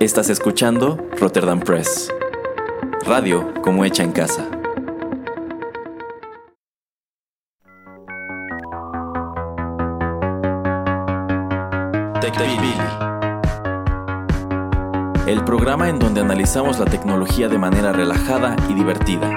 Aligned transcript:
Estás 0.00 0.28
escuchando 0.28 0.98
Rotterdam 1.18 1.58
Press. 1.58 2.12
Radio 3.06 3.54
como 3.62 3.82
hecha 3.82 4.02
en 4.02 4.12
casa. 4.12 4.46
TechPili. 12.20 12.74
El 15.26 15.42
programa 15.44 15.88
en 15.88 15.98
donde 15.98 16.20
analizamos 16.20 16.78
la 16.78 16.84
tecnología 16.84 17.48
de 17.48 17.56
manera 17.56 17.92
relajada 17.92 18.54
y 18.68 18.74
divertida. 18.74 19.30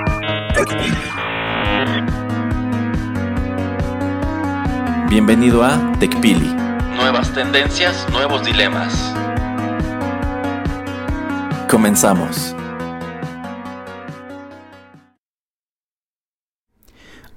Bienvenido 5.10 5.64
a 5.64 5.94
TechPili. 6.02 6.54
Nuevas 6.98 7.34
tendencias, 7.34 8.06
nuevos 8.12 8.44
dilemas. 8.44 9.16
Comenzamos. 11.70 12.56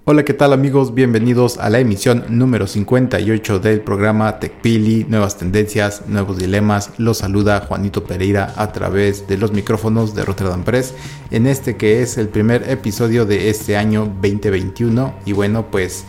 Hola, 0.06 0.24
¿qué 0.24 0.32
tal 0.32 0.54
amigos? 0.54 0.94
Bienvenidos 0.94 1.58
a 1.58 1.68
la 1.68 1.80
emisión 1.80 2.24
número 2.30 2.66
58 2.66 3.58
del 3.58 3.82
programa 3.82 4.38
TechPili, 4.38 5.04
Nuevas 5.04 5.36
Tendencias, 5.36 6.04
Nuevos 6.08 6.38
Dilemas. 6.38 6.92
Los 6.96 7.18
saluda 7.18 7.66
Juanito 7.68 8.04
Pereira 8.04 8.54
a 8.56 8.72
través 8.72 9.28
de 9.28 9.36
los 9.36 9.52
micrófonos 9.52 10.14
de 10.14 10.24
Rotterdam 10.24 10.64
Press 10.64 10.94
en 11.30 11.46
este 11.46 11.76
que 11.76 12.00
es 12.00 12.16
el 12.16 12.28
primer 12.28 12.70
episodio 12.70 13.26
de 13.26 13.50
este 13.50 13.76
año 13.76 14.06
2021. 14.06 15.14
Y 15.26 15.32
bueno, 15.32 15.66
pues, 15.70 16.06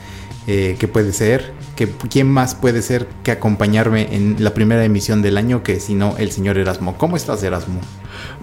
eh, 0.48 0.78
¿qué 0.80 0.88
puede 0.88 1.12
ser? 1.12 1.52
¿Qué, 1.76 1.90
¿Quién 2.10 2.32
más 2.32 2.56
puede 2.56 2.84
ser 2.84 3.06
que 3.24 3.32
acompañarme 3.32 4.16
en 4.16 4.38
la 4.40 4.54
primera 4.54 4.86
emisión 4.86 5.22
del 5.22 5.38
año 5.38 5.62
que 5.62 5.82
si 5.82 5.94
no 5.94 6.16
el 6.18 6.32
señor 6.32 6.58
Erasmo? 6.58 6.98
¿Cómo 6.98 7.18
estás, 7.18 7.44
Erasmo? 7.44 7.82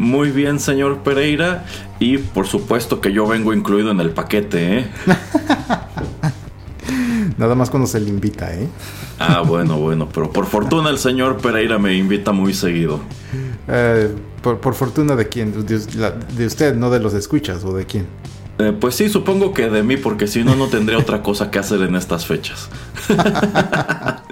Muy 0.00 0.30
bien, 0.30 0.58
señor 0.60 1.00
Pereira. 1.00 1.66
Y 1.98 2.16
por 2.16 2.46
supuesto 2.46 3.02
que 3.02 3.12
yo 3.12 3.26
vengo 3.26 3.52
incluido 3.52 3.90
en 3.90 4.00
el 4.00 4.08
paquete, 4.08 4.78
¿eh? 4.78 4.86
Nada 7.36 7.54
más 7.54 7.68
cuando 7.68 7.86
se 7.86 8.00
le 8.00 8.08
invita, 8.08 8.50
¿eh? 8.54 8.66
Ah, 9.18 9.42
bueno, 9.46 9.76
bueno, 9.76 10.08
pero 10.10 10.32
por 10.32 10.46
fortuna 10.46 10.88
el 10.88 10.96
señor 10.96 11.36
Pereira 11.36 11.78
me 11.78 11.96
invita 11.96 12.32
muy 12.32 12.54
seguido. 12.54 13.00
Eh, 13.68 14.08
por, 14.40 14.72
fortuna 14.72 15.16
de 15.16 15.28
quién? 15.28 15.66
De, 15.66 16.46
usted, 16.46 16.76
no 16.76 16.88
de 16.88 16.98
los 16.98 17.12
escuchas 17.12 17.62
o 17.62 17.74
de 17.74 17.84
quién? 17.84 18.06
Eh, 18.58 18.72
pues 18.72 18.94
sí, 18.94 19.10
supongo 19.10 19.52
que 19.52 19.68
de 19.68 19.82
mí, 19.82 19.98
porque 19.98 20.26
si 20.26 20.44
no, 20.44 20.56
no 20.56 20.68
tendría 20.68 20.96
otra 20.96 21.22
cosa 21.22 21.50
que 21.50 21.58
hacer 21.58 21.82
en 21.82 21.94
estas 21.94 22.24
fechas. 22.24 22.70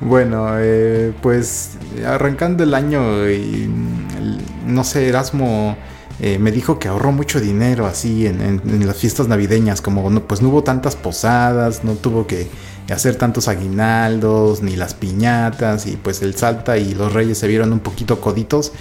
bueno, 0.00 0.46
eh, 0.58 1.12
pues 1.22 1.72
arrancando 2.06 2.64
el 2.64 2.74
año 2.74 3.28
y 3.30 3.70
no 4.66 4.84
sé, 4.84 5.08
Erasmo 5.08 5.76
eh, 6.20 6.38
me 6.38 6.52
dijo 6.52 6.78
que 6.78 6.88
ahorró 6.88 7.10
mucho 7.10 7.40
dinero 7.40 7.86
así 7.86 8.26
en, 8.26 8.86
las 8.86 8.96
fiestas 8.96 9.28
navideñas, 9.28 9.80
como 9.80 10.08
no, 10.10 10.22
pues 10.22 10.42
no 10.42 10.50
hubo 10.50 10.62
tantas 10.62 10.94
posadas, 10.96 11.82
no 11.84 11.94
tuvo 11.94 12.26
que 12.26 12.48
hacer 12.90 13.16
tantos 13.16 13.48
aguinaldos, 13.48 14.62
ni 14.62 14.76
las 14.76 14.94
piñatas, 14.94 15.86
y 15.86 15.96
pues 15.96 16.22
el 16.22 16.34
Salta 16.34 16.78
y 16.78 16.94
los 16.94 17.12
Reyes 17.12 17.38
se 17.38 17.48
vieron 17.48 17.72
un 17.72 17.80
poquito 17.80 18.20
coditos. 18.20 18.72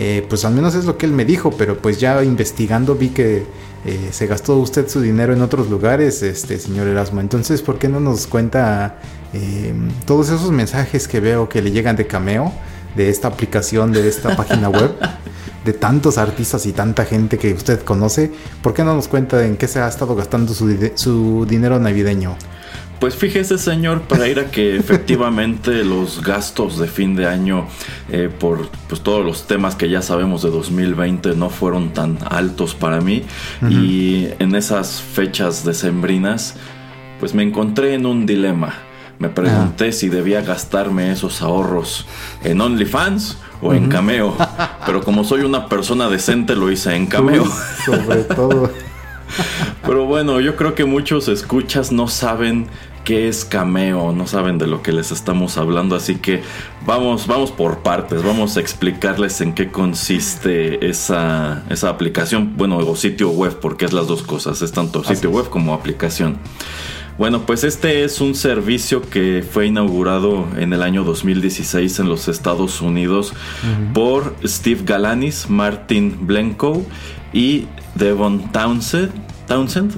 Eh, 0.00 0.24
pues 0.28 0.44
al 0.44 0.54
menos 0.54 0.76
es 0.76 0.84
lo 0.84 0.96
que 0.96 1.06
él 1.06 1.12
me 1.12 1.24
dijo, 1.24 1.50
pero 1.50 1.78
pues 1.78 1.98
ya 1.98 2.22
investigando 2.22 2.94
vi 2.94 3.08
que 3.08 3.44
eh, 3.84 4.08
se 4.12 4.26
gastó 4.28 4.56
usted 4.58 4.88
su 4.88 5.00
dinero 5.00 5.32
en 5.32 5.42
otros 5.42 5.68
lugares, 5.68 6.22
este 6.22 6.58
señor 6.58 6.86
Erasmo. 6.86 7.20
Entonces, 7.20 7.62
¿por 7.62 7.78
qué 7.78 7.88
no 7.88 7.98
nos 7.98 8.26
cuenta 8.26 9.00
todos 10.06 10.28
esos 10.28 10.50
mensajes 10.52 11.06
que 11.06 11.20
veo 11.20 11.48
que 11.48 11.60
le 11.60 11.70
llegan 11.70 11.96
de 11.96 12.06
cameo? 12.06 12.52
de 12.96 13.08
esta 13.08 13.28
aplicación, 13.28 13.92
de 13.92 14.08
esta 14.08 14.36
página 14.36 14.68
web, 14.70 14.94
de 15.64 15.72
tantos 15.72 16.18
artistas 16.18 16.66
y 16.66 16.72
tanta 16.72 17.04
gente 17.04 17.38
que 17.38 17.52
usted 17.52 17.82
conoce, 17.82 18.30
¿por 18.62 18.74
qué 18.74 18.84
no 18.84 18.94
nos 18.94 19.08
cuenta 19.08 19.44
en 19.44 19.56
qué 19.56 19.68
se 19.68 19.80
ha 19.80 19.88
estado 19.88 20.14
gastando 20.14 20.52
su, 20.52 21.46
dinero 21.48 21.78
navideño? 21.78 22.36
Pues 23.00 23.14
fíjese, 23.14 23.58
señor 23.58 24.02
Pereira, 24.02 24.50
que 24.50 24.76
efectivamente 24.78 25.84
los 25.84 26.22
gastos 26.22 26.78
de 26.78 26.88
fin 26.88 27.14
de 27.14 27.26
año 27.26 27.66
eh, 28.10 28.28
por 28.28 28.68
pues, 28.88 29.00
todos 29.02 29.24
los 29.24 29.46
temas 29.46 29.76
que 29.76 29.88
ya 29.88 30.02
sabemos 30.02 30.42
de 30.42 30.50
2020 30.50 31.36
no 31.36 31.48
fueron 31.48 31.92
tan 31.92 32.18
altos 32.28 32.74
para 32.74 33.00
mí. 33.00 33.24
Y 33.70 34.28
en 34.38 34.54
esas 34.54 35.00
fechas 35.00 35.64
decembrinas, 35.64 36.56
pues 37.20 37.34
me 37.34 37.42
encontré 37.42 37.94
en 37.94 38.06
un 38.06 38.26
dilema. 38.26 38.74
Me 39.18 39.28
pregunté 39.28 39.88
ah. 39.88 39.92
si 39.92 40.08
debía 40.08 40.42
gastarme 40.42 41.10
esos 41.10 41.42
ahorros 41.42 42.06
en 42.44 42.60
OnlyFans 42.60 43.36
o 43.60 43.74
en 43.74 43.88
Cameo. 43.88 44.36
Pero 44.86 45.02
como 45.02 45.24
soy 45.24 45.40
una 45.40 45.66
persona 45.66 46.08
decente, 46.08 46.54
lo 46.54 46.70
hice 46.70 46.94
en 46.94 47.06
Cameo. 47.06 47.44
sobre 47.84 48.24
todo. 48.24 48.70
Pero 49.84 50.04
bueno, 50.06 50.40
yo 50.40 50.56
creo 50.56 50.74
que 50.74 50.84
muchos 50.84 51.28
escuchas 51.28 51.92
no 51.92 52.08
saben 52.08 52.68
qué 53.04 53.26
es 53.26 53.46
Cameo, 53.46 54.12
no 54.12 54.26
saben 54.26 54.58
de 54.58 54.66
lo 54.66 54.82
que 54.82 54.92
les 54.92 55.12
estamos 55.12 55.56
hablando, 55.56 55.96
así 55.96 56.16
que 56.16 56.42
vamos, 56.84 57.26
vamos 57.26 57.50
por 57.50 57.78
partes, 57.78 58.22
vamos 58.22 58.58
a 58.58 58.60
explicarles 58.60 59.40
en 59.40 59.54
qué 59.54 59.70
consiste 59.70 60.86
esa, 60.86 61.64
esa 61.70 61.88
aplicación, 61.88 62.56
bueno, 62.58 62.76
o 62.76 62.96
sitio 62.96 63.30
web, 63.30 63.60
porque 63.60 63.86
es 63.86 63.94
las 63.94 64.08
dos 64.08 64.22
cosas, 64.22 64.60
es 64.60 64.72
tanto 64.72 65.02
sitio 65.04 65.30
web 65.30 65.48
como 65.48 65.72
aplicación. 65.72 66.36
Bueno, 67.16 67.46
pues 67.46 67.64
este 67.64 68.04
es 68.04 68.20
un 68.20 68.36
servicio 68.36 69.02
que 69.02 69.42
fue 69.42 69.66
inaugurado 69.66 70.46
en 70.56 70.72
el 70.72 70.82
año 70.82 71.02
2016 71.02 71.98
en 71.98 72.08
los 72.08 72.28
Estados 72.28 72.80
Unidos 72.80 73.32
por 73.92 74.36
Steve 74.44 74.82
Galanis, 74.84 75.50
Martin 75.50 76.26
Blenko 76.26 76.86
y 77.32 77.66
Devon 77.98 78.50
Townsend. 78.52 79.12
Townsend. 79.46 79.92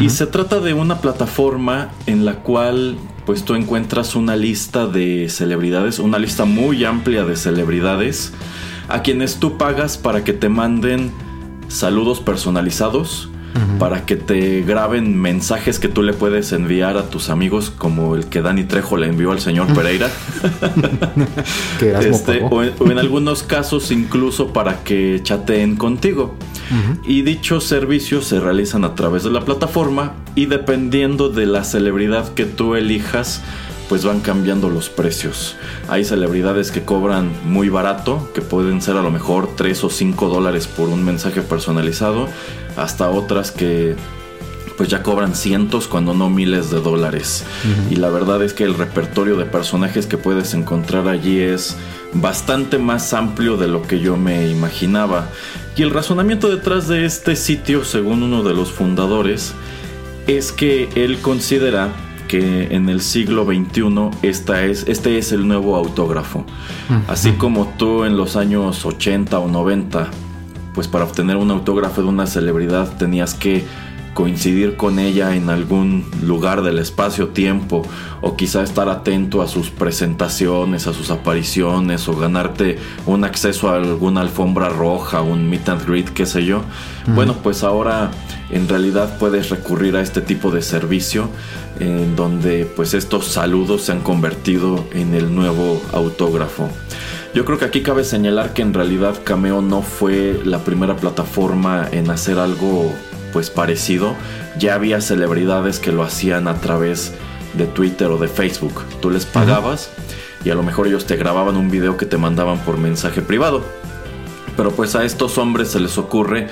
Y 0.00 0.10
se 0.10 0.26
trata 0.26 0.60
de 0.60 0.74
una 0.74 1.00
plataforma 1.00 1.90
en 2.06 2.24
la 2.24 2.36
cual 2.36 2.96
pues 3.26 3.44
tú 3.44 3.54
encuentras 3.54 4.14
una 4.14 4.36
lista 4.36 4.86
de 4.86 5.28
celebridades, 5.28 5.98
una 5.98 6.18
lista 6.18 6.44
muy 6.44 6.84
amplia 6.84 7.24
de 7.24 7.36
celebridades 7.36 8.32
a 8.88 9.02
quienes 9.02 9.36
tú 9.36 9.58
pagas 9.58 9.98
para 9.98 10.24
que 10.24 10.32
te 10.32 10.48
manden 10.48 11.10
saludos 11.68 12.20
personalizados 12.20 13.28
para 13.78 14.04
que 14.06 14.16
te 14.16 14.62
graben 14.62 15.16
mensajes 15.16 15.78
que 15.78 15.88
tú 15.88 16.02
le 16.02 16.12
puedes 16.12 16.52
enviar 16.52 16.96
a 16.96 17.08
tus 17.10 17.28
amigos, 17.28 17.70
como 17.70 18.14
el 18.14 18.26
que 18.26 18.42
Dani 18.42 18.64
Trejo 18.64 18.96
le 18.96 19.06
envió 19.06 19.32
al 19.32 19.40
señor 19.40 19.72
Pereira. 19.74 20.08
este, 21.80 22.42
o, 22.42 22.62
en, 22.62 22.98
algunos 22.98 23.42
casos 23.42 23.90
incluso 23.90 24.52
para 24.52 24.82
que 24.84 25.20
chateen 25.22 25.76
contigo. 25.76 26.34
Y 27.04 27.22
dichos 27.22 27.64
servicios 27.64 28.26
se 28.26 28.40
realizan 28.40 28.84
a 28.84 28.94
través 28.94 29.22
de 29.24 29.30
la 29.30 29.44
plataforma 29.44 30.14
y 30.34 30.46
dependiendo 30.46 31.28
de 31.28 31.46
la 31.46 31.64
celebridad 31.64 32.32
que 32.34 32.44
tú 32.44 32.74
elijas, 32.74 33.42
pues 33.88 34.04
van 34.04 34.20
cambiando 34.20 34.68
los 34.68 34.88
precios. 34.90 35.56
Hay 35.88 36.04
celebridades 36.04 36.70
que 36.70 36.84
cobran 36.84 37.32
muy 37.44 37.70
barato, 37.70 38.30
que 38.34 38.42
pueden 38.42 38.82
ser 38.82 38.96
a 38.96 39.02
lo 39.02 39.10
mejor 39.10 39.56
3 39.56 39.84
o 39.84 39.90
5 39.90 40.28
dólares 40.28 40.66
por 40.66 40.88
un 40.90 41.04
mensaje 41.04 41.40
personalizado, 41.40 42.28
hasta 42.76 43.10
otras 43.10 43.50
que 43.50 43.96
pues 44.78 44.88
ya 44.88 45.02
cobran 45.02 45.34
cientos 45.34 45.88
cuando 45.88 46.14
no 46.14 46.30
miles 46.30 46.70
de 46.70 46.80
dólares. 46.80 47.44
Y 47.90 47.96
la 47.96 48.10
verdad 48.10 48.42
es 48.44 48.54
que 48.54 48.62
el 48.62 48.74
repertorio 48.74 49.36
de 49.36 49.44
personajes 49.44 50.06
que 50.06 50.16
puedes 50.16 50.54
encontrar 50.54 51.08
allí 51.08 51.40
es 51.40 51.76
bastante 52.14 52.78
más 52.78 53.12
amplio 53.12 53.56
de 53.56 53.66
lo 53.66 53.82
que 53.82 53.98
yo 53.98 54.16
me 54.16 54.48
imaginaba. 54.48 55.28
Y 55.76 55.82
el 55.82 55.90
razonamiento 55.90 56.48
detrás 56.48 56.86
de 56.86 57.04
este 57.04 57.34
sitio, 57.34 57.84
según 57.84 58.22
uno 58.22 58.44
de 58.44 58.54
los 58.54 58.70
fundadores, 58.70 59.52
es 60.28 60.52
que 60.52 60.88
él 60.94 61.18
considera 61.18 61.88
que 62.28 62.68
en 62.74 62.88
el 62.88 63.00
siglo 63.00 63.46
XXI 63.46 64.10
esta 64.22 64.64
es, 64.64 64.86
este 64.86 65.18
es 65.18 65.32
el 65.32 65.48
nuevo 65.48 65.74
autógrafo. 65.74 66.46
Así 67.08 67.32
como 67.32 67.74
tú 67.78 68.04
en 68.04 68.16
los 68.16 68.36
años 68.36 68.86
80 68.86 69.40
o 69.40 69.48
90, 69.48 70.08
pues 70.72 70.86
para 70.86 71.04
obtener 71.04 71.36
un 71.36 71.50
autógrafo 71.50 72.02
de 72.02 72.08
una 72.08 72.28
celebridad 72.28 72.96
tenías 72.96 73.34
que 73.34 73.64
coincidir 74.18 74.74
con 74.74 74.98
ella 74.98 75.36
en 75.36 75.48
algún 75.48 76.04
lugar 76.24 76.62
del 76.62 76.80
espacio-tiempo 76.80 77.86
o 78.20 78.34
quizá 78.34 78.64
estar 78.64 78.88
atento 78.88 79.42
a 79.42 79.46
sus 79.46 79.70
presentaciones, 79.70 80.88
a 80.88 80.92
sus 80.92 81.12
apariciones 81.12 82.08
o 82.08 82.16
ganarte 82.16 82.80
un 83.06 83.22
acceso 83.22 83.68
a 83.68 83.76
alguna 83.76 84.22
alfombra 84.22 84.70
roja, 84.70 85.22
un 85.22 85.48
meet 85.48 85.68
and 85.68 85.86
greet, 85.86 86.08
qué 86.08 86.26
sé 86.26 86.44
yo. 86.44 86.62
Bueno, 87.14 87.36
pues 87.44 87.62
ahora 87.62 88.10
en 88.50 88.68
realidad 88.68 89.18
puedes 89.20 89.50
recurrir 89.50 89.94
a 89.94 90.00
este 90.00 90.20
tipo 90.20 90.50
de 90.50 90.62
servicio 90.62 91.28
en 91.78 92.16
donde 92.16 92.64
pues 92.64 92.94
estos 92.94 93.26
saludos 93.26 93.82
se 93.82 93.92
han 93.92 94.00
convertido 94.00 94.84
en 94.94 95.14
el 95.14 95.32
nuevo 95.32 95.80
autógrafo. 95.92 96.68
Yo 97.34 97.44
creo 97.44 97.56
que 97.60 97.66
aquí 97.66 97.82
cabe 97.82 98.02
señalar 98.02 98.52
que 98.52 98.62
en 98.62 98.74
realidad 98.74 99.14
Cameo 99.22 99.62
no 99.62 99.82
fue 99.82 100.40
la 100.44 100.64
primera 100.64 100.96
plataforma 100.96 101.86
en 101.92 102.10
hacer 102.10 102.40
algo 102.40 102.92
pues 103.32 103.50
parecido. 103.50 104.14
Ya 104.58 104.74
había 104.74 105.00
celebridades 105.00 105.78
que 105.78 105.92
lo 105.92 106.02
hacían 106.02 106.48
a 106.48 106.60
través 106.60 107.12
de 107.54 107.66
Twitter 107.66 108.08
o 108.08 108.18
de 108.18 108.28
Facebook. 108.28 108.84
Tú 109.00 109.10
les 109.10 109.26
pagabas 109.26 109.90
y 110.44 110.50
a 110.50 110.54
lo 110.54 110.62
mejor 110.62 110.86
ellos 110.86 111.06
te 111.06 111.16
grababan 111.16 111.56
un 111.56 111.70
video 111.70 111.96
que 111.96 112.06
te 112.06 112.16
mandaban 112.16 112.58
por 112.58 112.78
mensaje 112.78 113.22
privado. 113.22 113.64
Pero 114.56 114.70
pues 114.72 114.94
a 114.96 115.04
estos 115.04 115.38
hombres 115.38 115.68
se 115.68 115.80
les 115.80 115.98
ocurre 115.98 116.48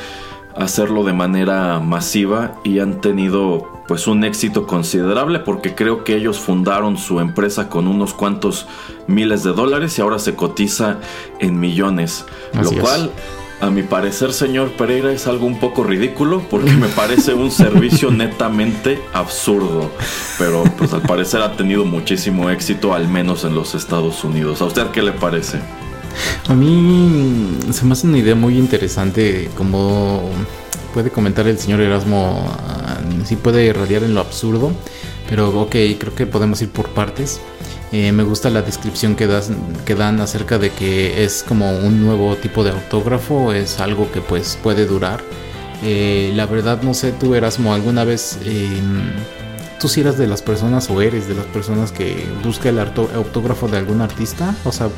hacerlo 0.57 1.05
de 1.05 1.13
manera 1.13 1.81
masiva 1.81 2.55
y 2.65 2.79
han 2.79 3.01
tenido 3.01 3.83
pues 3.87 4.07
un 4.07 4.25
éxito 4.25 4.67
considerable 4.67 5.39
porque 5.41 5.75
creo 5.75 6.03
que 6.03 6.17
ellos 6.17 6.39
fundaron 6.39 6.97
su 6.97 7.21
empresa 7.21 7.69
con 7.69 7.87
unos 7.87 8.15
cuantos 8.15 8.67
miles 9.07 9.43
de 9.43 9.53
dólares 9.53 9.99
y 9.99 10.03
ahora 10.03 10.19
se 10.19 10.35
cotiza 10.35 10.99
en 11.41 11.61
millones, 11.61 12.25
lo 12.55 12.73
cual 12.73 13.11
a 13.61 13.71
mi 13.71 13.83
parecer, 13.83 14.33
señor 14.33 14.73
Pereira, 14.73 15.13
es 15.13 15.27
algo 15.27 15.47
un 15.47 15.59
poco 15.59 15.83
ridículo 15.83 16.43
porque 16.51 16.73
me 16.73 16.89
parece 16.89 17.35
un 17.35 17.51
servicio 17.51 18.11
netamente 18.13 19.01
absurdo. 19.13 19.91
Pero 20.39 20.65
pues 20.77 20.93
al 20.93 21.03
parecer 21.03 21.41
ha 21.43 21.57
tenido 21.57 21.85
muchísimo 21.85 22.51
éxito, 22.51 22.95
al 22.95 23.09
menos 23.09 23.45
en 23.45 23.55
los 23.55 23.75
Estados 23.75 24.25
Unidos. 24.25 24.61
¿A 24.61 24.67
usted 24.67 24.89
qué 24.89 25.03
le 25.03 25.13
parece? 25.13 25.61
A 26.49 26.55
mí 26.55 27.59
se 27.73 27.85
me 27.85 27.93
hace 27.93 28.07
una 28.07 28.19
idea 28.19 28.35
muy 28.35 28.59
interesante 28.59 29.51
como 29.57 30.31
puede 30.95 31.11
comentar 31.11 31.47
el 31.47 31.59
señor 31.59 31.83
Erasmo, 31.83 32.43
ah, 32.49 32.99
sí 33.27 33.37
puede 33.37 33.67
irradiar 33.67 34.03
en 34.03 34.15
lo 34.15 34.21
absurdo, 34.21 34.73
pero 35.29 35.51
ok, 35.61 35.77
creo 35.99 36.15
que 36.15 36.27
podemos 36.27 36.63
ir 36.63 36.71
por 36.71 36.89
partes. 36.89 37.39
Eh, 37.93 38.11
me 38.11 38.25
gusta 38.25 38.51
la 38.51 38.63
descripción 38.63 39.15
que, 39.15 39.27
dan 39.27 40.21
acerca 40.21 40.59
de 40.59 40.71
que 40.71 41.25
es 41.25 41.45
como 41.47 41.71
un 41.71 42.05
nuevo 42.05 42.35
tipo 42.37 42.65
de 42.65 42.71
autógrafo, 42.71 43.53
es 43.53 43.79
algo 43.81 44.11
que 44.11 44.21
pues 44.21 44.59
puede 44.63 44.87
durar. 44.87 45.23
Eh, 45.85 46.33
la 46.35 46.47
verdad 46.47 46.83
no 46.83 46.95
sé, 46.95 47.13
tú 47.13 47.35
Erasmo, 47.35 47.75
alguna 47.75 48.05
vez 48.05 48.39
em, 48.45 49.11
tú 49.79 49.89
si 49.89 50.01
eras 50.01 50.19
de 50.19 50.27
las 50.27 50.43
personas 50.43 50.91
o 50.91 51.01
eres 51.01 51.29
de 51.29 51.35
las 51.35 51.45
personas 51.47 51.93
que 51.93 52.27
busca 52.43 52.71
el 52.71 52.79
autógrafo 52.79 53.69
de 53.69 53.77
algún 53.77 54.01
artista, 54.01 54.55
o 54.65 54.73
sea, 54.73 54.89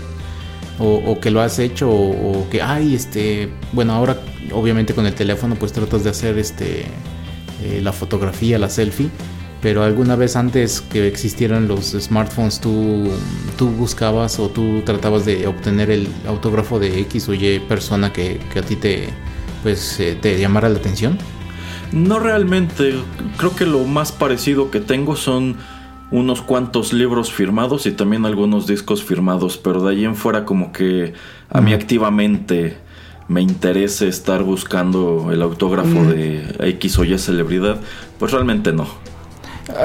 o, 0.78 1.18
que 1.20 1.30
lo 1.30 1.40
has 1.40 1.58
hecho 1.58 1.90
o, 1.90 2.46
que, 2.50 2.62
ay, 2.62 2.94
este, 2.94 3.50
bueno, 3.72 3.92
ahora 3.92 4.16
obviamente 4.52 4.94
con 4.94 5.06
el 5.06 5.14
teléfono 5.14 5.56
pues 5.56 5.72
tratas 5.72 6.04
de 6.04 6.10
hacer 6.10 6.38
este, 6.38 6.86
eh, 7.62 7.80
la 7.82 7.92
fotografía, 7.92 8.58
la 8.58 8.70
selfie 8.70 9.10
pero 9.60 9.82
alguna 9.82 10.14
vez 10.16 10.36
antes 10.36 10.80
que 10.80 11.06
existieran 11.08 11.66
los 11.66 11.90
smartphones 11.90 12.60
tú, 12.60 13.08
tú 13.56 13.68
buscabas 13.70 14.38
o 14.38 14.48
tú 14.48 14.82
tratabas 14.84 15.24
de 15.24 15.46
obtener 15.46 15.90
el 15.90 16.08
autógrafo 16.26 16.78
de 16.78 17.00
X 17.00 17.28
o 17.28 17.34
Y 17.34 17.58
persona 17.60 18.12
que, 18.12 18.40
a 18.56 18.62
ti 18.62 18.76
te, 18.76 19.08
pues, 19.62 19.98
eh, 20.00 20.16
te 20.20 20.38
llamara 20.40 20.68
la 20.68 20.78
atención? 20.78 21.18
No 21.92 22.18
realmente, 22.18 22.94
creo 23.36 23.56
que 23.56 23.66
lo 23.66 23.84
más 23.84 24.12
parecido 24.12 24.70
que 24.70 24.80
tengo 24.80 25.16
son 25.16 25.56
unos 26.10 26.40
cuantos 26.40 26.92
libros 26.92 27.32
firmados 27.32 27.86
y 27.86 27.92
también 27.92 28.26
algunos 28.26 28.66
discos 28.66 29.02
firmados, 29.02 29.58
pero 29.58 29.82
de 29.82 29.90
ahí 29.90 30.04
en 30.04 30.14
fuera 30.14 30.44
como 30.44 30.72
que 30.72 31.14
a 31.50 31.60
mí 31.60 31.72
activamente 31.72 32.78
me 33.26 33.42
interese 33.42 34.08
estar 34.08 34.42
buscando 34.42 35.30
el 35.32 35.42
autógrafo 35.42 36.04
de 36.04 36.56
X 36.60 36.98
o 36.98 37.04
Y 37.04 37.18
celebridad, 37.18 37.78
pues 38.18 38.32
realmente 38.32 38.72
no. 38.72 38.86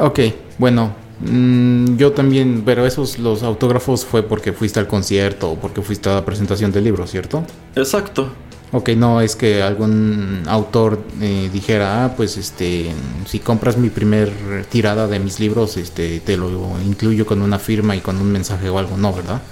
Ok, 0.02 0.20
bueno, 0.58 0.94
mm, 1.20 1.98
yo 1.98 2.12
también, 2.12 2.64
pero 2.66 2.86
esos 2.86 3.20
los 3.20 3.44
autógrafos 3.44 4.06
fue 4.06 4.24
porque 4.24 4.54
fuiste 4.54 4.80
al 4.80 4.88
concierto 4.88 5.52
o 5.52 5.56
porque 5.56 5.82
fuiste 5.82 6.10
a 6.10 6.16
la 6.16 6.26
presentación 6.26 6.72
del 6.72 6.86
libro, 6.86 7.06
¿cierto? 7.08 7.44
Exacto. 7.76 8.32
Ok, 8.76 8.90
no 8.98 9.22
es 9.22 9.36
que 9.36 9.62
algún 9.62 10.44
autor 10.48 11.00
eh, 11.22 11.48
dijera, 11.54 12.06
ah, 12.06 12.16
pues 12.18 12.38
este, 12.38 12.92
si 13.28 13.38
compras 13.38 13.78
mi 13.78 13.92
primer 13.92 14.32
tirada 14.68 15.08
de 15.08 15.20
mis 15.20 15.40
libros, 15.40 15.78
este, 15.78 16.20
te 16.22 16.38
lo 16.38 16.50
incluyo 16.84 17.28
con 17.28 17.44
una 17.44 17.60
firma 17.60 17.96
y 17.96 18.00
con 18.00 18.18
un 18.18 18.32
mensaje 18.32 18.70
o 18.70 18.80
algo, 18.80 18.98
no, 18.98 19.14
¿verdad? 19.14 19.44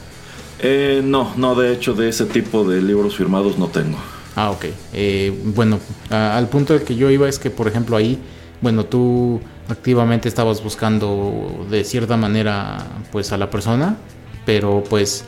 Eh, 0.58 1.02
no, 1.04 1.34
no, 1.38 1.54
de 1.54 1.72
hecho 1.72 1.94
de 1.94 2.10
ese 2.10 2.26
tipo 2.26 2.64
de 2.64 2.82
libros 2.82 3.16
firmados 3.16 3.60
no 3.60 3.68
tengo. 3.68 3.98
Ah, 4.36 4.50
ok. 4.50 4.66
Eh, 4.94 5.32
bueno, 5.44 5.80
al 6.10 6.48
punto 6.50 6.74
del 6.74 6.82
que 6.82 6.96
yo 6.96 7.12
iba 7.12 7.30
es 7.30 7.38
que, 7.38 7.52
por 7.52 7.68
ejemplo, 7.68 7.98
ahí, 7.98 8.18
bueno, 8.62 8.86
tú 8.86 9.42
activamente 9.68 10.30
estabas 10.30 10.64
buscando 10.64 11.66
de 11.70 11.84
cierta 11.84 12.18
manera 12.18 12.86
pues 13.12 13.32
a 13.32 13.38
la 13.38 13.50
persona, 13.50 13.98
pero 14.46 14.84
pues 14.88 15.26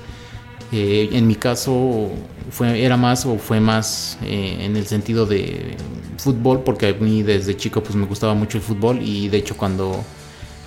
eh, 0.72 1.10
en 1.12 1.28
mi 1.28 1.36
caso 1.36 2.10
fue, 2.52 2.84
era 2.84 2.98
más 2.98 3.26
o 3.26 3.38
fue 3.38 3.60
más 3.60 4.18
eh, 4.24 4.58
en 4.62 4.76
el 4.78 4.86
sentido 4.86 5.26
de 5.26 5.76
fútbol, 6.18 6.62
porque 6.64 6.90
a 6.90 6.94
mí 6.94 7.24
desde 7.24 7.58
chico 7.58 7.82
pues 7.82 7.96
me 7.96 8.06
gustaba 8.06 8.34
mucho 8.34 8.58
el 8.58 8.64
fútbol 8.64 9.02
y 9.02 9.30
de 9.30 9.38
hecho 9.38 9.58
cuando 9.58 10.04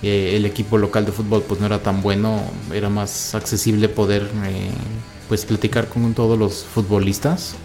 eh, 0.03 0.33
el 0.35 0.45
equipo 0.45 0.77
local 0.77 1.05
de 1.05 1.11
fútbol 1.11 1.43
pues 1.47 1.59
no 1.59 1.65
era 1.65 1.79
tan 1.79 2.01
bueno, 2.01 2.41
era 2.73 2.89
más 2.89 3.33
accesible 3.35 3.89
poder 3.89 4.29
pues 5.29 5.45
platicar 5.45 5.87
con 5.87 6.13
todos 6.13 6.37
los 6.37 6.63
futbolistas 6.63 7.55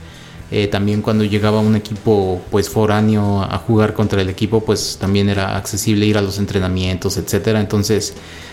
eh, 0.55 0.69
también 0.69 1.01
cuando 1.01 1.25
llegaba 1.25 1.61
un 1.61 1.77
equipo 1.77 2.43
pues 2.51 2.69
foráneo 2.69 3.43
a 3.43 3.57
jugar 3.57 3.95
contra 3.95 4.21
el 4.21 4.29
equipo, 4.29 4.63
pues 4.63 4.99
también 5.01 5.31
era 5.31 5.57
accesible 5.57 6.05
ir 6.05 6.19
a 6.19 6.21
los 6.21 6.39
entrenamientos, 6.39 7.17
etcétera. 7.17 7.59
Entonces, 7.59 8.13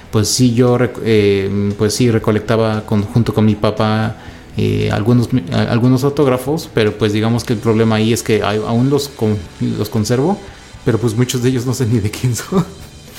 pues 0.10 0.30
sí, 0.30 0.54
yo 0.54 0.78
eh, 1.04 1.74
pues 1.78 1.94
sí 1.94 2.10
recolectaba 2.10 2.84
junto 2.88 3.34
con 3.34 3.44
mi 3.44 3.56
papá 3.56 4.16
eh, 4.56 4.90
algunos, 4.94 5.28
algunos 5.52 6.06
autógrafos, 6.06 6.70
pero 6.74 6.98
pues 6.98 7.12
digamos 7.12 7.44
que 7.44 7.52
el 7.52 7.60
problema 7.60 7.96
ahí 7.96 8.14
es 8.14 8.24
que 8.24 8.44
aún 8.44 8.90
los, 8.90 9.12
los 9.60 9.90
conservo, 9.90 10.40
pero 10.86 11.00
pues 11.00 11.18
muchos 11.18 11.44
de 11.44 11.50
ellos 11.50 11.66
no 11.66 11.74
sé 11.74 11.86
ni 11.86 12.00
de 12.00 12.10
quién 12.10 12.34
son. 12.34 12.66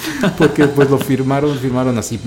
Porque 0.38 0.66
pues 0.66 0.90
lo 0.90 0.98
firmaron, 0.98 1.56
firmaron 1.58 1.98
así 1.98 2.18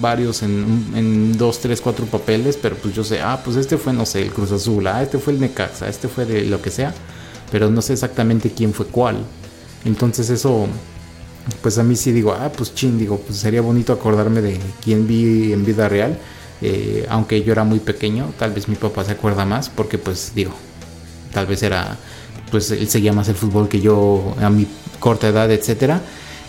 varios 0.00 0.42
en, 0.42 1.36
dos, 1.36 1.60
tres, 1.60 1.80
cuatro 1.80 2.06
papeles, 2.06 2.58
pero 2.60 2.76
pues 2.76 2.94
yo 2.94 3.04
sé, 3.04 3.20
ah, 3.20 3.40
pues 3.44 3.56
este 3.56 3.78
fue, 3.78 3.92
no 3.92 4.06
sé, 4.06 4.22
el 4.22 4.32
Cruz 4.32 4.52
Azul, 4.52 4.86
ah, 4.86 5.02
este 5.02 5.18
fue 5.18 5.32
el 5.32 5.40
Necaxa, 5.40 5.88
este 5.88 6.08
fue 6.08 6.24
de 6.24 6.44
lo 6.44 6.60
que 6.60 6.70
sea, 6.70 6.94
pero 7.50 7.70
no 7.70 7.82
sé 7.82 7.92
exactamente 7.92 8.50
quién 8.50 8.72
fue 8.72 8.86
cuál. 8.86 9.18
Entonces 9.84 10.30
eso, 10.30 10.66
pues 11.60 11.78
a 11.78 11.82
mí 11.82 11.96
sí 11.96 12.12
digo, 12.12 12.32
ah, 12.32 12.50
pues 12.56 12.74
chin, 12.74 12.98
digo, 12.98 13.18
pues 13.18 13.38
sería 13.38 13.60
bonito 13.62 13.92
acordarme 13.92 14.40
de 14.40 14.58
quién 14.82 15.06
vi 15.06 15.52
en 15.52 15.64
vida 15.64 15.88
real. 15.88 16.18
Eh, 16.64 17.06
aunque 17.08 17.42
yo 17.42 17.50
era 17.50 17.64
muy 17.64 17.80
pequeño, 17.80 18.32
tal 18.38 18.52
vez 18.52 18.68
mi 18.68 18.76
papá 18.76 19.04
se 19.04 19.12
acuerda 19.12 19.44
más, 19.44 19.68
porque 19.68 19.98
pues 19.98 20.30
digo, 20.32 20.52
tal 21.32 21.46
vez 21.46 21.64
era, 21.64 21.96
pues 22.52 22.70
él 22.70 22.88
seguía 22.88 23.12
más 23.12 23.28
el 23.28 23.34
fútbol 23.34 23.68
que 23.68 23.80
yo 23.80 24.36
a 24.40 24.48
mi 24.48 24.68
corta 25.00 25.26
edad, 25.26 25.50
etcétera 25.50 26.00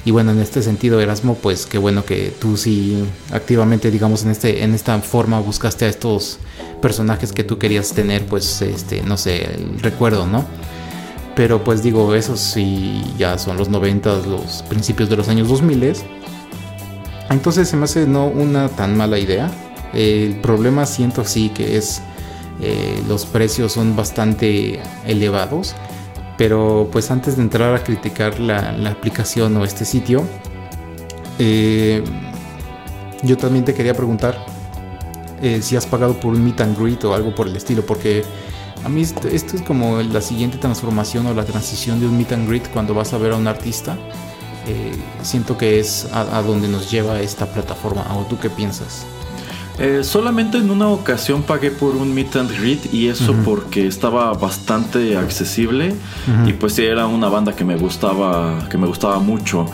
y 0.05 0.11
bueno, 0.11 0.31
en 0.31 0.39
este 0.39 0.61
sentido, 0.61 0.99
Erasmo, 0.99 1.35
pues 1.35 1.65
qué 1.65 1.77
bueno 1.77 2.03
que 2.03 2.33
tú 2.39 2.57
sí 2.57 3.05
activamente, 3.31 3.89
digamos, 3.89 4.23
en, 4.23 4.31
este, 4.31 4.63
en 4.63 4.73
esta 4.73 4.99
forma 4.99 5.39
buscaste 5.39 5.85
a 5.85 5.89
estos 5.89 6.39
personajes 6.81 7.31
que 7.31 7.43
tú 7.43 7.57
querías 7.57 7.93
tener, 7.93 8.25
pues, 8.25 8.61
este, 8.61 9.01
no 9.01 9.17
sé, 9.17 9.45
el 9.45 9.79
recuerdo, 9.79 10.27
¿no? 10.27 10.45
Pero 11.35 11.63
pues 11.63 11.81
digo, 11.81 12.13
esos 12.13 12.39
sí 12.39 13.01
ya 13.17 13.37
son 13.37 13.57
los 13.57 13.69
90, 13.69 14.21
los 14.27 14.63
principios 14.69 15.09
de 15.09 15.17
los 15.17 15.29
años 15.29 15.47
2000. 15.47 15.93
Entonces 17.29 17.69
se 17.69 17.77
me 17.77 17.85
hace 17.85 18.05
no 18.05 18.27
una 18.27 18.69
tan 18.69 18.95
mala 18.95 19.17
idea. 19.17 19.49
El 19.93 20.35
problema 20.41 20.85
siento 20.85 21.23
sí 21.25 21.49
que 21.49 21.77
es 21.77 22.01
eh, 22.61 23.01
los 23.07 23.25
precios 23.25 23.71
son 23.71 23.95
bastante 23.95 24.79
elevados 25.07 25.73
pero 26.37 26.89
pues 26.91 27.11
antes 27.11 27.37
de 27.37 27.43
entrar 27.43 27.75
a 27.75 27.83
criticar 27.83 28.39
la, 28.39 28.75
aplicación 28.89 29.55
o 29.57 29.63
este 29.63 29.85
sitio, 29.85 30.23
eh, 31.39 32.03
yo 33.21 33.37
también 33.37 33.65
te 33.65 33.73
quería 33.73 33.93
preguntar 33.93 34.37
eh, 35.41 35.61
si 35.61 35.75
has 35.75 35.85
pagado 35.85 36.19
por 36.19 36.33
un 36.33 36.43
meet 36.43 36.61
and 36.61 36.77
greet 36.77 37.03
o 37.03 37.13
algo 37.13 37.33
por 37.35 37.47
el 37.47 37.55
estilo, 37.55 37.85
porque 37.85 38.23
a 38.83 38.89
mí 38.89 39.01
esto, 39.01 39.27
es 39.27 39.45
como 39.65 40.01
la 40.01 40.21
siguiente 40.21 40.57
transformación 40.57 41.25
o 41.27 41.33
la 41.33 41.45
transición 41.45 41.99
de 41.99 42.07
un 42.07 42.17
meet 42.17 42.31
and 42.33 42.47
greet 42.47 42.69
cuando 42.71 42.93
vas 42.93 43.13
a 43.13 43.17
ver 43.17 43.31
a 43.31 43.35
un 43.35 43.47
artista. 43.47 43.97
Eh, 44.65 44.93
siento 45.21 45.57
que 45.57 45.79
es 45.79 46.07
a, 46.13 46.37
a, 46.37 46.41
donde 46.41 46.67
nos 46.67 46.89
lleva 46.89 47.19
esta 47.19 47.45
plataforma. 47.45 48.05
¿O 48.17 48.25
tú 48.25 48.39
qué 48.39 48.49
piensas? 48.49 49.05
Eh, 49.79 50.03
solamente 50.03 50.59
en 50.59 50.69
una 50.69 50.87
ocasión 50.87 51.41
pagué 51.41 51.71
por 51.71 51.95
un 51.95 52.13
meet 52.13 52.35
and 52.35 52.51
greet 52.59 52.93
y 52.93 53.07
eso 53.07 53.33
porque 53.43 53.87
estaba 53.87 54.31
bastante 54.33 55.17
accesible 55.17 55.95
y 56.45 56.53
pues 56.53 56.77
era 56.77 57.07
una 57.07 57.27
banda 57.27 57.55
que 57.55 57.65
me 57.65 57.75
gustaba, 57.75 58.67
que 58.69 58.77
me 58.77 58.85
gustaba 58.85 59.17
mucho. 59.19 59.65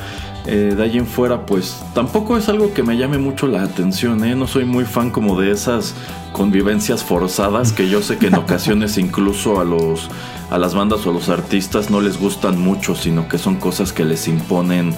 Eh, 0.46 0.74
de 0.76 0.84
ahí 0.84 0.98
en 0.98 1.06
fuera, 1.06 1.46
pues 1.46 1.84
tampoco 1.94 2.38
es 2.38 2.48
algo 2.48 2.74
que 2.74 2.82
me 2.82 2.98
llame 2.98 3.18
mucho 3.18 3.46
la 3.46 3.62
atención, 3.62 4.24
¿eh? 4.24 4.36
No 4.36 4.48
soy 4.48 4.64
muy 4.64 4.86
fan 4.86 5.12
como 5.12 5.40
de 5.40 5.52
esas 5.52 5.94
convivencias 6.32 7.04
forzadas 7.04 7.74
que 7.74 7.90
yo 7.90 8.02
sé 8.02 8.18
que 8.18 8.28
en 8.28 8.36
ocasiones 8.46 8.98
incluso 8.98 9.60
a 9.60 9.66
los 9.66 10.10
a 10.50 10.58
las 10.58 10.74
bandas 10.74 11.06
o 11.06 11.12
a 11.12 11.14
los 11.14 11.30
artistas 11.30 11.92
no 11.92 12.02
les 12.02 12.18
gustan 12.20 12.60
mucho, 12.60 12.96
sino 12.96 13.28
que 13.28 13.38
son 13.38 13.58
cosas 13.58 13.94
que 13.94 14.06
les 14.06 14.28
imponen 14.28 14.96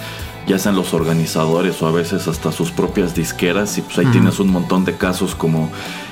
ya 0.47 0.57
sean 0.57 0.75
los 0.75 0.93
organizadores 0.93 1.81
o 1.81 1.87
a 1.87 1.91
veces 1.91 2.27
hasta 2.27 2.51
sus 2.51 2.71
propias 2.71 3.15
disqueras. 3.15 3.77
Y 3.77 3.81
pues 3.81 3.97
ahí 3.99 4.07
tienes 4.07 4.39
un 4.39 4.49
montón 4.49 4.85
de 4.85 4.95
casos 4.95 5.35
como 5.35 5.69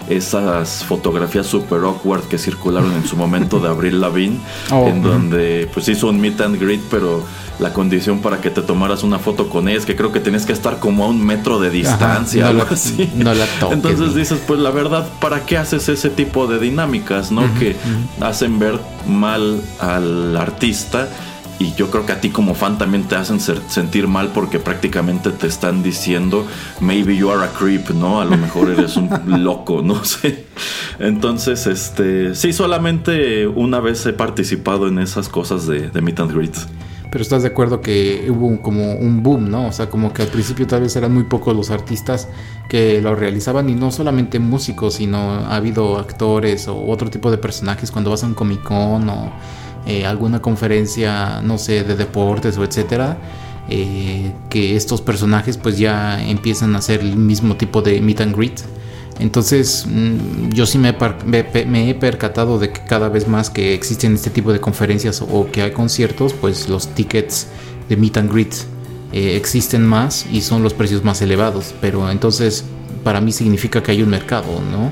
esas 0.09 0.83
fotografías 0.85 1.45
super 1.45 1.79
awkward 1.83 2.23
que 2.23 2.37
circularon 2.37 2.91
en 2.93 3.05
su 3.05 3.15
momento 3.15 3.59
de 3.59 3.69
Abril 3.69 4.01
Lavigne, 4.01 4.39
oh, 4.71 4.87
en 4.87 5.01
donde 5.01 5.69
pues 5.73 5.87
hizo 5.87 6.07
un 6.09 6.19
meet 6.19 6.41
and 6.41 6.59
greet, 6.59 6.81
pero 6.89 7.23
la 7.59 7.73
condición 7.73 8.19
para 8.19 8.39
que 8.39 8.49
te 8.49 8.61
tomaras 8.61 9.03
una 9.03 9.19
foto 9.19 9.49
con 9.49 9.67
ella 9.67 9.77
es 9.77 9.85
que 9.85 9.95
creo 9.95 10.11
que 10.11 10.19
tenías 10.19 10.45
que 10.45 10.53
estar 10.53 10.79
como 10.79 11.03
a 11.03 11.07
un 11.07 11.23
metro 11.23 11.59
de 11.59 11.69
distancia, 11.69 12.47
algo 12.47 12.65
así. 12.69 13.11
No 13.15 13.33
la 13.33 13.45
toques, 13.59 13.75
Entonces 13.75 14.15
dices, 14.15 14.39
pues 14.47 14.59
la 14.59 14.71
verdad, 14.71 15.07
¿para 15.19 15.45
qué 15.45 15.57
haces 15.57 15.89
ese 15.89 16.09
tipo 16.09 16.47
de 16.47 16.59
dinámicas, 16.59 17.31
no? 17.31 17.41
que 17.59 17.75
hacen 18.21 18.59
ver 18.59 18.79
mal 19.07 19.61
al 19.79 20.37
artista 20.37 21.09
y 21.59 21.73
yo 21.73 21.91
creo 21.91 22.05
que 22.05 22.13
a 22.13 22.21
ti 22.21 22.29
como 22.29 22.55
fan 22.55 22.77
también 22.77 23.03
te 23.03 23.15
hacen 23.15 23.39
sentir 23.39 24.07
mal 24.07 24.31
porque 24.33 24.59
prácticamente 24.59 25.31
te 25.31 25.47
están 25.47 25.83
diciendo 25.83 26.47
maybe 26.79 27.15
you 27.15 27.29
are 27.29 27.43
a 27.43 27.49
creep, 27.49 27.89
¿no? 27.89 28.21
A 28.21 28.25
lo 28.25 28.37
mejor 28.37 28.69
eres 28.69 28.95
un 28.95 29.09
loco, 29.43 29.81
no 29.81 30.03
sé. 30.05 30.45
Entonces, 30.99 31.67
este, 31.67 32.33
sí, 32.33 32.53
solamente 32.53 33.45
una 33.45 33.81
vez 33.81 34.05
he 34.05 34.13
participado 34.13 34.87
en 34.87 34.99
esas 34.99 35.27
cosas 35.27 35.67
de, 35.67 35.89
de 35.89 36.01
meet 36.01 36.19
and 36.21 36.33
greet. 36.33 36.55
Pero 37.11 37.23
estás 37.23 37.41
de 37.41 37.49
acuerdo 37.49 37.81
que 37.81 38.27
hubo 38.29 38.61
como 38.61 38.93
un 38.93 39.23
boom, 39.23 39.49
¿no? 39.49 39.67
O 39.67 39.71
sea, 39.71 39.89
como 39.89 40.13
que 40.13 40.21
al 40.21 40.27
principio 40.27 40.67
tal 40.67 40.81
vez 40.81 40.95
eran 40.95 41.11
muy 41.13 41.23
pocos 41.23 41.55
los 41.55 41.71
artistas 41.71 42.27
que 42.69 43.01
lo 43.01 43.15
realizaban 43.15 43.67
y 43.69 43.75
no 43.75 43.91
solamente 43.91 44.37
músicos, 44.39 44.95
sino 44.95 45.17
ha 45.17 45.55
habido 45.55 45.97
actores 45.97 46.67
o 46.67 46.85
otro 46.85 47.09
tipo 47.09 47.31
de 47.31 47.39
personajes 47.39 47.89
cuando 47.91 48.11
vas 48.11 48.23
a 48.23 48.27
un 48.27 48.35
Comic 48.35 48.61
Con 48.61 49.09
o 49.09 49.31
eh, 49.85 50.05
alguna 50.05 50.41
conferencia, 50.41 51.41
no 51.41 51.57
sé, 51.57 51.83
de 51.83 51.95
deportes 51.95 52.57
o 52.57 52.63
etcétera, 52.63 53.17
eh, 53.69 54.31
que 54.49 54.75
estos 54.75 55.01
personajes 55.01 55.57
pues 55.57 55.77
ya 55.77 56.23
empiezan 56.23 56.75
a 56.75 56.79
hacer 56.79 57.01
el 57.01 57.15
mismo 57.15 57.55
tipo 57.55 57.81
de 57.81 58.01
meet 58.01 58.21
and 58.21 58.35
greet. 58.35 58.59
Entonces 59.19 59.85
mm, 59.87 60.49
yo 60.49 60.65
sí 60.65 60.77
me, 60.77 60.89
he 60.89 61.95
percatado 61.95 62.57
de 62.57 62.71
que 62.71 62.81
cada 62.85 63.09
vez 63.09 63.27
más 63.27 63.49
que 63.49 63.73
existen 63.73 64.15
este 64.15 64.29
tipo 64.29 64.53
de 64.53 64.59
conferencias 64.59 65.21
o 65.21 65.51
que 65.51 65.61
hay 65.61 65.71
conciertos, 65.71 66.33
pues 66.33 66.69
los 66.69 66.87
tickets 66.95 67.47
de 67.89 67.97
meet 67.97 68.17
and 68.17 68.31
greet 68.31 68.53
eh, 69.11 69.35
existen 69.35 69.85
más 69.85 70.25
y 70.31 70.41
son 70.41 70.63
los 70.63 70.73
precios 70.73 71.03
más 71.03 71.21
elevados. 71.21 71.75
Pero 71.79 72.09
entonces 72.09 72.65
para 73.03 73.21
mí 73.21 73.31
significa 73.31 73.83
que 73.83 73.91
hay 73.91 74.01
un 74.01 74.09
mercado, 74.09 74.61
¿no? 74.71 74.91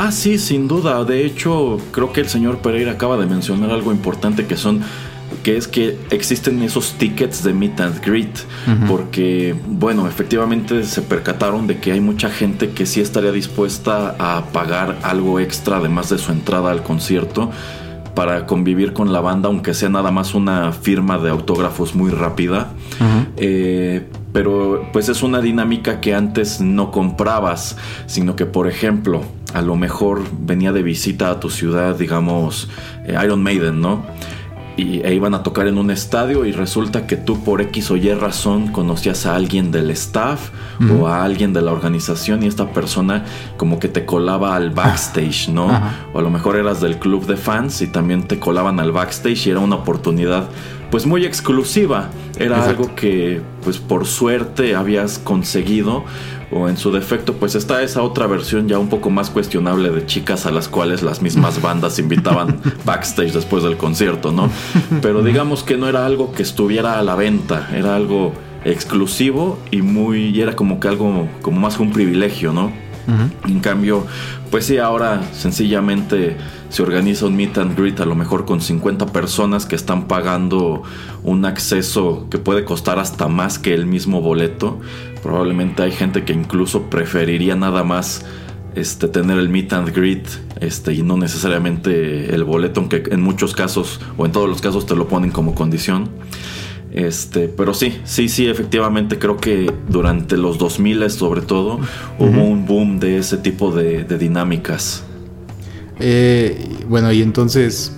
Ah, 0.00 0.12
sí, 0.12 0.38
sin 0.38 0.68
duda. 0.68 1.04
De 1.04 1.26
hecho, 1.26 1.78
creo 1.90 2.12
que 2.12 2.20
el 2.20 2.28
señor 2.28 2.58
Pereira 2.58 2.92
acaba 2.92 3.16
de 3.16 3.26
mencionar 3.26 3.72
algo 3.72 3.90
importante 3.90 4.46
que 4.46 4.56
son 4.56 4.84
que 5.42 5.56
es 5.56 5.66
que 5.66 5.98
existen 6.10 6.62
esos 6.62 6.92
tickets 6.92 7.42
de 7.42 7.52
meet 7.52 7.80
and 7.80 8.00
greet, 8.04 8.38
porque, 8.86 9.56
bueno, 9.66 10.06
efectivamente 10.06 10.84
se 10.84 11.02
percataron 11.02 11.66
de 11.66 11.78
que 11.78 11.90
hay 11.90 12.00
mucha 12.00 12.30
gente 12.30 12.70
que 12.70 12.86
sí 12.86 13.00
estaría 13.00 13.32
dispuesta 13.32 14.14
a 14.20 14.44
pagar 14.52 14.98
algo 15.02 15.40
extra 15.40 15.78
además 15.78 16.10
de 16.10 16.18
su 16.18 16.30
entrada 16.30 16.70
al 16.70 16.82
concierto 16.84 17.50
para 18.18 18.46
convivir 18.46 18.94
con 18.94 19.12
la 19.12 19.20
banda, 19.20 19.48
aunque 19.48 19.74
sea 19.74 19.90
nada 19.90 20.10
más 20.10 20.34
una 20.34 20.72
firma 20.72 21.18
de 21.18 21.30
autógrafos 21.30 21.94
muy 21.94 22.10
rápida. 22.10 22.72
Eh, 23.36 24.08
pero 24.32 24.88
pues 24.92 25.08
es 25.08 25.22
una 25.22 25.40
dinámica 25.40 26.00
que 26.00 26.16
antes 26.16 26.60
no 26.60 26.90
comprabas, 26.90 27.76
sino 28.06 28.34
que 28.34 28.44
por 28.44 28.66
ejemplo, 28.66 29.22
a 29.54 29.62
lo 29.62 29.76
mejor 29.76 30.24
venía 30.36 30.72
de 30.72 30.82
visita 30.82 31.30
a 31.30 31.38
tu 31.38 31.48
ciudad, 31.48 31.94
digamos, 31.94 32.68
eh, 33.06 33.14
Iron 33.22 33.40
Maiden, 33.40 33.80
¿no? 33.80 34.04
Y, 34.78 35.00
e 35.04 35.12
iban 35.12 35.34
a 35.34 35.42
tocar 35.42 35.66
en 35.66 35.76
un 35.76 35.90
estadio 35.90 36.46
y 36.46 36.52
resulta 36.52 37.06
que 37.06 37.16
tú 37.16 37.42
por 37.42 37.60
X 37.60 37.90
o 37.90 37.96
Y 37.96 38.14
razón 38.14 38.68
conocías 38.68 39.26
a 39.26 39.34
alguien 39.34 39.70
del 39.72 39.90
staff 39.90 40.50
o 41.00 41.08
a 41.08 41.24
alguien 41.24 41.52
de 41.52 41.60
la 41.60 41.72
organización 41.72 42.44
y 42.44 42.46
esta 42.46 42.72
persona 42.72 43.24
como 43.56 43.80
que 43.80 43.88
te 43.88 44.06
colaba 44.06 44.54
al 44.54 44.70
backstage, 44.70 45.48
¿no? 45.48 45.66
O 46.12 46.20
a 46.20 46.22
lo 46.22 46.30
mejor 46.30 46.56
eras 46.56 46.80
del 46.80 46.98
club 46.98 47.26
de 47.26 47.36
fans 47.36 47.82
y 47.82 47.88
también 47.88 48.28
te 48.28 48.38
colaban 48.38 48.78
al 48.78 48.92
backstage 48.92 49.48
y 49.48 49.50
era 49.50 49.60
una 49.60 49.76
oportunidad 49.76 50.48
pues 50.90 51.04
muy 51.04 51.26
exclusiva. 51.26 52.08
Era 52.38 52.64
algo 52.64 52.94
que 52.94 53.42
pues 53.64 53.78
por 53.78 54.06
suerte 54.06 54.76
habías 54.76 55.18
conseguido 55.18 56.04
o 56.50 56.68
en 56.68 56.76
su 56.76 56.90
defecto 56.90 57.34
pues 57.34 57.54
está 57.54 57.82
esa 57.82 58.02
otra 58.02 58.26
versión 58.26 58.68
ya 58.68 58.78
un 58.78 58.88
poco 58.88 59.10
más 59.10 59.30
cuestionable 59.30 59.90
de 59.90 60.06
chicas 60.06 60.46
a 60.46 60.50
las 60.50 60.68
cuales 60.68 61.02
las 61.02 61.22
mismas 61.22 61.60
bandas 61.62 61.98
invitaban 61.98 62.60
backstage 62.84 63.32
después 63.32 63.62
del 63.62 63.76
concierto, 63.76 64.32
¿no? 64.32 64.50
Pero 65.02 65.22
digamos 65.22 65.62
que 65.62 65.76
no 65.76 65.88
era 65.88 66.06
algo 66.06 66.32
que 66.32 66.42
estuviera 66.42 66.98
a 66.98 67.02
la 67.02 67.14
venta, 67.14 67.68
era 67.74 67.96
algo 67.96 68.32
exclusivo 68.64 69.58
y 69.70 69.82
muy 69.82 70.26
y 70.26 70.40
era 70.40 70.56
como 70.56 70.80
que 70.80 70.88
algo 70.88 71.28
como 71.42 71.60
más 71.60 71.78
un 71.78 71.92
privilegio, 71.92 72.52
¿no? 72.52 72.72
En 73.46 73.60
cambio, 73.60 74.06
pues 74.50 74.66
sí, 74.66 74.76
ahora 74.76 75.22
sencillamente 75.32 76.36
se 76.68 76.82
organiza 76.82 77.24
un 77.24 77.36
meet 77.36 77.56
and 77.56 77.74
greet 77.74 77.98
a 78.00 78.04
lo 78.04 78.14
mejor 78.14 78.44
con 78.44 78.60
50 78.60 79.06
personas 79.06 79.64
que 79.64 79.76
están 79.76 80.06
pagando 80.06 80.82
un 81.22 81.46
acceso 81.46 82.26
que 82.30 82.36
puede 82.36 82.66
costar 82.66 82.98
hasta 82.98 83.28
más 83.28 83.58
que 83.58 83.72
el 83.72 83.86
mismo 83.86 84.20
boleto. 84.20 84.78
Probablemente 85.22 85.82
hay 85.82 85.92
gente 85.92 86.24
que 86.24 86.32
incluso 86.32 86.84
preferiría 86.84 87.56
nada 87.56 87.84
más 87.84 88.24
este, 88.74 89.08
tener 89.08 89.38
el 89.38 89.48
meet 89.48 89.72
and 89.72 89.94
greet 89.94 90.26
este, 90.60 90.92
y 90.92 91.02
no 91.02 91.16
necesariamente 91.16 92.34
el 92.34 92.44
boleto, 92.44 92.80
aunque 92.80 93.02
en 93.10 93.22
muchos 93.22 93.54
casos 93.54 94.00
o 94.16 94.26
en 94.26 94.32
todos 94.32 94.48
los 94.48 94.60
casos 94.60 94.86
te 94.86 94.94
lo 94.94 95.08
ponen 95.08 95.30
como 95.30 95.54
condición. 95.54 96.08
Este, 96.92 97.48
pero 97.48 97.74
sí, 97.74 98.00
sí, 98.04 98.28
sí, 98.28 98.48
efectivamente 98.48 99.18
creo 99.18 99.36
que 99.36 99.72
durante 99.88 100.36
los 100.36 100.58
2000 100.58 101.10
sobre 101.10 101.42
todo 101.42 101.80
hubo 102.18 102.44
un 102.44 102.66
boom 102.66 102.98
de 102.98 103.18
ese 103.18 103.36
tipo 103.36 103.72
de, 103.72 104.04
dinámicas. 104.04 105.04
Eh, 106.00 106.68
bueno, 106.88 107.12
y 107.12 107.22
entonces, 107.22 107.92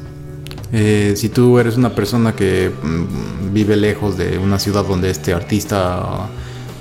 eh, 0.72 1.12
si 1.16 1.28
tú 1.28 1.58
eres 1.58 1.76
una 1.76 1.94
persona 1.94 2.34
que 2.34 2.70
mm, 2.70 3.52
vive 3.52 3.76
lejos 3.76 4.16
de 4.16 4.38
una 4.38 4.58
ciudad 4.58 4.84
donde 4.84 5.10
este 5.10 5.34
artista 5.34 6.28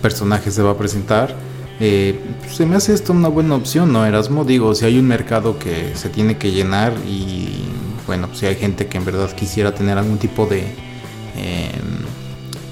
personaje 0.02 0.52
se 0.52 0.62
va 0.62 0.72
a 0.72 0.78
presentar, 0.78 1.36
eh, 1.80 2.20
se 2.52 2.66
me 2.66 2.76
hace 2.76 2.94
esto 2.94 3.14
una 3.14 3.30
buena 3.30 3.56
opción, 3.56 3.94
¿no, 3.94 4.06
Erasmo? 4.06 4.44
Digo, 4.44 4.76
si 4.76 4.86
hay 4.86 5.00
un 5.00 5.08
mercado 5.08 5.58
que 5.58 5.96
se 5.96 6.10
tiene 6.10 6.38
que 6.38 6.52
llenar 6.52 6.94
y, 7.08 7.64
bueno, 8.06 8.30
si 8.34 8.46
hay 8.46 8.56
gente 8.56 8.88
que 8.88 8.98
en 8.98 9.06
verdad 9.06 9.32
quisiera 9.32 9.74
tener 9.74 9.98
algún 9.98 10.18
tipo 10.18 10.46
de 10.46 10.90
Em, 11.36 12.06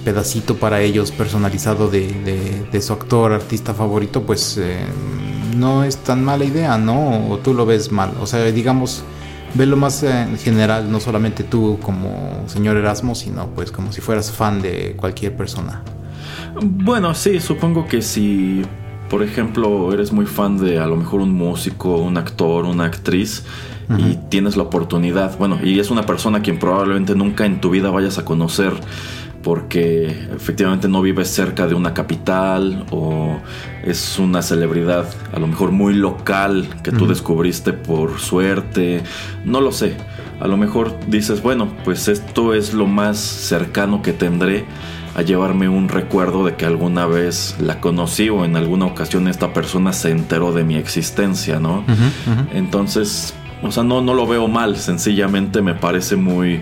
pedacito 0.03 0.55
para 0.55 0.79
ellos 0.81 1.11
personalizado 1.11 1.89
de, 1.89 2.81
su 2.81 2.93
actor, 2.93 3.33
artista 3.33 3.73
favorito, 3.73 4.23
pues 4.23 4.57
em, 4.57 5.59
no 5.59 5.83
es 5.83 5.97
tan 5.97 6.23
mala 6.23 6.45
idea, 6.45 6.77
¿no? 6.77 7.29
O 7.29 7.37
tú 7.39 7.53
lo 7.53 7.65
ves 7.65 7.91
mal. 7.91 8.13
O 8.21 8.25
sea, 8.25 8.43
digamos, 8.45 9.03
lo 9.55 9.77
más 9.77 10.03
en 10.03 10.37
general, 10.37 10.89
no 10.91 10.99
solamente 11.01 11.43
tú 11.43 11.77
como 11.81 12.45
señor 12.47 12.77
Erasmo, 12.77 13.15
sino 13.15 13.47
pues 13.47 13.71
como 13.71 13.91
si 13.91 13.99
fueras 14.01 14.31
fan 14.31 14.61
de 14.61 14.95
cualquier 14.97 15.35
persona. 15.35 15.83
Bueno, 16.61 17.13
sí, 17.13 17.39
supongo 17.39 17.87
que 17.87 18.01
si, 18.01 18.63
por 19.09 19.23
ejemplo, 19.23 19.93
eres 19.93 20.11
muy 20.11 20.25
fan 20.25 20.57
de 20.57 20.79
a 20.79 20.87
lo 20.87 20.95
mejor 20.95 21.21
un 21.21 21.33
músico, 21.33 21.97
un 21.97 22.17
actor, 22.17 22.65
una 22.65 22.85
actriz, 22.85 23.43
y 23.97 24.17
tienes 24.27 24.57
la 24.57 24.63
oportunidad, 24.63 25.37
bueno, 25.37 25.59
y 25.63 25.79
es 25.79 25.89
una 25.91 26.05
persona 26.05 26.41
quien 26.41 26.59
probablemente 26.59 27.15
nunca 27.15 27.45
en 27.45 27.61
tu 27.61 27.69
vida 27.69 27.89
vayas 27.89 28.17
a 28.17 28.25
conocer 28.25 28.73
porque 29.43 30.07
efectivamente 30.35 30.89
no 30.89 31.01
vives 31.01 31.29
cerca 31.29 31.67
de 31.67 31.73
una 31.73 31.93
capital 31.93 32.85
o 32.91 33.39
es 33.85 34.19
una 34.19 34.41
celebridad 34.41 35.05
a 35.31 35.39
lo 35.39 35.47
mejor 35.47 35.71
muy 35.71 35.93
local 35.93 36.67
que 36.83 36.91
tú 36.91 37.07
descubriste 37.07 37.71
por 37.71 38.19
suerte, 38.19 39.03
no 39.45 39.61
lo 39.61 39.71
sé. 39.71 39.95
A 40.41 40.47
lo 40.47 40.57
mejor 40.57 40.93
dices, 41.07 41.41
bueno, 41.41 41.69
pues 41.85 42.09
esto 42.09 42.53
es 42.53 42.73
lo 42.73 42.87
más 42.87 43.17
cercano 43.17 44.01
que 44.01 44.11
tendré 44.11 44.65
a 45.17 45.23
llevarme 45.23 45.67
un 45.67 45.89
recuerdo 45.89 46.45
de 46.45 46.55
que 46.55 46.65
alguna 46.65 47.07
vez 47.07 47.55
la 47.59 47.81
conocí 47.81 48.29
o 48.29 48.45
en 48.45 48.55
alguna 48.55 48.85
ocasión 48.85 49.27
esta 49.27 49.51
persona 49.51 49.91
se 49.91 50.11
enteró 50.11 50.53
de 50.53 50.63
mi 50.63 50.75
existencia, 50.75 51.59
¿no? 51.59 51.83
Entonces, 52.53 53.33
o 53.63 53.71
sea, 53.71 53.83
no, 53.83 54.01
no 54.01 54.13
lo 54.13 54.27
veo 54.27 54.47
mal, 54.47 54.77
sencillamente 54.77 55.63
me 55.63 55.73
parece 55.73 56.17
muy 56.17 56.61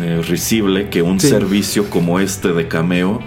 eh, 0.00 0.22
risible 0.28 0.90
que 0.90 1.02
un 1.02 1.20
servicio 1.20 1.88
como 1.88 2.18
este 2.18 2.52
de 2.52 2.66
cameo 2.66 3.20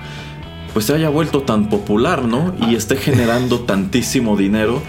pues 0.73 0.85
se 0.85 0.95
haya 0.95 1.09
vuelto 1.09 1.43
tan 1.43 1.69
popular, 1.69 2.25
¿no? 2.25 2.53
Y 2.69 2.75
esté 2.75 2.97
generando 2.97 3.59
tantísimo 3.65 4.35
dinero 4.35 4.81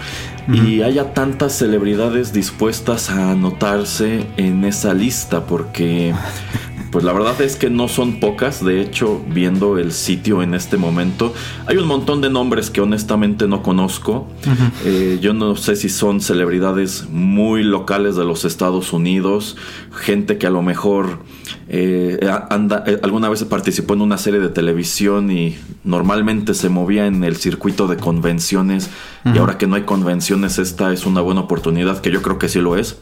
y 0.51 0.81
haya 0.81 1.13
tantas 1.13 1.53
celebridades 1.53 2.33
dispuestas 2.33 3.09
a 3.09 3.31
anotarse 3.31 4.27
en 4.35 4.65
esa 4.65 4.93
lista 4.93 5.45
porque 5.45 6.13
pues 6.93 7.03
la 7.03 7.11
verdad 7.11 7.41
es 7.41 7.55
que 7.55 7.71
no 7.71 7.87
son 7.87 8.19
pocas. 8.19 8.63
De 8.63 8.79
hecho, 8.79 9.19
viendo 9.27 9.79
el 9.79 9.91
sitio 9.91 10.43
en 10.43 10.53
este 10.53 10.77
momento, 10.77 11.33
hay 11.65 11.77
un 11.77 11.87
montón 11.87 12.21
de 12.21 12.29
nombres 12.29 12.69
que 12.69 12.81
honestamente 12.81 13.47
no 13.47 13.63
conozco. 13.63 14.27
Eh, 14.85 15.17
yo 15.19 15.33
no 15.33 15.55
sé 15.55 15.75
si 15.75 15.89
son 15.89 16.21
celebridades 16.21 17.09
muy 17.09 17.63
locales 17.63 18.15
de 18.15 18.25
los 18.25 18.45
Estados 18.45 18.93
Unidos, 18.93 19.57
gente 19.91 20.37
que 20.37 20.45
a 20.45 20.51
lo 20.51 20.61
mejor 20.61 21.17
eh, 21.67 22.19
anda, 22.51 22.83
eh, 22.85 22.99
alguna 23.01 23.27
vez 23.27 23.43
participó 23.45 23.95
en 23.95 24.01
una 24.01 24.19
serie 24.19 24.39
de 24.39 24.49
televisión 24.49 25.31
y 25.31 25.57
normalmente 25.83 26.53
se 26.53 26.69
movía 26.69 27.07
en 27.07 27.23
el 27.23 27.37
circuito 27.37 27.87
de 27.87 27.97
convenciones 27.97 28.91
y 29.25 29.39
ahora 29.39 29.57
que 29.57 29.65
no 29.65 29.75
hay 29.75 29.83
convenciones 29.83 30.59
esta 30.59 30.93
es 30.93 31.07
una 31.07 31.21
buena 31.21 31.41
oportunidad 31.41 32.01
que 32.01 32.11
yo 32.11 32.21
creo 32.21 32.37
que 32.37 32.49
sí 32.49 32.59
lo 32.59 32.77
es. 32.77 32.99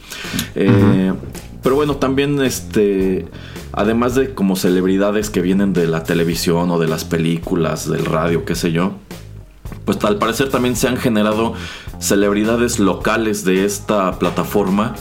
Pero 1.63 1.75
bueno, 1.75 1.97
también 1.97 2.41
este 2.41 3.27
además 3.73 4.15
de 4.15 4.33
como 4.33 4.55
celebridades 4.55 5.29
que 5.29 5.41
vienen 5.41 5.73
de 5.73 5.87
la 5.87 6.03
televisión 6.03 6.71
o 6.71 6.79
de 6.79 6.87
las 6.87 7.05
películas, 7.05 7.89
del 7.89 8.05
radio, 8.05 8.45
qué 8.45 8.55
sé 8.55 8.71
yo, 8.71 8.93
pues 9.85 10.03
al 10.03 10.17
parecer 10.17 10.49
también 10.49 10.75
se 10.75 10.87
han 10.87 10.97
generado 10.97 11.53
celebridades 11.99 12.79
locales 12.79 13.45
de 13.45 13.65
esta 13.65 14.19
plataforma 14.19 14.95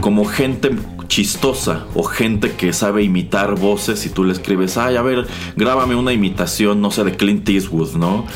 como 0.00 0.24
gente 0.24 0.74
chistosa 1.08 1.86
o 1.94 2.02
gente 2.02 2.52
que 2.52 2.72
sabe 2.72 3.02
imitar 3.02 3.54
voces 3.58 4.04
y 4.06 4.10
tú 4.10 4.24
le 4.24 4.32
escribes, 4.32 4.76
ay, 4.76 4.96
a 4.96 5.02
ver, 5.02 5.26
grábame 5.56 5.94
una 5.94 6.12
imitación, 6.12 6.80
no 6.80 6.90
sé, 6.90 7.04
de 7.04 7.16
Clint 7.16 7.48
Eastwood, 7.48 7.96
¿no? 7.96 8.26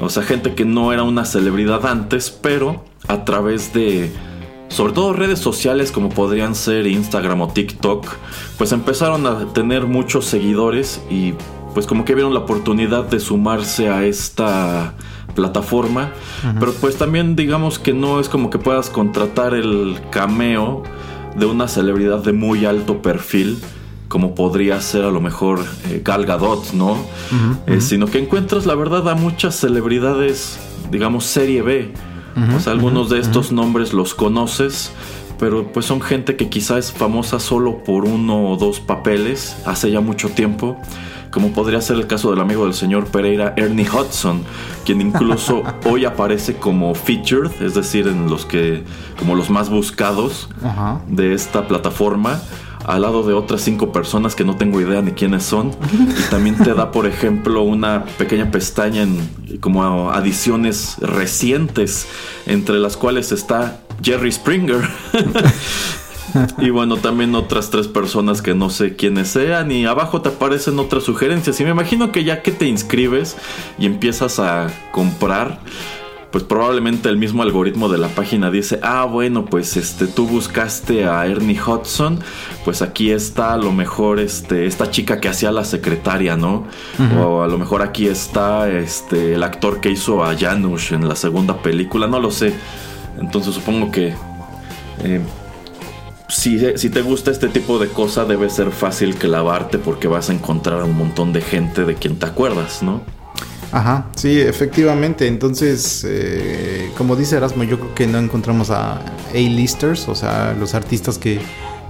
O 0.00 0.08
sea, 0.08 0.22
gente 0.22 0.54
que 0.54 0.64
no 0.64 0.92
era 0.92 1.02
una 1.02 1.24
celebridad 1.24 1.84
antes, 1.86 2.30
pero 2.30 2.84
a 3.08 3.24
través 3.24 3.72
de 3.72 4.12
sobre 4.72 4.92
todo 4.92 5.12
redes 5.12 5.38
sociales 5.38 5.92
como 5.92 6.08
podrían 6.08 6.54
ser 6.54 6.86
Instagram 6.86 7.42
o 7.42 7.48
TikTok, 7.48 8.06
pues 8.56 8.72
empezaron 8.72 9.26
a 9.26 9.52
tener 9.52 9.86
muchos 9.86 10.24
seguidores 10.24 11.02
y 11.10 11.34
pues 11.74 11.86
como 11.86 12.04
que 12.04 12.14
vieron 12.14 12.34
la 12.34 12.40
oportunidad 12.40 13.04
de 13.04 13.20
sumarse 13.20 13.88
a 13.88 14.04
esta 14.04 14.94
plataforma, 15.34 16.12
pero 16.60 16.72
pues 16.74 16.96
también 16.96 17.36
digamos 17.36 17.78
que 17.78 17.94
no 17.94 18.20
es 18.20 18.28
como 18.28 18.50
que 18.50 18.58
puedas 18.58 18.90
contratar 18.90 19.54
el 19.54 19.98
cameo 20.10 20.82
de 21.36 21.46
una 21.46 21.68
celebridad 21.68 22.18
de 22.18 22.32
muy 22.32 22.66
alto 22.66 23.00
perfil 23.00 23.58
como 24.08 24.34
podría 24.34 24.78
ser 24.82 25.04
a 25.04 25.10
lo 25.10 25.22
mejor 25.22 25.64
eh, 25.88 26.02
Gal 26.04 26.26
Gadot, 26.26 26.74
¿no? 26.74 26.98
Eh, 27.66 27.80
sino 27.80 28.06
que 28.06 28.18
encuentras 28.18 28.66
la 28.66 28.74
verdad 28.74 29.08
a 29.08 29.14
muchas 29.14 29.54
celebridades, 29.54 30.58
digamos, 30.90 31.24
serie 31.24 31.62
B, 31.62 31.94
o 32.56 32.60
sea, 32.60 32.72
algunos 32.72 33.10
de 33.10 33.18
estos 33.18 33.52
nombres 33.52 33.92
los 33.92 34.14
conoces, 34.14 34.92
pero 35.38 35.72
pues 35.72 35.86
son 35.86 36.00
gente 36.00 36.36
que 36.36 36.48
quizá 36.48 36.78
es 36.78 36.92
famosa 36.92 37.40
solo 37.40 37.82
por 37.84 38.04
uno 38.04 38.50
o 38.50 38.56
dos 38.56 38.80
papeles 38.80 39.56
hace 39.66 39.90
ya 39.90 40.00
mucho 40.00 40.28
tiempo, 40.28 40.76
como 41.30 41.52
podría 41.52 41.80
ser 41.80 41.96
el 41.96 42.06
caso 42.06 42.30
del 42.30 42.40
amigo 42.40 42.64
del 42.64 42.74
señor 42.74 43.06
Pereira, 43.06 43.54
Ernie 43.56 43.88
Hudson, 43.88 44.42
quien 44.84 45.00
incluso 45.00 45.62
hoy 45.84 46.04
aparece 46.04 46.56
como 46.56 46.94
featured, 46.94 47.50
es 47.60 47.74
decir, 47.74 48.06
en 48.06 48.28
los 48.28 48.44
que 48.44 48.84
como 49.18 49.34
los 49.34 49.50
más 49.50 49.70
buscados 49.70 50.48
de 51.08 51.34
esta 51.34 51.66
plataforma 51.66 52.40
al 52.84 53.02
lado 53.02 53.22
de 53.22 53.34
otras 53.34 53.62
cinco 53.62 53.92
personas 53.92 54.34
que 54.34 54.44
no 54.44 54.56
tengo 54.56 54.80
idea 54.80 55.02
ni 55.02 55.12
quiénes 55.12 55.44
son. 55.44 55.70
Y 55.92 56.30
también 56.30 56.56
te 56.56 56.74
da, 56.74 56.90
por 56.90 57.06
ejemplo, 57.06 57.62
una 57.62 58.04
pequeña 58.18 58.50
pestaña 58.50 59.02
en 59.02 59.58
como 59.60 60.10
adiciones 60.10 60.96
recientes, 61.00 62.06
entre 62.46 62.78
las 62.78 62.96
cuales 62.96 63.32
está 63.32 63.80
Jerry 64.02 64.32
Springer. 64.32 64.88
y 66.58 66.70
bueno, 66.70 66.96
también 66.96 67.34
otras 67.34 67.70
tres 67.70 67.88
personas 67.88 68.42
que 68.42 68.54
no 68.54 68.70
sé 68.70 68.96
quiénes 68.96 69.28
sean. 69.28 69.70
Y 69.70 69.86
abajo 69.86 70.22
te 70.22 70.30
aparecen 70.30 70.78
otras 70.78 71.04
sugerencias. 71.04 71.60
Y 71.60 71.64
me 71.64 71.70
imagino 71.70 72.12
que 72.12 72.24
ya 72.24 72.42
que 72.42 72.52
te 72.52 72.66
inscribes 72.66 73.36
y 73.78 73.86
empiezas 73.86 74.38
a 74.38 74.68
comprar 74.92 75.60
pues 76.32 76.44
probablemente 76.44 77.10
el 77.10 77.18
mismo 77.18 77.42
algoritmo 77.42 77.90
de 77.90 77.98
la 77.98 78.08
página 78.08 78.50
dice, 78.50 78.80
ah, 78.82 79.04
bueno, 79.04 79.44
pues 79.44 79.76
este, 79.76 80.06
tú 80.06 80.26
buscaste 80.26 81.04
a 81.04 81.26
Ernie 81.26 81.60
Hudson, 81.60 82.20
pues 82.64 82.80
aquí 82.80 83.10
está 83.10 83.52
a 83.52 83.58
lo 83.58 83.70
mejor 83.70 84.18
este, 84.18 84.64
esta 84.64 84.90
chica 84.90 85.20
que 85.20 85.28
hacía 85.28 85.52
la 85.52 85.64
secretaria, 85.64 86.38
¿no? 86.38 86.64
O 87.22 87.42
a 87.42 87.48
lo 87.48 87.58
mejor 87.58 87.82
aquí 87.82 88.06
está 88.06 88.70
este, 88.70 89.34
el 89.34 89.42
actor 89.42 89.80
que 89.80 89.90
hizo 89.90 90.24
a 90.24 90.34
Janusz 90.34 90.92
en 90.92 91.06
la 91.06 91.16
segunda 91.16 91.58
película, 91.58 92.06
no 92.06 92.18
lo 92.18 92.30
sé. 92.30 92.54
Entonces 93.20 93.54
supongo 93.54 93.90
que... 93.90 94.14
Eh, 95.04 95.20
si, 96.28 96.78
si, 96.78 96.88
te 96.88 97.02
gusta 97.02 97.30
este 97.30 97.48
tipo 97.48 97.78
de 97.78 97.88
cosa, 97.88 98.24
debe 98.24 98.48
ser 98.48 98.70
fácil 98.70 99.16
clavarte 99.16 99.76
porque 99.76 100.08
vas 100.08 100.30
a 100.30 100.32
encontrar 100.32 100.82
un 100.82 100.96
montón 100.96 101.34
de 101.34 101.42
gente 101.42 101.84
de 101.84 101.94
quien 101.94 102.18
te 102.18 102.24
acuerdas, 102.24 102.82
¿no? 102.82 103.02
Ajá, 103.72 104.08
sí, 104.16 104.38
efectivamente. 104.38 105.26
Entonces, 105.26 106.04
eh, 106.06 106.90
como 106.96 107.16
dice 107.16 107.36
Erasmo, 107.36 107.64
yo 107.64 107.80
creo 107.80 107.94
que 107.94 108.06
no 108.06 108.18
encontramos 108.18 108.68
a 108.68 108.98
A-listers, 109.34 110.08
o 110.08 110.14
sea, 110.14 110.54
los 110.58 110.74
artistas 110.74 111.16
que, 111.16 111.40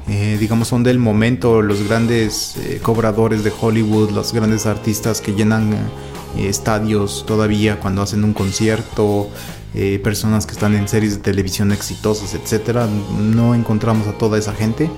eh, 0.08 0.36
digamos, 0.38 0.68
son 0.68 0.84
del 0.84 1.00
momento, 1.00 1.60
los 1.60 1.82
grandes 1.88 2.56
eh, 2.56 2.78
cobradores 2.80 3.42
de 3.42 3.52
Hollywood, 3.60 4.12
los 4.12 4.32
grandes 4.32 4.66
artistas 4.66 5.20
que 5.20 5.34
llenan 5.34 5.74
estadios 6.38 7.24
todavía 7.26 7.78
cuando 7.80 8.00
hacen 8.00 8.24
un 8.24 8.32
concierto, 8.32 9.28
personas 10.02 10.46
que 10.46 10.52
están 10.52 10.74
en 10.74 10.86
series 10.86 11.16
de 11.16 11.22
televisión 11.22 11.72
exitosas, 11.72 12.34
etcétera. 12.34 12.86
No 13.18 13.54
encontramos 13.54 14.06
a 14.06 14.12
toda 14.12 14.38
esa 14.38 14.54
gente. 14.54 14.88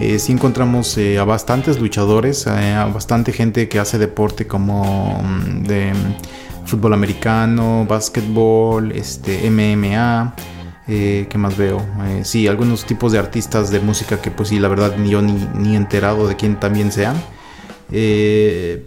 Eh, 0.00 0.18
sí 0.18 0.32
encontramos 0.32 0.98
eh, 0.98 1.18
a 1.18 1.24
bastantes 1.24 1.78
luchadores, 1.78 2.46
eh, 2.48 2.74
a 2.74 2.86
bastante 2.86 3.32
gente 3.32 3.68
que 3.68 3.78
hace 3.78 3.96
deporte 3.96 4.46
como 4.46 5.22
mm, 5.22 5.62
de 5.62 5.94
mm, 5.94 6.66
fútbol 6.66 6.94
americano, 6.94 7.86
básquetbol, 7.88 8.90
este, 8.92 9.48
MMA. 9.50 10.34
¿Qué 10.86 11.38
más 11.38 11.56
veo? 11.56 11.80
sí, 12.24 12.46
algunos 12.46 12.84
tipos 12.84 13.10
de 13.10 13.18
artistas 13.18 13.70
de 13.70 13.80
música 13.80 14.20
que 14.20 14.30
pues 14.30 14.50
sí, 14.50 14.58
la 14.58 14.68
verdad 14.68 14.98
ni 14.98 15.08
yo 15.08 15.22
ni, 15.22 15.32
ni 15.54 15.76
enterado 15.76 16.28
de 16.28 16.36
quién 16.36 16.60
también 16.60 16.92
sean. 16.92 17.16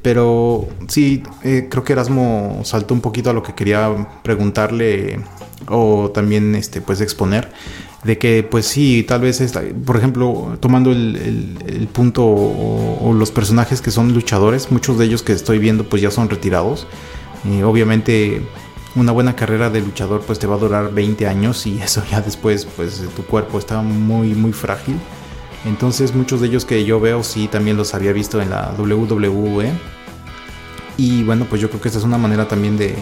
pero 0.03 0.67
sí, 0.87 1.23
creo 1.41 1.83
que 1.83 1.93
Erasmo 1.93 2.61
saltó 2.65 2.93
un 2.93 3.01
poquito 3.01 3.31
a 3.31 3.33
lo 3.33 3.41
que 3.41 3.55
quería 3.55 3.89
preguntarle 4.21 5.21
o 5.69 6.11
también 6.11 6.53
este, 6.53 6.81
pues 6.81 7.01
exponer 7.01 7.51
de 8.03 8.17
que 8.17 8.43
pues 8.43 8.65
sí, 8.65 9.03
tal 9.03 9.21
vez, 9.21 9.41
esta, 9.41 9.61
por 9.85 9.97
ejemplo, 9.97 10.57
tomando 10.59 10.91
el, 10.91 11.89
punto 11.91 12.25
o, 12.25 13.13
los 13.13 13.31
personajes 13.31 13.81
que 13.81 13.91
son 13.91 14.13
luchadores, 14.13 14.71
muchos 14.71 14.97
de 14.97 15.05
ellos 15.05 15.23
que 15.23 15.33
estoy 15.33 15.59
viendo 15.59 15.83
pues 15.83 16.01
ya 16.01 16.11
son 16.11 16.29
retirados. 16.29 16.87
y 17.43 17.61
obviamente 17.63 18.41
una 18.95 19.11
buena 19.11 19.35
carrera 19.35 19.69
de 19.69 19.81
luchador 19.81 20.21
pues 20.21 20.39
te 20.39 20.47
va 20.47 20.55
a 20.55 20.57
durar 20.57 20.91
20 20.91 21.27
años 21.27 21.67
y 21.67 21.79
eso 21.81 22.03
ya 22.09 22.21
después 22.21 22.65
pues 22.65 23.03
tu 23.15 23.23
cuerpo 23.23 23.59
está 23.59 23.81
muy 23.81 24.29
muy 24.29 24.53
frágil. 24.53 24.95
Entonces 25.65 26.15
muchos 26.15 26.41
de 26.41 26.47
ellos 26.47 26.65
que 26.65 26.85
yo 26.85 26.99
veo 26.99 27.23
sí 27.23 27.47
también 27.47 27.77
los 27.77 27.93
había 27.93 28.13
visto 28.13 28.41
en 28.41 28.49
la 28.51 28.73
WWE. 28.77 29.71
Y 30.99 31.23
bueno, 31.23 31.45
pues 31.47 31.61
yo 31.61 31.69
creo 31.69 31.79
que 31.79 31.89
esta 31.89 31.99
es 31.99 32.05
una 32.05 32.17
manera 32.17 32.47
también 32.47 32.75
de, 32.75 32.95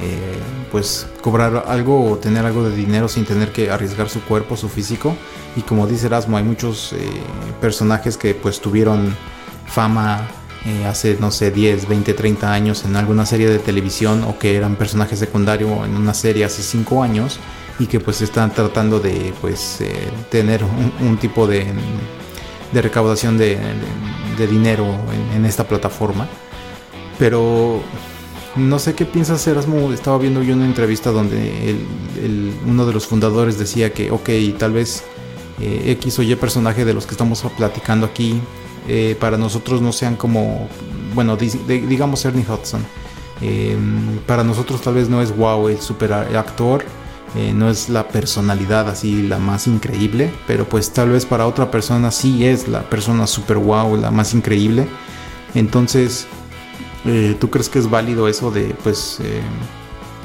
eh, 0.00 0.38
pues 0.70 1.06
cobrar 1.20 1.64
algo 1.68 2.10
o 2.10 2.16
tener 2.16 2.44
algo 2.44 2.68
de 2.68 2.74
dinero 2.74 3.08
sin 3.08 3.24
tener 3.24 3.52
que 3.52 3.70
arriesgar 3.70 4.08
su 4.08 4.20
cuerpo, 4.22 4.56
su 4.56 4.68
físico. 4.68 5.14
Y 5.54 5.60
como 5.62 5.86
dice 5.86 6.06
Erasmo, 6.06 6.36
hay 6.36 6.44
muchos 6.44 6.92
eh, 6.92 7.08
personajes 7.60 8.16
que 8.16 8.34
pues 8.34 8.60
tuvieron 8.60 9.14
fama 9.66 10.28
eh, 10.64 10.86
hace, 10.86 11.16
no 11.20 11.30
sé, 11.30 11.50
10, 11.50 11.88
20, 11.88 12.14
30 12.14 12.52
años 12.52 12.84
en 12.84 12.96
alguna 12.96 13.26
serie 13.26 13.48
de 13.48 13.58
televisión 13.58 14.24
o 14.24 14.38
que 14.38 14.56
eran 14.56 14.76
personajes 14.76 15.18
secundarios 15.18 15.86
en 15.86 15.96
una 15.96 16.14
serie 16.14 16.44
hace 16.44 16.62
5 16.62 17.02
años 17.02 17.38
y 17.78 17.86
que 17.86 18.00
pues 18.00 18.22
están 18.22 18.52
tratando 18.52 18.98
de 18.98 19.32
pues 19.40 19.78
tener 20.30 20.62
un, 20.64 21.16
tipo 21.18 21.46
de, 21.46 21.66
de 22.72 22.82
recaudación 22.82 23.38
de, 23.38 23.58
dinero 24.48 24.86
en, 25.12 25.36
en 25.36 25.44
esta 25.44 25.64
plataforma. 25.64 26.28
Pero 27.18 27.82
no 28.56 28.78
sé 28.78 28.94
qué 28.94 29.04
piensas, 29.04 29.46
Erasmo. 29.46 29.92
Estaba 29.92 30.18
viendo 30.18 30.42
yo 30.42 30.54
una 30.54 30.66
entrevista 30.66 31.10
donde 31.10 31.76
uno 32.66 32.86
de 32.86 32.92
los 32.92 33.06
fundadores 33.06 33.58
decía 33.58 33.92
que, 33.92 34.10
ok, 34.10 34.28
tal 34.58 34.72
vez 34.72 35.04
eh, 35.60 35.92
X 35.98 36.18
o 36.18 36.22
Y 36.22 36.34
personaje 36.36 36.84
de 36.84 36.94
los 36.94 37.06
que 37.06 37.12
estamos 37.12 37.42
platicando 37.56 38.06
aquí, 38.06 38.40
eh, 38.88 39.16
para 39.18 39.38
nosotros 39.38 39.80
no 39.80 39.92
sean 39.92 40.16
como, 40.16 40.68
bueno, 41.14 41.36
digamos 41.36 42.24
Ernie 42.24 42.44
Hudson. 42.48 42.84
Em, 43.40 44.18
para 44.26 44.44
nosotros 44.44 44.80
tal 44.82 44.94
vez 44.94 45.08
no 45.08 45.20
es 45.20 45.36
wow 45.36 45.68
el 45.68 45.80
super 45.80 46.12
actor, 46.12 46.84
eh, 47.34 47.52
no 47.54 47.70
es 47.70 47.88
la 47.88 48.06
personalidad 48.06 48.88
así 48.88 49.22
la 49.22 49.38
más 49.38 49.66
increíble, 49.66 50.32
pero 50.46 50.68
pues 50.68 50.92
tal 50.92 51.10
vez 51.10 51.26
para 51.26 51.46
otra 51.46 51.70
persona 51.70 52.10
sí 52.10 52.44
es 52.44 52.68
la 52.68 52.82
persona 52.82 53.26
super 53.26 53.56
wow, 53.56 53.96
la 53.96 54.10
más 54.10 54.34
increíble. 54.34 54.86
Entonces, 55.54 56.26
eh, 57.04 57.36
¿Tú 57.40 57.50
crees 57.50 57.68
que 57.68 57.78
es 57.78 57.90
válido 57.90 58.28
eso 58.28 58.50
de, 58.50 58.74
pues, 58.82 59.18
eh, 59.20 59.40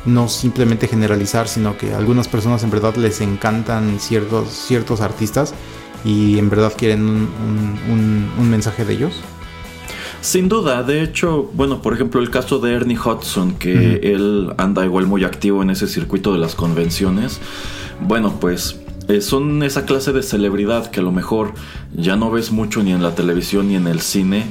no 0.05 0.27
simplemente 0.27 0.87
generalizar, 0.87 1.47
sino 1.47 1.77
que 1.77 1.93
a 1.93 1.97
algunas 1.97 2.27
personas 2.27 2.63
en 2.63 2.69
verdad 2.69 2.95
les 2.95 3.21
encantan 3.21 3.99
ciertos, 3.99 4.49
ciertos 4.49 5.01
artistas 5.01 5.53
y 6.05 6.37
en 6.37 6.49
verdad 6.49 6.73
quieren 6.77 7.07
un, 7.09 8.49
mensaje 8.49 8.85
de 8.85 8.93
ellos. 8.93 9.13
Sin 10.21 10.49
duda, 10.49 10.83
de 10.83 11.03
hecho, 11.03 11.49
bueno, 11.53 11.81
por 11.81 11.93
ejemplo, 11.93 12.21
el 12.21 12.29
caso 12.29 12.59
de 12.59 12.73
Ernie 12.73 12.97
Hudson, 12.97 13.55
que 13.55 13.99
él 14.01 14.53
anda 14.57 14.85
igual 14.85 15.05
muy 15.05 15.23
activo 15.23 15.61
en 15.61 15.69
ese 15.69 15.87
circuito 15.87 16.33
de 16.33 16.39
las 16.39 16.55
convenciones, 16.55 17.39
bueno, 18.01 18.39
pues 18.39 18.79
eh, 19.07 19.21
son 19.21 19.63
esa 19.63 19.85
clase 19.85 20.11
de 20.11 20.23
celebridad 20.23 20.91
que 20.91 20.99
a 20.99 21.03
lo 21.03 21.11
mejor 21.11 21.53
ya 21.95 22.15
no 22.15 22.29
ves 22.29 22.51
mucho 22.51 22.83
ni 22.83 22.91
en 22.91 23.03
la 23.03 23.15
televisión 23.15 23.69
ni 23.69 23.75
en 23.75 23.87
el 23.87 24.01
cine, 24.01 24.45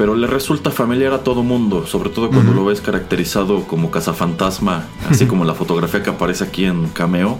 pero 0.00 0.14
le 0.14 0.26
resulta 0.26 0.70
familiar 0.70 1.12
a 1.12 1.18
todo 1.18 1.42
mundo, 1.42 1.86
sobre 1.86 2.08
todo 2.08 2.30
cuando 2.30 2.54
lo 2.54 2.64
ves 2.64 2.80
caracterizado 2.80 3.64
como 3.64 3.90
cazafantasma, 3.90 4.86
así 5.10 5.26
como 5.26 5.44
la 5.44 5.52
fotografía 5.52 6.02
que 6.02 6.08
aparece 6.08 6.42
aquí 6.42 6.64
en 6.64 6.88
Cameo. 6.88 7.38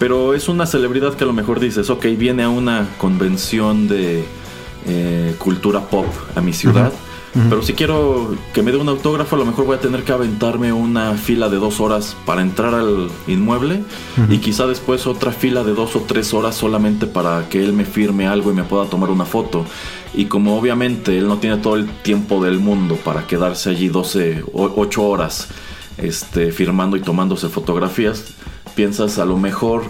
Pero 0.00 0.34
es 0.34 0.48
una 0.48 0.66
celebridad 0.66 1.14
que 1.14 1.22
a 1.22 1.28
lo 1.28 1.32
mejor 1.32 1.60
dices, 1.60 1.88
ok, 1.88 2.06
viene 2.18 2.42
a 2.42 2.48
una 2.48 2.88
convención 2.98 3.86
de 3.86 4.24
eh, 4.84 5.36
cultura 5.38 5.82
pop 5.82 6.06
a 6.34 6.40
mi 6.40 6.52
ciudad. 6.52 6.92
Pero 7.50 7.62
si 7.62 7.74
quiero 7.74 8.34
que 8.54 8.62
me 8.62 8.72
dé 8.72 8.78
un 8.78 8.88
autógrafo, 8.88 9.36
a 9.36 9.38
lo 9.38 9.44
mejor 9.44 9.66
voy 9.66 9.76
a 9.76 9.80
tener 9.80 10.04
que 10.04 10.12
aventarme 10.12 10.72
una 10.72 11.12
fila 11.14 11.50
de 11.50 11.58
dos 11.58 11.80
horas 11.80 12.16
para 12.24 12.40
entrar 12.40 12.74
al 12.74 13.10
inmueble 13.26 13.82
y 14.30 14.38
quizá 14.38 14.66
después 14.66 15.06
otra 15.06 15.32
fila 15.32 15.62
de 15.62 15.74
dos 15.74 15.96
o 15.96 16.00
tres 16.00 16.32
horas 16.32 16.54
solamente 16.54 17.06
para 17.06 17.48
que 17.50 17.62
él 17.62 17.74
me 17.74 17.84
firme 17.84 18.26
algo 18.26 18.50
y 18.50 18.54
me 18.54 18.64
pueda 18.64 18.86
tomar 18.86 19.10
una 19.10 19.26
foto. 19.26 19.66
Y 20.14 20.26
como 20.26 20.56
obviamente 20.56 21.18
él 21.18 21.28
no 21.28 21.36
tiene 21.36 21.58
todo 21.58 21.76
el 21.76 21.88
tiempo 22.02 22.42
del 22.42 22.58
mundo 22.58 22.96
para 22.96 23.26
quedarse 23.26 23.70
allí 23.70 23.88
12, 23.88 24.44
8 24.52 25.02
horas 25.02 25.48
este, 25.98 26.52
firmando 26.52 26.96
y 26.96 27.00
tomándose 27.00 27.48
fotografías, 27.48 28.24
piensas 28.74 29.18
a 29.18 29.26
lo 29.26 29.36
mejor 29.36 29.84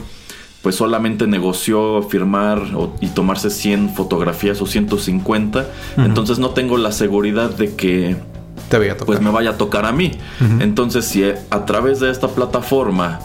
pues 0.62 0.75
solamente 0.75 1.27
negoció 1.27 2.03
firmar 2.03 2.62
y 3.01 3.09
tomarse 3.09 3.51
100 3.51 3.90
fotografías 3.90 4.61
o 4.61 4.66
150, 4.66 5.66
entonces 5.99 6.38
no 6.38 6.51
tengo 6.51 6.77
la 6.77 6.92
seguridad 6.92 7.51
de 7.51 7.75
que 7.75 8.16
pues 9.07 9.21
me 9.21 9.31
vaya 9.31 9.51
a 9.51 9.57
tocar 9.59 9.87
a 9.87 9.92
mí. 9.92 10.12
Entonces 10.61 11.05
si 11.05 11.23
a 11.25 11.64
través 11.66 12.01
de 12.01 12.11
esta 12.11 12.29
plataforma 12.29 13.21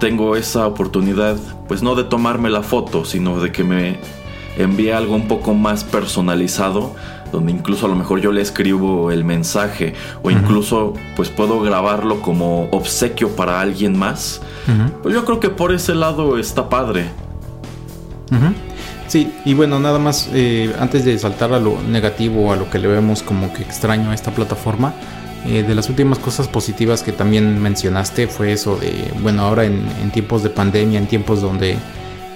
tengo 0.00 0.36
esa 0.36 0.66
oportunidad, 0.66 1.36
pues 1.66 1.82
no 1.82 1.94
de 1.94 2.04
tomarme 2.04 2.48
la 2.50 2.62
foto, 2.62 3.04
sino 3.04 3.40
de 3.40 3.52
que 3.52 3.64
me 3.64 3.98
envíe 4.56 4.90
algo 4.90 5.14
un 5.14 5.28
poco 5.28 5.54
más 5.54 5.84
personalizado, 5.84 6.94
donde 7.32 7.52
incluso 7.52 7.86
a 7.86 7.88
lo 7.88 7.94
mejor 7.94 8.20
yo 8.20 8.32
le 8.32 8.40
escribo 8.40 9.10
el 9.10 9.24
mensaje 9.24 9.94
o 10.22 10.30
incluso 10.30 10.94
pues 11.16 11.28
puedo 11.28 11.60
grabarlo 11.60 12.20
como 12.20 12.68
obsequio 12.70 13.30
para 13.36 13.60
alguien 13.60 13.98
más, 13.98 14.40
pues 15.02 15.14
yo 15.14 15.24
creo 15.24 15.40
que 15.40 15.50
por 15.50 15.72
ese 15.72 15.94
lado 15.94 16.38
está 16.38 16.68
padre. 16.68 17.06
Sí, 19.08 19.32
y 19.46 19.54
bueno, 19.54 19.80
nada 19.80 19.98
más 19.98 20.28
eh, 20.34 20.74
antes 20.78 21.04
de 21.04 21.18
saltar 21.18 21.54
a 21.54 21.58
lo 21.58 21.80
negativo, 21.80 22.52
a 22.52 22.56
lo 22.56 22.68
que 22.68 22.78
le 22.78 22.88
vemos 22.88 23.22
como 23.22 23.52
que 23.54 23.62
extraño 23.62 24.10
a 24.10 24.14
esta 24.14 24.32
plataforma, 24.32 24.92
eh, 25.46 25.62
de 25.62 25.74
las 25.74 25.88
últimas 25.88 26.18
cosas 26.18 26.46
positivas 26.46 27.02
que 27.02 27.12
también 27.12 27.62
mencionaste 27.62 28.26
fue 28.26 28.52
eso 28.52 28.76
de, 28.76 29.10
bueno, 29.22 29.42
ahora 29.42 29.64
en, 29.64 29.86
en 30.02 30.10
tiempos 30.10 30.42
de 30.42 30.50
pandemia, 30.50 30.98
en 30.98 31.06
tiempos 31.06 31.40
donde 31.40 31.78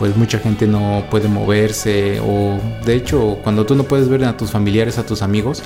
pues 0.03 0.17
mucha 0.17 0.41
gente 0.41 0.67
no 0.67 1.05
puede 1.12 1.29
moverse 1.29 2.19
o 2.19 2.59
de 2.85 2.97
hecho 2.97 3.38
cuando 3.45 3.65
tú 3.65 3.77
no 3.77 3.85
puedes 3.85 4.09
ver 4.09 4.25
a 4.25 4.37
tus 4.37 4.51
familiares, 4.51 4.99
a 4.99 5.07
tus 5.07 5.23
amigos, 5.23 5.62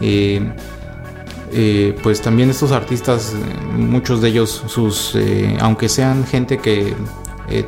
eh, 0.00 0.40
eh, 1.52 1.96
pues 2.02 2.20
también 2.20 2.50
estos 2.50 2.72
artistas, 2.72 3.34
muchos 3.76 4.20
de 4.20 4.30
ellos, 4.30 4.64
sus, 4.66 5.14
eh, 5.14 5.56
aunque 5.60 5.88
sean 5.88 6.26
gente 6.26 6.58
que 6.58 6.96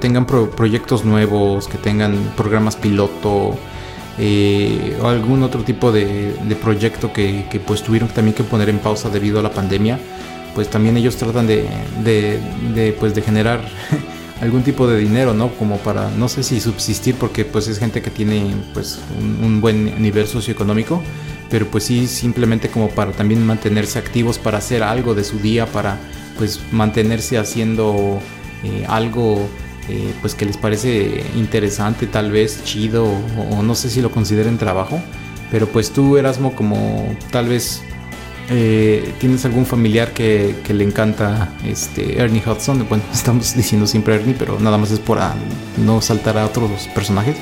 tengan 0.00 0.26
proyectos 0.26 1.04
nuevos, 1.04 1.68
que 1.68 1.78
tengan 1.78 2.16
programas 2.36 2.74
piloto 2.74 3.56
o 5.00 5.06
algún 5.06 5.44
otro 5.44 5.62
tipo 5.62 5.92
de, 5.92 6.34
proyecto 6.60 7.12
que, 7.12 7.62
pues 7.64 7.84
tuvieron 7.84 8.08
también 8.08 8.34
que 8.34 8.42
poner 8.42 8.70
en 8.70 8.80
pausa 8.80 9.08
debido 9.08 9.38
a 9.38 9.42
la 9.42 9.52
pandemia, 9.52 10.00
pues 10.56 10.68
también 10.68 10.96
ellos 10.96 11.14
tratan 11.14 11.46
de, 11.46 11.64
de 12.02 12.96
pues 12.98 13.14
de 13.14 13.22
generar 13.22 13.60
algún 14.40 14.62
tipo 14.62 14.86
de 14.86 14.98
dinero, 14.98 15.34
¿no? 15.34 15.50
Como 15.56 15.78
para, 15.78 16.10
no 16.10 16.28
sé 16.28 16.42
si 16.42 16.60
subsistir, 16.60 17.16
porque 17.16 17.44
pues 17.44 17.68
es 17.68 17.78
gente 17.78 18.02
que 18.02 18.10
tiene 18.10 18.54
pues 18.72 18.98
un, 19.18 19.60
buen 19.60 20.00
nivel 20.00 20.26
socioeconómico, 20.26 21.02
pero 21.50 21.66
pues 21.66 21.84
sí 21.84 22.06
simplemente 22.06 22.68
como 22.68 22.88
para 22.90 23.12
también 23.12 23.44
mantenerse 23.44 23.98
activos, 23.98 24.38
para 24.38 24.58
hacer 24.58 24.82
algo 24.82 25.14
de 25.14 25.24
su 25.24 25.38
día, 25.38 25.66
para 25.66 25.98
pues 26.36 26.60
mantenerse 26.70 27.38
haciendo 27.38 28.20
eh, 28.62 28.84
algo 28.88 29.48
eh, 29.88 30.14
pues 30.20 30.34
que 30.34 30.44
les 30.44 30.56
parece 30.56 31.24
interesante, 31.34 32.06
tal 32.06 32.30
vez 32.30 32.62
chido, 32.64 33.04
o, 33.04 33.58
o 33.58 33.62
no 33.62 33.74
sé 33.74 33.90
si 33.90 34.00
lo 34.00 34.10
consideren 34.10 34.58
trabajo, 34.58 35.00
pero 35.50 35.66
pues 35.66 35.90
tú 35.90 36.16
Erasmo 36.16 36.54
como 36.54 37.16
tal 37.32 37.48
vez 37.48 37.82
eh, 38.50 39.14
¿Tienes 39.18 39.44
algún 39.44 39.66
familiar 39.66 40.12
que, 40.12 40.54
le 40.68 40.84
encanta 40.84 41.50
este 41.64 42.20
Ernie 42.20 42.42
Hudson? 42.44 42.86
Bueno, 42.88 43.04
estamos 43.12 43.54
diciendo 43.54 43.86
siempre 43.86 44.14
Ernie, 44.14 44.34
pero 44.38 44.58
nada 44.60 44.78
más 44.78 44.90
es 44.90 45.00
por 45.00 45.18
no 45.76 46.00
saltar 46.00 46.38
a 46.38 46.46
otros 46.46 46.88
personajes. 46.94 47.36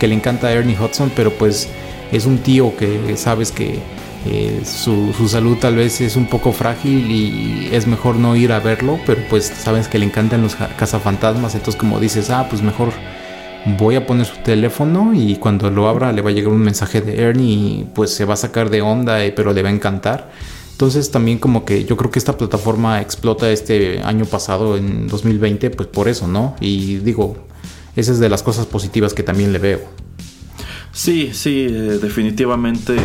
Que 0.00 0.06
le 0.06 0.14
encanta 0.14 0.52
Ernie 0.52 0.76
Hudson, 0.78 1.10
pero 1.14 1.32
pues 1.32 1.68
es 2.12 2.24
un 2.24 2.38
tío 2.38 2.76
que 2.76 3.16
sabes 3.16 3.50
que 3.50 3.80
eh, 4.26 4.62
su, 4.64 5.12
salud 5.28 5.56
tal 5.58 5.76
vez 5.76 6.00
es 6.00 6.16
un 6.16 6.26
poco 6.26 6.52
frágil 6.52 7.10
y 7.10 7.68
es 7.72 7.86
mejor 7.86 8.16
no 8.16 8.34
ir 8.36 8.52
a 8.52 8.58
verlo, 8.58 8.98
pero 9.06 9.22
pues 9.28 9.46
sabes 9.46 9.88
que 9.88 9.98
le 9.98 10.06
encantan 10.06 10.42
los 10.42 10.56
cazafantasmas, 10.56 11.54
entonces 11.54 11.78
como 11.78 12.00
dices, 12.00 12.30
ah, 12.30 12.46
pues 12.48 12.60
mejor 12.60 12.92
voy 13.64 13.96
a 13.96 14.06
poner 14.06 14.26
su 14.26 14.36
teléfono 14.38 15.12
y 15.14 15.36
cuando 15.36 15.70
lo 15.70 15.88
abra 15.88 16.12
le 16.12 16.22
va 16.22 16.30
a 16.30 16.32
llegar 16.32 16.52
un 16.52 16.60
mensaje 16.60 17.00
de 17.00 17.20
Ernie 17.20 17.52
y 17.52 17.86
pues 17.94 18.10
se 18.10 18.24
va 18.24 18.34
a 18.34 18.36
sacar 18.36 18.70
de 18.70 18.82
onda, 18.82 19.24
eh, 19.24 19.32
pero 19.32 19.52
le 19.52 19.62
va 19.62 19.68
a 19.68 19.72
encantar. 19.72 20.30
Entonces 20.72 21.10
también 21.10 21.38
como 21.38 21.64
que 21.64 21.84
yo 21.84 21.96
creo 21.96 22.10
que 22.10 22.18
esta 22.18 22.36
plataforma 22.38 23.00
explota 23.00 23.50
este 23.50 24.00
año 24.04 24.24
pasado, 24.26 24.76
en 24.76 25.08
2020, 25.08 25.70
pues 25.70 25.88
por 25.88 26.08
eso, 26.08 26.28
¿no? 26.28 26.54
Y 26.60 26.98
digo, 26.98 27.36
esa 27.96 28.12
es 28.12 28.20
de 28.20 28.28
las 28.28 28.44
cosas 28.44 28.66
positivas 28.66 29.12
que 29.12 29.24
también 29.24 29.52
le 29.52 29.58
veo. 29.58 29.80
Sí, 30.92 31.30
sí, 31.32 31.66
eh, 31.68 31.98
definitivamente 32.00 32.96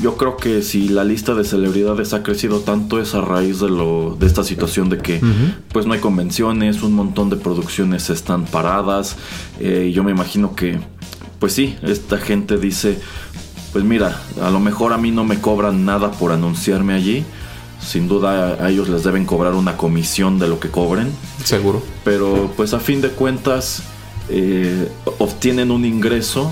yo 0.00 0.16
creo 0.16 0.36
que 0.36 0.62
si 0.62 0.88
la 0.88 1.04
lista 1.04 1.34
de 1.34 1.44
celebridades 1.44 2.14
ha 2.14 2.22
crecido 2.22 2.60
tanto 2.60 3.00
es 3.00 3.14
a 3.14 3.20
raíz 3.20 3.60
de 3.60 3.68
lo 3.68 4.16
de 4.18 4.26
esta 4.26 4.42
situación 4.42 4.88
de 4.88 4.98
que 4.98 5.20
pues 5.72 5.86
no 5.86 5.92
hay 5.92 6.00
convenciones, 6.00 6.82
un 6.82 6.94
montón 6.94 7.28
de 7.28 7.36
producciones 7.36 8.08
están 8.08 8.46
paradas. 8.46 9.16
Eh, 9.60 9.92
yo 9.94 10.02
me 10.02 10.10
imagino 10.10 10.54
que 10.54 10.78
pues 11.38 11.52
sí, 11.52 11.76
esta 11.82 12.16
gente 12.16 12.56
dice, 12.56 12.98
pues 13.72 13.84
mira, 13.84 14.22
a 14.40 14.50
lo 14.50 14.60
mejor 14.60 14.94
a 14.94 14.96
mí 14.96 15.10
no 15.10 15.24
me 15.24 15.40
cobran 15.40 15.84
nada 15.84 16.12
por 16.12 16.32
anunciarme 16.32 16.94
allí. 16.94 17.24
Sin 17.80 18.08
duda 18.08 18.56
a 18.64 18.70
ellos 18.70 18.88
les 18.88 19.04
deben 19.04 19.26
cobrar 19.26 19.52
una 19.52 19.76
comisión 19.76 20.38
de 20.38 20.48
lo 20.48 20.58
que 20.58 20.70
cobren. 20.70 21.12
Seguro. 21.44 21.82
Pero 22.02 22.50
pues 22.56 22.72
a 22.72 22.80
fin 22.80 23.02
de 23.02 23.10
cuentas 23.10 23.82
eh, 24.30 24.88
obtienen 25.18 25.70
un 25.70 25.84
ingreso 25.84 26.50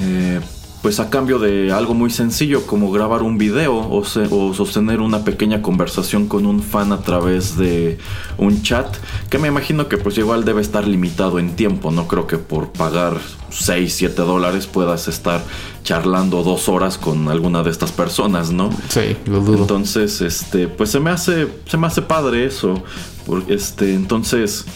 eh, 0.00 0.40
pues 0.84 1.00
a 1.00 1.08
cambio 1.08 1.38
de 1.38 1.72
algo 1.72 1.94
muy 1.94 2.10
sencillo 2.10 2.66
como 2.66 2.92
grabar 2.92 3.22
un 3.22 3.38
video 3.38 3.74
o, 3.74 4.04
sostener 4.04 5.00
una 5.00 5.24
pequeña 5.24 5.62
conversación 5.62 6.28
con 6.28 6.44
un 6.44 6.62
fan 6.62 6.92
a 6.92 7.00
través 7.00 7.56
de 7.56 7.96
un 8.36 8.62
chat 8.62 8.94
que 9.30 9.38
me 9.38 9.48
imagino 9.48 9.88
que 9.88 9.96
pues 9.96 10.18
igual 10.18 10.44
debe 10.44 10.60
estar 10.60 10.86
limitado 10.86 11.38
en 11.38 11.56
tiempo, 11.56 11.90
no 11.90 12.06
creo 12.06 12.26
que 12.26 12.36
por 12.36 12.68
pagar 12.68 13.18
6, 13.48 13.94
7 13.94 14.20
dólares 14.24 14.66
puedas 14.66 15.08
estar 15.08 15.42
charlando 15.84 16.42
dos 16.42 16.68
horas 16.68 16.98
con 16.98 17.30
alguna 17.30 17.62
de 17.62 17.70
estas 17.70 17.90
personas, 17.90 18.50
¿no? 18.50 18.68
Sí, 18.90 19.16
lo 19.24 19.40
dudo. 19.40 19.62
Entonces, 19.62 20.20
este, 20.20 20.68
pues 20.68 20.90
se 20.90 21.00
me 21.00 21.08
hace, 21.08 21.48
se 21.66 21.78
me 21.78 21.86
hace 21.86 22.02
padre 22.02 22.44
eso, 22.44 22.84
porque 23.24 23.54
este, 23.54 23.94
entonces, 23.94 24.66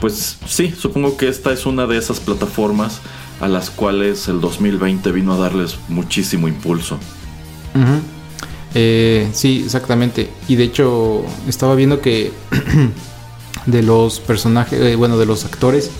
pues 0.00 0.38
sí, 0.46 0.72
supongo 0.74 1.18
que 1.18 1.28
esta 1.28 1.52
es 1.52 1.66
una 1.66 1.86
de 1.86 1.98
esas 1.98 2.20
plataformas 2.20 3.02
a 3.42 3.48
las 3.48 3.70
cuales 3.70 4.28
el 4.28 4.40
2020 4.40 5.10
vino 5.10 5.34
a 5.34 5.36
darles 5.36 5.76
muchísimo 5.88 6.46
impulso. 6.46 6.96
Eh, 8.72 9.28
sí, 9.32 9.62
exactamente. 9.64 10.30
Y 10.46 10.54
de 10.54 10.64
hecho 10.64 11.24
estaba 11.48 11.74
viendo 11.74 12.00
que 12.00 12.30
de 13.66 13.82
los 13.82 14.20
personajes, 14.20 14.80
eh, 14.80 14.94
bueno, 14.94 15.18
de 15.18 15.26
los 15.26 15.44
actores 15.44 15.90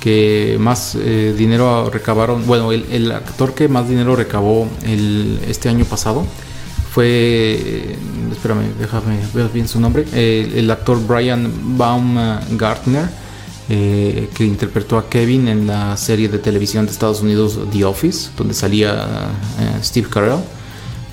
que 0.00 0.56
más 0.58 0.96
eh, 0.96 1.32
dinero 1.38 1.90
recabaron, 1.90 2.44
bueno, 2.44 2.72
el, 2.72 3.12
actor 3.12 3.54
que 3.54 3.68
más 3.68 3.88
dinero 3.88 4.16
recabó 4.16 4.66
este 4.82 5.68
año 5.68 5.84
pasado 5.84 6.26
fue, 6.90 7.96
espérame, 8.32 8.64
déjame 8.80 9.20
ver 9.32 9.48
bien 9.50 9.68
su 9.68 9.78
nombre, 9.78 10.06
el 10.12 10.68
actor 10.70 10.98
Brian 11.06 11.78
Baumgartner 11.78 13.10
eh, 13.72 14.28
que 14.34 14.44
interpretó 14.44 14.98
a 14.98 15.08
Kevin 15.08 15.46
en 15.46 15.68
la 15.68 15.96
serie 15.96 16.28
de 16.28 16.40
televisión 16.40 16.86
de 16.86 16.90
Estados 16.90 17.20
Unidos 17.20 17.56
The 17.70 17.84
Office, 17.84 18.30
donde 18.36 18.52
salía 18.52 19.30
eh, 19.60 19.78
Steve 19.80 20.08
Carell. 20.10 20.40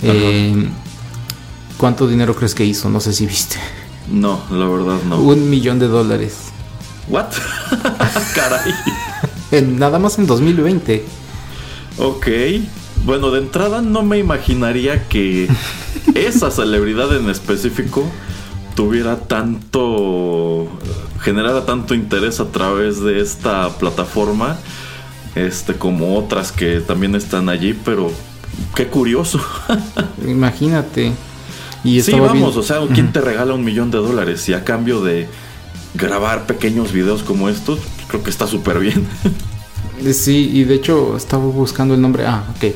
Eh, 0.02 0.68
¿Cuánto 1.78 2.08
dinero 2.08 2.36
crees 2.36 2.56
que 2.56 2.66
hizo? 2.66 2.90
No 2.90 3.00
sé 3.00 3.14
si 3.14 3.28
viste. 3.28 3.58
No, 4.12 4.42
la 4.50 4.68
verdad 4.68 4.98
no. 5.08 5.20
Un 5.20 5.52
millón 5.52 5.78
de 5.78 5.88
dólares. 5.88 6.34
¿What? 7.08 7.28
Caray. 8.34 8.74
en, 9.52 9.78
nada 9.78 10.00
más 10.00 10.18
en 10.18 10.26
2020. 10.26 11.06
Ok. 12.00 12.28
Bueno, 13.06 13.30
de 13.30 13.38
entrada 13.38 13.84
no 13.84 14.02
me 14.02 14.18
imaginaría 14.18 15.08
que 15.08 15.48
esa 16.16 16.50
celebridad 16.50 17.16
en 17.16 17.30
específico 17.30 18.04
tuviera 18.74 19.18
tanto 19.18 20.68
generara 21.28 21.66
tanto 21.66 21.94
interés 21.94 22.40
a 22.40 22.46
través 22.46 23.02
de 23.02 23.20
esta 23.20 23.78
plataforma 23.78 24.58
este 25.36 25.74
como 25.74 26.18
otras 26.18 26.54
que 26.54 26.80
también 26.80 27.16
están 27.16 27.50
allí 27.50 27.78
pero 27.84 28.14
qué 28.74 28.88
curioso. 28.88 29.42
Imagínate. 30.26 31.12
Y 31.84 32.02
sí 32.02 32.14
vamos 32.14 32.56
o 32.56 32.64
sea 32.64 32.80
quién 32.94 33.12
te 33.12 33.20
regala 33.20 33.54
un 33.56 33.66
millón 33.66 33.92
de 33.92 33.98
dólares 33.98 34.48
y 34.48 34.54
a 34.54 34.64
cambio 34.64 35.02
de 35.04 35.28
grabar 35.96 36.46
pequeños 36.46 36.94
videos 36.94 37.24
como 37.24 37.50
estos 37.50 37.82
creo 38.08 38.24
que 38.24 38.30
está 38.30 38.48
súper 38.48 38.80
bien. 38.80 39.06
Sí 40.14 40.50
y 40.54 40.64
de 40.64 40.76
hecho 40.76 41.18
estaba 41.18 41.44
buscando 41.44 41.94
el 41.94 42.00
nombre. 42.00 42.26
Ah 42.26 42.46
ok. 42.56 42.74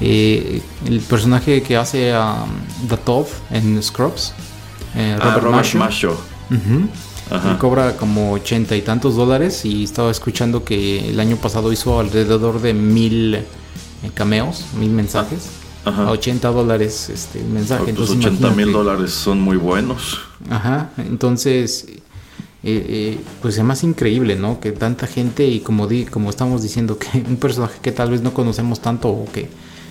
Eh, 0.00 0.62
el 0.86 1.00
personaje 1.00 1.62
que 1.62 1.76
hace 1.76 2.14
a 2.14 2.46
The 2.88 2.96
Todd 2.96 3.26
en 3.50 3.82
Scrubs, 3.82 4.32
eh, 4.96 5.18
ah, 5.20 5.38
Robert, 5.38 5.74
Masho. 5.74 6.16
Cobra 7.58 7.96
como 7.96 8.32
ochenta 8.32 8.76
y 8.76 8.82
tantos 8.82 9.16
dólares 9.16 9.64
y 9.64 9.84
estaba 9.84 10.10
escuchando 10.10 10.64
que 10.64 11.10
el 11.10 11.20
año 11.20 11.36
pasado 11.36 11.72
hizo 11.72 12.00
alrededor 12.00 12.60
de 12.60 12.74
mil 12.74 13.34
eh, 13.34 13.44
cameos, 14.14 14.66
mil 14.78 14.90
mensajes. 14.90 15.50
A 15.82 16.10
80 16.10 16.46
dólares 16.50 17.08
este 17.08 17.42
mensaje. 17.42 17.88
entonces, 17.88 18.14
80 18.16 18.50
mil 18.50 18.70
dólares 18.70 19.12
son 19.12 19.40
muy 19.40 19.56
buenos. 19.56 20.18
Ajá, 20.50 20.90
entonces 20.98 21.86
pues 23.40 23.56
es 23.56 23.64
más 23.64 23.82
increíble, 23.84 24.36
¿no? 24.36 24.60
Que 24.60 24.72
tanta 24.72 25.06
gente 25.06 25.46
y 25.46 25.60
como 25.60 25.86
di, 25.86 26.04
como 26.04 26.28
estamos 26.28 26.62
diciendo 26.62 26.98
que 26.98 27.18
un 27.28 27.36
personaje 27.36 27.78
que 27.80 27.92
tal 27.92 28.10
vez 28.10 28.22
no 28.22 28.34
conocemos 28.34 28.80
tanto 28.80 29.08
o 29.08 29.24
que 29.32 29.48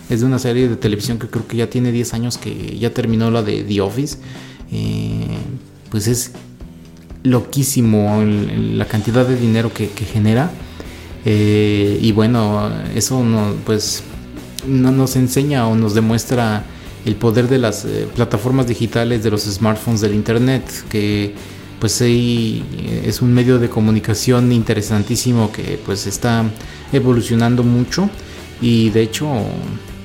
es 0.10 0.20
de 0.22 0.26
una 0.26 0.40
serie 0.40 0.68
de 0.68 0.76
televisión 0.76 1.20
que 1.20 1.28
creo 1.28 1.48
que 1.48 1.58
ya 1.58 1.70
tiene 1.70 1.92
10 1.92 2.14
años 2.14 2.38
que 2.38 2.78
ya 2.78 2.92
terminó 2.94 3.32
la 3.32 3.44
de 3.44 3.64
The 3.64 3.82
Office. 3.82 4.18
Eh, 4.72 5.38
pues 5.90 6.08
es 6.08 6.32
loquísimo 7.24 8.24
la 8.24 8.86
cantidad 8.86 9.26
de 9.26 9.36
dinero 9.36 9.72
que, 9.74 9.88
genera. 9.88 10.52
Eh, 11.26 12.00
y 12.02 12.12
bueno, 12.12 12.70
eso 12.96 13.24
no, 13.24 13.54
pues 13.66 14.04
no 14.66 14.92
nos 14.92 15.16
enseña 15.16 15.68
o 15.68 15.76
nos 15.76 15.94
demuestra 15.94 16.64
el 17.06 17.16
poder 17.16 17.48
de 17.48 17.58
las 17.58 17.86
eh, 17.86 18.08
plataformas 18.16 18.68
digitales, 18.68 19.24
de 19.24 19.32
los 19.32 19.44
smartphones, 19.44 20.02
del 20.02 20.14
internet, 20.14 20.64
que 20.90 21.34
pues 21.80 22.02
es 22.02 23.22
un 23.22 23.34
medio 23.34 23.58
de 23.58 23.70
comunicación 23.70 24.52
interesantísimo 24.52 25.50
que 25.50 25.80
pues 25.86 26.08
está 26.08 26.44
evolucionando 26.92 27.64
mucho 27.64 28.10
y 28.60 28.90
de 28.90 29.04
hecho 29.04 29.30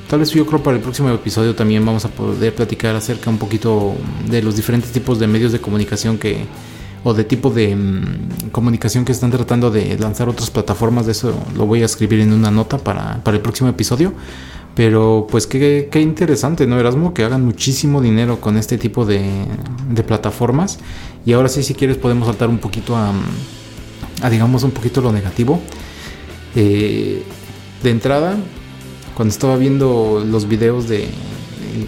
Tal 0.08 0.18
vez 0.18 0.30
yo 0.30 0.44
creo 0.46 0.62
para 0.62 0.76
el 0.76 0.82
próximo 0.82 1.10
episodio 1.10 1.54
también 1.54 1.84
vamos 1.84 2.04
a 2.04 2.08
poder 2.08 2.54
platicar 2.54 2.94
acerca 2.94 3.30
un 3.30 3.38
poquito 3.38 3.94
de 4.30 4.42
los 4.42 4.54
diferentes 4.54 4.92
tipos 4.92 5.18
de 5.18 5.26
medios 5.26 5.50
de 5.50 5.60
comunicación 5.60 6.18
que 6.18 6.44
o 7.04 7.14
de 7.14 7.24
tipo 7.24 7.50
de 7.50 7.76
mm, 7.76 8.50
comunicación 8.50 9.04
que 9.04 9.12
están 9.12 9.30
tratando 9.30 9.70
de 9.70 9.96
lanzar 9.98 10.28
otras 10.28 10.50
plataformas. 10.50 11.06
De 11.06 11.12
eso 11.12 11.34
lo 11.54 11.66
voy 11.66 11.82
a 11.82 11.84
escribir 11.84 12.20
en 12.20 12.32
una 12.32 12.50
nota 12.50 12.78
para, 12.78 13.20
el 13.24 13.40
próximo 13.40 13.68
episodio. 13.68 14.12
Pero 14.74 15.28
pues 15.30 15.46
qué, 15.46 15.88
qué, 15.90 16.00
interesante, 16.00 16.66
¿no, 16.66 16.80
Erasmo? 16.80 17.14
Que 17.14 17.22
hagan 17.22 17.44
muchísimo 17.44 18.00
dinero 18.00 18.40
con 18.40 18.56
este 18.56 18.76
tipo 18.78 19.04
de, 19.04 19.22
de 19.88 20.02
plataformas. 20.02 20.80
Y 21.24 21.32
ahora 21.32 21.48
sí, 21.48 21.62
si 21.62 21.74
quieres, 21.74 21.96
podemos 21.96 22.26
saltar 22.26 22.48
un 22.48 22.58
poquito 22.58 22.96
a, 22.96 23.12
a 24.20 24.30
digamos, 24.30 24.64
un 24.64 24.72
poquito 24.72 25.00
lo 25.00 25.12
negativo. 25.12 25.60
Eh, 26.56 27.22
de 27.82 27.90
entrada, 27.90 28.36
cuando 29.14 29.32
estaba 29.32 29.56
viendo 29.56 30.24
los 30.26 30.48
videos 30.48 30.88
de 30.88 31.08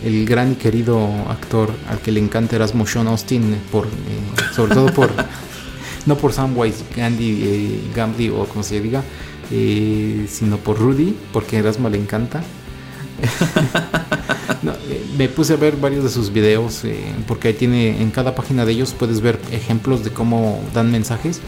el, 0.05 0.27
gran 0.27 0.53
y 0.53 0.55
querido 0.57 1.09
actor 1.29 1.71
al 1.89 1.99
que 1.99 2.13
le 2.13 2.21
encanta 2.21 2.57
Erasmo 2.57 2.87
Sean 2.87 3.07
Austin, 3.09 3.57
por, 3.71 3.87
eh, 3.87 3.91
sobre 4.55 4.75
todo 4.75 4.87
por, 4.93 5.11
no 6.07 6.17
por 6.17 6.33
Samwise 6.33 6.85
Gandhi, 6.97 7.43
eh, 7.43 7.81
Gandhi 7.95 8.31
o 8.31 8.45
como 8.45 8.63
se 8.63 8.81
diga, 8.81 9.03
eh, 9.51 10.27
sino 10.29 10.59
por 10.59 10.79
Rudy, 10.79 11.17
porque 11.33 11.59
Erasmo 11.59 11.89
le 11.89 11.99
encanta. 11.99 12.43
me 15.17 15.29
puse 15.29 15.55
a 15.55 15.57
ver 15.57 15.77
varios 15.77 16.05
de 16.05 16.11
sus 16.11 16.31
videos 16.31 16.83
porque 17.27 17.49
ahí 17.49 17.55
tiene 17.55 18.03
en 18.03 18.11
cada 18.11 18.35
página 18.35 18.67
de 18.67 18.73
ellos 18.73 18.95
puedes 18.99 19.23
ver 19.23 19.41
ejemplos 19.51 20.05
de 20.05 20.11
cómo 20.11 20.63
dan 20.75 20.93
mensajes 20.93 21.41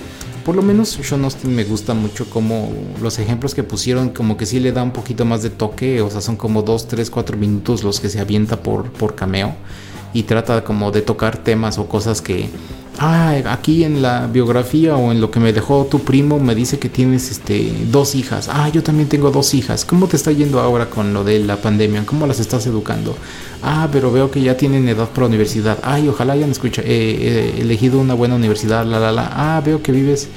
por 0.48 0.56
lo 0.56 0.62
menos 0.62 0.88
Sean 0.88 1.24
Austin 1.24 1.54
me 1.54 1.64
gusta 1.64 1.92
mucho 1.92 2.24
como 2.30 2.72
los 3.02 3.18
ejemplos 3.18 3.54
que 3.54 3.64
pusieron, 3.64 4.08
como 4.08 4.38
que 4.38 4.46
sí 4.46 4.60
le 4.60 4.72
da 4.72 4.82
un 4.82 4.92
poquito 4.92 5.26
más 5.26 5.42
de 5.42 5.50
toque, 5.50 6.00
o 6.00 6.08
sea, 6.08 6.22
son 6.22 6.36
como 6.36 6.62
2, 6.62 6.88
3, 6.88 7.10
4 7.10 7.36
minutos 7.36 7.82
los 7.84 8.00
que 8.00 8.08
se 8.08 8.18
avienta 8.18 8.62
por, 8.62 8.90
por 8.90 9.14
cameo 9.14 9.54
y 10.14 10.22
trata 10.22 10.64
como 10.64 10.90
de 10.90 11.02
tocar 11.02 11.36
temas 11.36 11.76
o 11.76 11.86
cosas 11.86 12.22
que 12.22 12.48
ah, 12.98 13.34
aquí 13.46 13.84
en 13.84 14.02
la 14.02 14.26
biografía 14.26 14.96
o 14.96 15.12
en 15.12 15.20
lo 15.20 15.30
que 15.30 15.40
me 15.40 15.52
dejó 15.52 15.86
tu 15.86 16.00
primo 16.00 16.38
me 16.38 16.54
dice 16.54 16.78
que 16.78 16.88
tienes 16.88 17.30
este 17.30 17.72
dos 17.90 18.14
hijas. 18.14 18.48
Ah, 18.52 18.68
yo 18.68 18.82
también 18.82 19.08
tengo 19.08 19.30
dos 19.30 19.54
hijas. 19.54 19.84
¿Cómo 19.84 20.06
te 20.06 20.16
está 20.16 20.32
yendo 20.32 20.60
ahora 20.60 20.90
con 20.90 21.14
lo 21.14 21.24
de 21.24 21.40
la 21.40 21.56
pandemia? 21.56 22.04
¿Cómo 22.06 22.26
las 22.26 22.40
estás 22.40 22.66
educando? 22.66 23.16
Ah, 23.62 23.88
pero 23.92 24.12
veo 24.12 24.30
que 24.30 24.40
ya 24.40 24.56
tienen 24.56 24.88
edad 24.88 25.08
para 25.08 25.26
universidad. 25.26 25.78
Ay, 25.82 26.08
ojalá 26.08 26.34
hayan 26.34 26.50
escucha, 26.50 26.82
eh, 26.84 27.56
elegido 27.58 27.98
una 28.00 28.14
buena 28.14 28.34
universidad. 28.34 28.84
La, 28.84 28.98
la, 28.98 29.12
la. 29.12 29.56
Ah, 29.56 29.60
veo 29.64 29.82
que 29.82 29.92
vives 29.92 30.28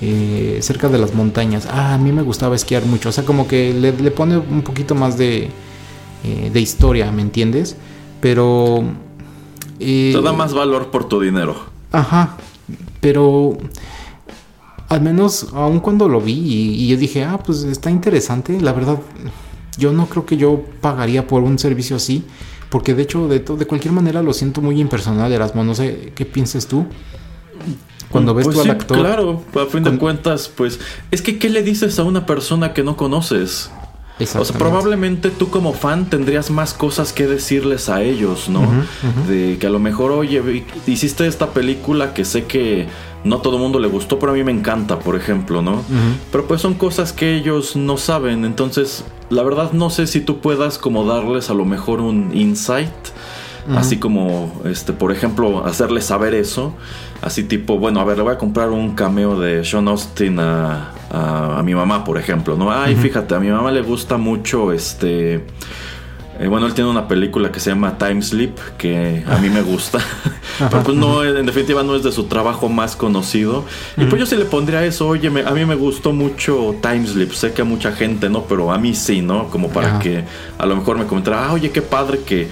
eh, 0.00 0.58
cerca 0.60 0.88
de 0.88 0.98
las 0.98 1.14
montañas. 1.14 1.66
Ah, 1.70 1.94
a 1.94 1.98
mí 1.98 2.12
me 2.12 2.22
gustaba 2.22 2.56
esquiar 2.56 2.84
mucho. 2.84 3.08
O 3.08 3.12
sea, 3.12 3.24
como 3.24 3.46
que 3.46 3.72
le, 3.72 3.92
pone 4.10 4.36
un 4.36 4.62
poquito 4.62 4.94
más 4.94 5.16
de, 5.16 5.50
eh, 6.24 6.50
de 6.52 6.60
historia, 6.60 7.10
¿me 7.10 7.22
entiendes? 7.22 7.76
Pero... 8.20 8.84
Te 9.78 10.20
da 10.22 10.32
más 10.32 10.54
valor 10.54 10.90
por 10.90 11.08
tu 11.08 11.20
dinero. 11.20 11.73
Ajá, 11.94 12.36
pero 13.00 13.56
al 14.88 15.00
menos 15.00 15.46
aun 15.52 15.78
cuando 15.78 16.08
lo 16.08 16.20
vi 16.20 16.32
y, 16.32 16.88
yo 16.88 16.96
dije, 16.96 17.22
ah, 17.22 17.38
pues 17.38 17.62
está 17.62 17.88
interesante, 17.88 18.60
la 18.60 18.72
verdad, 18.72 18.98
yo 19.78 19.92
no 19.92 20.06
creo 20.06 20.26
que 20.26 20.36
yo 20.36 20.64
pagaría 20.80 21.28
por 21.28 21.44
un 21.44 21.56
servicio 21.56 21.94
así, 21.94 22.24
porque 22.68 22.94
de 22.94 23.04
hecho, 23.04 23.28
de, 23.28 23.38
de 23.38 23.66
cualquier 23.66 23.94
manera 23.94 24.22
lo 24.22 24.32
siento 24.32 24.60
muy 24.60 24.80
impersonal, 24.80 25.32
Erasmo, 25.32 25.62
no 25.62 25.76
sé 25.76 26.12
qué 26.16 26.26
pienses 26.26 26.66
tú. 26.66 26.84
Cuando 28.10 28.34
ves 28.34 28.46
pues 28.46 28.56
tú 28.56 28.62
al 28.62 28.70
actor. 28.70 28.98
Claro, 28.98 29.42
a 29.54 29.66
fin 29.66 29.84
de 29.84 29.96
cuentas, 29.96 30.48
pues 30.48 30.80
es 31.12 31.22
que 31.22 31.38
¿qué 31.38 31.48
le 31.48 31.62
dices 31.62 31.98
a 32.00 32.02
una 32.02 32.26
persona 32.26 32.72
que 32.72 32.82
no 32.82 32.96
conoces? 32.96 33.70
O 34.20 34.44
sea, 34.44 34.56
probablemente 34.56 35.30
tú 35.30 35.50
como 35.50 35.72
fan 35.72 36.08
tendrías 36.08 36.50
más 36.50 36.72
cosas 36.72 37.12
que 37.12 37.26
decirles 37.26 37.88
a 37.88 38.02
ellos, 38.02 38.48
¿no? 38.48 38.60
De 39.28 39.58
que 39.58 39.66
a 39.66 39.70
lo 39.70 39.80
mejor, 39.80 40.12
oye, 40.12 40.64
hiciste 40.86 41.26
esta 41.26 41.50
película 41.52 42.14
que 42.14 42.24
sé 42.24 42.44
que 42.44 42.86
no 43.24 43.36
a 43.36 43.42
todo 43.42 43.56
el 43.56 43.62
mundo 43.62 43.80
le 43.80 43.88
gustó, 43.88 44.18
pero 44.18 44.32
a 44.32 44.34
mí 44.34 44.44
me 44.44 44.52
encanta, 44.52 45.00
por 45.00 45.16
ejemplo, 45.16 45.62
¿no? 45.62 45.82
Pero 46.30 46.46
pues 46.46 46.60
son 46.60 46.74
cosas 46.74 47.12
que 47.12 47.34
ellos 47.34 47.74
no 47.74 47.96
saben, 47.96 48.44
entonces 48.44 49.04
la 49.30 49.42
verdad 49.42 49.72
no 49.72 49.90
sé 49.90 50.06
si 50.06 50.20
tú 50.20 50.38
puedas 50.38 50.78
como 50.78 51.04
darles 51.04 51.50
a 51.50 51.54
lo 51.54 51.64
mejor 51.64 52.00
un 52.00 52.30
insight 52.36 52.90
Así 53.76 53.96
como, 53.96 54.60
este, 54.64 54.92
por 54.92 55.10
ejemplo, 55.10 55.64
hacerle 55.64 56.02
saber 56.02 56.34
eso. 56.34 56.74
Así 57.22 57.44
tipo, 57.44 57.78
bueno, 57.78 58.00
a 58.00 58.04
ver, 58.04 58.18
le 58.18 58.22
voy 58.22 58.34
a 58.34 58.38
comprar 58.38 58.70
un 58.70 58.94
cameo 58.94 59.40
de 59.40 59.64
Sean 59.64 59.88
Austin 59.88 60.38
a, 60.38 60.92
a, 61.10 61.62
mi 61.62 61.74
mamá, 61.74 62.04
por 62.04 62.18
ejemplo, 62.18 62.56
¿no? 62.56 62.70
Ay, 62.70 62.94
fíjate, 62.96 63.34
a 63.34 63.40
mi 63.40 63.48
mamá 63.48 63.70
le 63.70 63.82
gusta 63.82 64.18
mucho 64.18 64.72
este... 64.72 65.46
Eh, 66.40 66.48
bueno, 66.48 66.66
él 66.66 66.74
tiene 66.74 66.90
una 66.90 67.06
película 67.06 67.52
que 67.52 67.60
se 67.60 67.70
llama 67.70 67.96
Time 67.96 68.20
Sleep, 68.20 68.58
que 68.76 69.22
a 69.24 69.38
mí 69.38 69.48
me 69.48 69.62
gusta. 69.62 70.00
Pero 70.58 70.82
pues 70.82 70.96
no, 70.96 71.24
en 71.24 71.46
definitiva 71.46 71.84
no 71.84 71.94
es 71.94 72.02
de 72.02 72.10
su 72.10 72.24
trabajo 72.24 72.68
más 72.68 72.96
conocido. 72.96 73.64
Y 73.96 74.04
pues 74.06 74.18
yo 74.18 74.26
sí 74.26 74.36
le 74.36 74.44
pondría 74.44 74.84
eso, 74.84 75.06
oye, 75.06 75.28
a 75.28 75.50
mí 75.52 75.64
me 75.64 75.76
gustó 75.76 76.12
mucho 76.12 76.74
Time 76.82 77.06
Sleep. 77.06 77.32
Sé 77.32 77.52
que 77.52 77.62
a 77.62 77.64
mucha 77.64 77.92
gente 77.92 78.28
no, 78.28 78.42
pero 78.42 78.72
a 78.72 78.78
mí 78.78 78.94
sí, 78.94 79.22
¿no? 79.22 79.48
Como 79.48 79.68
para 79.68 80.00
que 80.00 80.24
a 80.58 80.66
lo 80.66 80.74
mejor 80.74 80.98
me 80.98 81.06
comentara, 81.06 81.46
ah, 81.46 81.52
oye, 81.52 81.70
qué 81.70 81.82
padre 81.82 82.20
que 82.26 82.48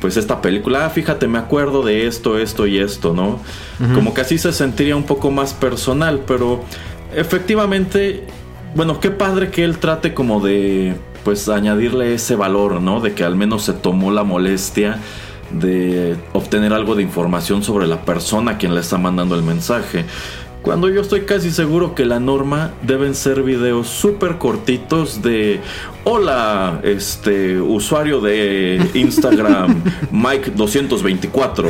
pues 0.00 0.16
esta 0.16 0.40
película, 0.40 0.86
ah, 0.86 0.90
fíjate, 0.90 1.26
me 1.26 1.38
acuerdo 1.38 1.82
de 1.82 2.06
esto, 2.06 2.38
esto 2.38 2.66
y 2.66 2.78
esto, 2.78 3.14
¿no? 3.14 3.40
Como 3.94 4.14
que 4.14 4.20
así 4.20 4.38
se 4.38 4.52
sentiría 4.52 4.96
un 4.96 5.04
poco 5.04 5.30
más 5.30 5.54
personal, 5.54 6.22
pero 6.26 6.62
efectivamente, 7.14 8.24
bueno, 8.74 9.00
qué 9.00 9.10
padre 9.10 9.50
que 9.50 9.64
él 9.64 9.78
trate 9.78 10.14
como 10.14 10.40
de, 10.40 10.94
pues, 11.24 11.48
añadirle 11.48 12.14
ese 12.14 12.36
valor, 12.36 12.80
¿no? 12.80 13.00
De 13.00 13.14
que 13.14 13.24
al 13.24 13.36
menos 13.36 13.64
se 13.64 13.72
tomó 13.72 14.10
la 14.10 14.22
molestia 14.22 14.98
de 15.50 16.16
obtener 16.32 16.72
algo 16.72 16.94
de 16.94 17.02
información 17.02 17.62
sobre 17.62 17.86
la 17.86 18.02
persona 18.02 18.52
a 18.52 18.58
quien 18.58 18.74
le 18.74 18.80
está 18.80 18.98
mandando 18.98 19.34
el 19.34 19.42
mensaje. 19.42 20.04
Cuando 20.62 20.88
yo 20.88 21.00
estoy 21.00 21.22
casi 21.22 21.50
seguro 21.50 21.94
que 21.94 22.04
la 22.04 22.20
norma 22.20 22.72
deben 22.82 23.14
ser 23.14 23.42
videos 23.42 23.86
súper 23.88 24.38
cortitos 24.38 25.22
de 25.22 25.60
Hola, 26.04 26.80
este 26.82 27.60
usuario 27.60 28.20
de 28.20 28.90
Instagram 28.94 29.82
Mike 30.10 30.52
224. 30.56 31.68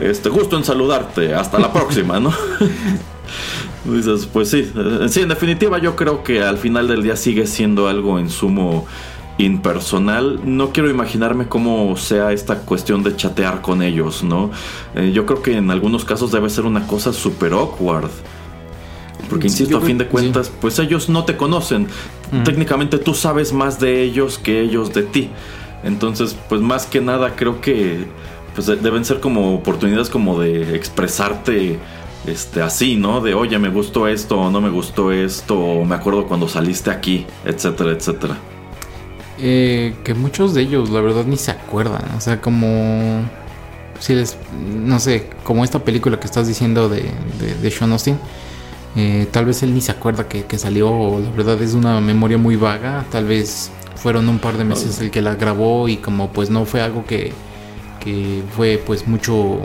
Este, 0.00 0.30
justo 0.30 0.56
en 0.56 0.64
saludarte. 0.64 1.34
Hasta 1.34 1.58
la 1.58 1.72
próxima, 1.72 2.18
¿no? 2.18 2.32
Dices, 3.84 4.26
pues 4.32 4.50
sí, 4.50 4.70
eh, 4.74 5.06
sí, 5.08 5.20
en 5.20 5.28
definitiva 5.28 5.78
yo 5.78 5.96
creo 5.96 6.22
que 6.22 6.42
al 6.42 6.58
final 6.58 6.88
del 6.88 7.02
día 7.02 7.16
sigue 7.16 7.46
siendo 7.46 7.88
algo 7.88 8.18
en 8.18 8.28
sumo 8.28 8.86
impersonal. 9.38 10.40
No 10.44 10.70
quiero 10.72 10.90
imaginarme 10.90 11.48
cómo 11.48 11.96
sea 11.96 12.32
esta 12.32 12.60
cuestión 12.60 13.02
de 13.02 13.16
chatear 13.16 13.62
con 13.62 13.82
ellos, 13.82 14.22
¿no? 14.22 14.50
Eh, 14.94 15.12
yo 15.14 15.24
creo 15.26 15.42
que 15.42 15.56
en 15.56 15.70
algunos 15.70 16.04
casos 16.04 16.32
debe 16.32 16.50
ser 16.50 16.66
una 16.66 16.86
cosa 16.86 17.12
súper 17.12 17.52
awkward. 17.52 18.10
Porque 19.30 19.46
insisto, 19.46 19.76
a 19.76 19.80
fin 19.80 19.98
de 19.98 20.06
cuentas, 20.06 20.50
pues 20.60 20.78
ellos 20.78 21.08
no 21.08 21.24
te 21.24 21.36
conocen. 21.36 21.86
Técnicamente 22.44 22.98
tú 22.98 23.14
sabes 23.14 23.52
más 23.52 23.78
de 23.78 24.02
ellos 24.02 24.38
que 24.38 24.60
ellos 24.60 24.92
de 24.94 25.02
ti. 25.02 25.30
Entonces, 25.84 26.36
pues 26.48 26.60
más 26.60 26.86
que 26.86 27.00
nada 27.00 27.36
creo 27.36 27.60
que 27.60 28.06
pues 28.54 28.66
deben 28.66 29.04
ser 29.04 29.20
como 29.20 29.54
oportunidades 29.54 30.08
como 30.08 30.40
de 30.40 30.74
expresarte 30.74 31.78
este 32.26 32.62
así, 32.62 32.96
¿no? 32.96 33.20
De, 33.20 33.34
"Oye, 33.34 33.58
me 33.58 33.68
gustó 33.68 34.08
esto 34.08 34.38
o 34.38 34.50
no 34.50 34.60
me 34.60 34.70
gustó 34.70 35.12
esto, 35.12 35.58
o 35.58 35.84
me 35.84 35.94
acuerdo 35.94 36.26
cuando 36.26 36.48
saliste 36.48 36.90
aquí", 36.90 37.26
etcétera, 37.44 37.92
etcétera. 37.92 38.36
Eh, 39.40 39.94
que 40.02 40.14
muchos 40.14 40.52
de 40.54 40.62
ellos, 40.62 40.90
la 40.90 41.00
verdad, 41.00 41.24
ni 41.24 41.36
se 41.36 41.50
acuerdan. 41.50 42.02
O 42.16 42.20
sea, 42.20 42.40
como. 42.40 43.22
Si 44.00 44.14
les. 44.14 44.36
No 44.52 44.98
sé, 44.98 45.28
como 45.44 45.64
esta 45.64 45.78
película 45.80 46.18
que 46.18 46.26
estás 46.26 46.46
diciendo 46.48 46.88
de, 46.88 47.04
de, 47.62 47.70
Sean 47.70 47.92
Austin. 47.92 48.18
Eh, 48.96 49.28
tal 49.30 49.44
vez 49.44 49.62
él 49.62 49.74
ni 49.74 49.80
se 49.80 49.92
acuerda 49.92 50.28
que, 50.28 50.58
salió. 50.58 51.20
La 51.20 51.30
verdad 51.30 51.60
es 51.62 51.74
una 51.74 52.00
memoria 52.00 52.38
muy 52.38 52.56
vaga. 52.56 53.04
Tal 53.10 53.26
vez 53.26 53.70
fueron 53.96 54.28
un 54.28 54.38
par 54.38 54.56
de 54.56 54.64
meses 54.64 55.00
el 55.00 55.10
que 55.10 55.22
la 55.22 55.34
grabó. 55.36 55.88
Y 55.88 55.98
como 55.98 56.30
pues 56.32 56.50
no 56.50 56.64
fue 56.64 56.80
algo 56.80 57.04
que. 57.06 57.32
Que 58.00 58.42
fue 58.56 58.82
pues 58.84 59.06
mucho. 59.06 59.60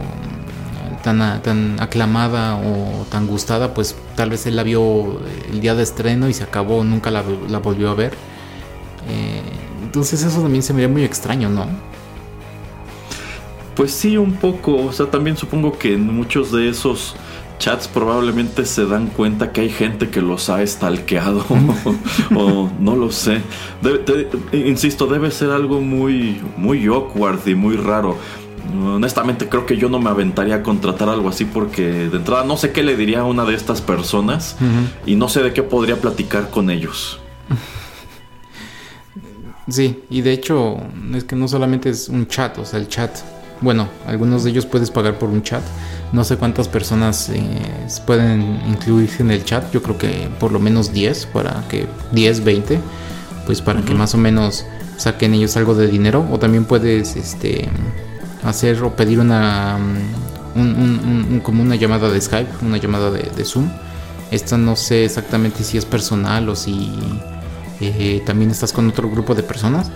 Tan, 1.04 1.42
tan 1.42 1.82
aclamada 1.82 2.56
o 2.56 3.06
tan 3.10 3.28
gustada, 3.28 3.74
pues 3.74 3.94
tal 4.16 4.30
vez 4.30 4.46
él 4.46 4.56
la 4.56 4.64
vio 4.64 5.20
el 5.52 5.60
día 5.60 5.76
de 5.76 5.84
estreno 5.84 6.30
y 6.30 6.34
se 6.34 6.46
acabó, 6.46 6.86
nunca 6.86 7.12
la, 7.12 7.26
la 7.50 7.60
volvió 7.60 7.90
a 7.90 7.94
ver. 7.94 8.14
Eh, 9.10 9.42
entonces 9.94 10.24
eso 10.24 10.42
también 10.42 10.64
se 10.64 10.74
me 10.74 10.82
ve 10.82 10.88
muy 10.88 11.04
extraño, 11.04 11.50
¿no? 11.50 11.68
Pues 13.76 13.92
sí, 13.92 14.18
un 14.18 14.34
poco. 14.34 14.76
O 14.76 14.92
sea, 14.92 15.06
también 15.06 15.38
supongo 15.38 15.78
que 15.78 15.94
en 15.94 16.12
muchos 16.12 16.52
de 16.52 16.68
esos 16.68 17.16
chats 17.60 17.88
probablemente 17.88 18.66
se 18.66 18.88
dan 18.88 19.06
cuenta 19.06 19.52
que 19.52 19.62
hay 19.62 19.70
gente 19.70 20.10
que 20.10 20.20
los 20.20 20.50
ha 20.50 20.64
estalqueado 20.64 21.46
o 22.36 22.72
no 22.80 22.96
lo 22.96 23.12
sé. 23.12 23.42
insisto, 24.52 25.06
debe 25.06 25.30
ser 25.30 25.52
algo 25.52 25.80
muy, 25.80 26.42
muy 26.58 26.88
awkward 26.88 27.48
y 27.48 27.54
muy 27.54 27.76
raro. 27.76 28.18
Honestamente 28.84 29.48
creo 29.48 29.68
que 29.68 29.78
yo 29.78 29.90
no 29.90 30.00
me 30.00 30.10
aventaría 30.10 30.56
a 30.56 30.64
contratar 30.64 31.08
algo 31.08 31.30
así 31.30 31.46
porque 31.46 32.10
de 32.10 32.18
entrada 32.18 32.44
no 32.46 32.58
sé 32.58 32.72
qué 32.72 32.82
le 32.82 32.98
diría 32.98 33.20
a 33.20 33.26
una 33.26 33.46
de 33.46 33.54
estas 33.54 33.82
personas 33.82 34.58
y 35.06 35.18
no 35.18 35.30
sé 35.30 35.44
de 35.44 35.54
qué 35.54 35.62
podría 35.62 36.02
platicar 36.02 36.50
con 36.50 36.72
ellos. 36.72 37.20
Sí, 39.70 40.04
y 40.10 40.22
de 40.22 40.34
hecho 40.34 40.78
es 41.16 41.24
que 41.24 41.36
no 41.36 41.48
solamente 41.48 41.90
es 41.90 42.10
un 42.10 42.28
chat, 42.28 42.58
o 42.58 42.66
sea, 42.66 42.80
el 42.80 42.90
chat, 42.90 43.12
bueno, 43.62 43.88
algunos 44.06 44.44
de 44.44 44.50
ellos 44.50 44.66
puedes 44.66 44.92
pagar 44.92 45.18
por 45.18 45.30
un 45.30 45.42
chat. 45.42 45.64
No 46.12 46.24
sé 46.24 46.38
cuántas 46.38 46.68
personas 46.68 47.30
eh, 47.30 47.42
pueden 48.06 48.62
incluirse 48.68 49.24
en 49.24 49.32
el 49.32 49.46
chat, 49.46 49.72
yo 49.72 49.82
creo 49.82 49.98
que 49.98 50.30
por 50.40 50.52
lo 50.52 50.60
menos 50.60 50.92
10, 50.92 51.28
para 51.28 51.64
que 51.70 51.88
10, 52.12 52.44
20, 52.44 52.80
pues 53.46 53.62
para 53.62 53.82
que 53.82 53.94
más 53.94 54.14
o 54.14 54.18
menos 54.18 54.66
saquen 54.98 55.34
ellos 55.34 55.56
algo 55.56 55.76
de 55.76 55.88
dinero. 55.88 56.28
O 56.30 56.40
también 56.40 56.66
puedes 56.66 57.16
este, 57.16 57.70
hacer 58.44 58.84
o 58.84 58.96
pedir 58.96 59.20
una, 59.20 59.78
mm, 60.56 61.40
como 61.40 61.64
una 61.64 61.76
llamada 61.76 62.10
de 62.10 62.20
Skype, 62.20 62.66
una 62.66 62.78
llamada 62.78 63.12
de, 63.12 63.32
de 63.36 63.46
Zoom. 63.46 63.70
Esta 64.30 64.58
no 64.58 64.76
sé 64.76 65.06
exactamente 65.06 65.64
si 65.64 65.78
es 65.78 65.86
personal 65.86 66.50
o 66.50 66.56
si 66.56 66.92
eh, 67.88 68.24
también 68.26 68.52
estás 68.52 68.74
con 68.74 68.88
otro 68.88 69.10
grupo 69.10 69.36
de 69.36 69.44
personas. 69.44 69.92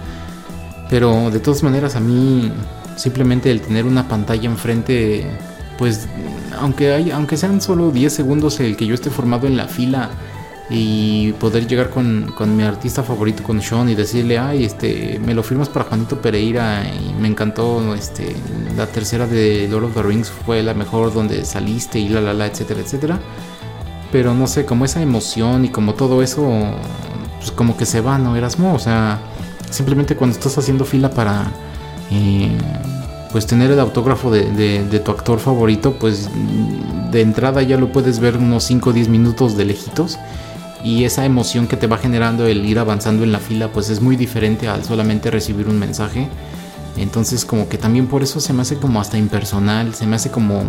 Pero 0.89 1.29
de 1.31 1.39
todas 1.39 1.63
maneras 1.63 1.95
a 1.95 1.99
mí 1.99 2.51
simplemente 2.95 3.51
el 3.51 3.61
tener 3.61 3.85
una 3.85 4.07
pantalla 4.07 4.45
enfrente, 4.45 5.29
pues 5.77 6.07
aunque, 6.59 6.93
hay, 6.93 7.11
aunque 7.11 7.37
sean 7.37 7.61
solo 7.61 7.91
10 7.91 8.11
segundos 8.11 8.59
el 8.59 8.75
que 8.75 8.85
yo 8.85 8.95
esté 8.95 9.09
formado 9.09 9.47
en 9.47 9.57
la 9.57 9.67
fila 9.67 10.09
y 10.69 11.31
poder 11.33 11.65
llegar 11.65 11.89
con, 11.89 12.33
mi 12.55 12.63
artista 12.63 13.01
favorito, 13.01 13.41
con 13.43 13.61
Sean, 13.61 13.87
y 13.89 13.95
decirle, 13.95 14.37
ay, 14.37 14.65
este, 14.65 15.19
me 15.23 15.33
lo 15.33 15.41
firmas 15.43 15.69
para 15.69 15.85
Juanito 15.85 16.21
Pereira 16.21 16.83
y 16.83 17.13
me 17.13 17.29
encantó, 17.29 17.95
este, 17.95 18.35
la 18.75 18.85
tercera 18.87 19.27
de 19.27 19.67
Lord 19.69 19.85
of 19.85 19.93
the 19.93 20.03
Rings 20.03 20.29
fue 20.29 20.61
la 20.63 20.73
mejor 20.73 21.13
donde 21.13 21.45
saliste 21.45 21.99
y 21.99 22.09
la 22.09 22.19
la 22.19 22.33
la, 22.33 22.47
etcétera, 22.47 22.81
etcétera. 22.81 23.19
Pero 24.11 24.33
no 24.33 24.47
sé, 24.47 24.65
como 24.65 24.85
esa 24.85 25.01
emoción 25.01 25.65
y 25.65 25.69
como 25.69 25.93
todo 25.93 26.21
eso 26.21 26.45
pues 27.47 27.55
como 27.55 27.77
que 27.77 27.85
se 27.85 28.01
va, 28.01 28.17
¿no, 28.17 28.35
Erasmo? 28.35 28.73
O 28.73 28.79
sea, 28.79 29.19
simplemente 29.69 30.17
cuando 30.17 30.35
estás 30.35 30.57
haciendo 30.57 30.83
fila 30.83 31.09
para 31.09 31.49
eh, 32.11 32.51
pues 33.31 33.47
tener 33.47 33.71
el 33.71 33.79
autógrafo 33.79 34.29
de, 34.29 35.01
tu 35.03 35.11
actor 35.11 35.39
favorito, 35.39 35.93
pues 35.93 36.29
de 37.09 37.21
entrada 37.21 37.61
ya 37.61 37.77
lo 37.77 37.93
puedes 37.93 38.19
ver 38.19 38.35
unos 38.35 38.65
5 38.65 38.89
o 38.89 38.93
10 38.93 39.07
minutos 39.07 39.55
de 39.55 39.63
lejitos. 39.63 40.19
Y 40.83 41.05
esa 41.05 41.23
emoción 41.23 41.67
que 41.67 41.77
te 41.77 41.87
va 41.87 41.97
generando 41.97 42.45
el 42.45 42.65
ir 42.65 42.79
avanzando 42.79 43.23
en 43.23 43.31
la 43.31 43.39
fila, 43.39 43.69
pues 43.69 43.89
es 43.89 44.01
muy 44.01 44.17
diferente 44.17 44.67
al 44.67 44.83
solamente 44.83 45.31
recibir 45.31 45.69
un 45.69 45.79
mensaje. 45.79 46.27
Entonces 46.97 47.45
como 47.45 47.69
que 47.69 47.77
también 47.77 48.07
por 48.07 48.23
eso 48.23 48.41
se 48.41 48.51
me 48.51 48.63
hace 48.63 48.75
como 48.75 48.99
hasta 48.99 49.17
impersonal, 49.17 49.95
se 49.95 50.05
me 50.05 50.17
hace 50.17 50.31
como 50.31 50.63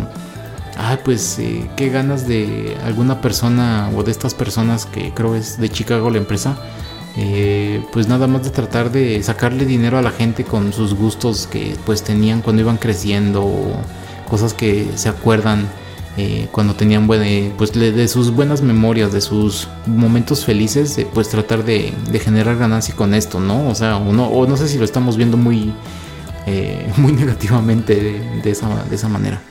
ay, 0.79 0.99
pues 1.03 1.37
eh, 1.39 1.69
qué 1.75 1.89
ganas 1.89 2.27
de 2.27 2.77
alguna 2.85 3.21
persona 3.21 3.91
o 3.95 4.03
de 4.03 4.11
estas 4.11 4.33
personas 4.33 4.85
que 4.85 5.13
creo 5.13 5.35
es 5.35 5.59
de 5.59 5.69
Chicago 5.69 6.09
la 6.09 6.17
empresa, 6.17 6.57
eh, 7.17 7.83
pues 7.91 8.07
nada 8.07 8.27
más 8.27 8.43
de 8.43 8.49
tratar 8.49 8.91
de 8.91 9.21
sacarle 9.21 9.65
dinero 9.65 9.97
a 9.97 10.01
la 10.01 10.11
gente 10.11 10.45
con 10.45 10.71
sus 10.71 10.93
gustos 10.93 11.47
que 11.47 11.75
pues 11.85 12.03
tenían 12.03 12.41
cuando 12.41 12.61
iban 12.61 12.77
creciendo, 12.77 13.73
cosas 14.29 14.53
que 14.53 14.87
se 14.95 15.09
acuerdan 15.09 15.67
eh, 16.15 16.47
cuando 16.51 16.75
tenían 16.75 17.07
pues 17.07 17.73
de 17.73 18.07
sus 18.07 18.31
buenas 18.31 18.61
memorias, 18.61 19.11
de 19.11 19.21
sus 19.21 19.67
momentos 19.85 20.45
felices, 20.45 20.97
pues 21.13 21.27
tratar 21.27 21.65
de, 21.65 21.93
generar 22.23 22.57
ganancia 22.57 22.95
con 22.95 23.13
esto, 23.13 23.41
¿no? 23.41 23.67
O 23.67 23.75
sea, 23.75 23.97
o 23.97 24.13
no, 24.13 24.27
o 24.27 24.47
no 24.47 24.55
sé 24.55 24.69
si 24.69 24.77
lo 24.77 24.85
estamos 24.85 25.17
viendo 25.17 25.35
muy, 25.35 25.73
muy 26.97 27.11
negativamente 27.11 28.21
de, 28.43 28.49
esa, 28.49 28.83
de 28.85 28.95
esa 28.95 29.09
manera. 29.09 29.41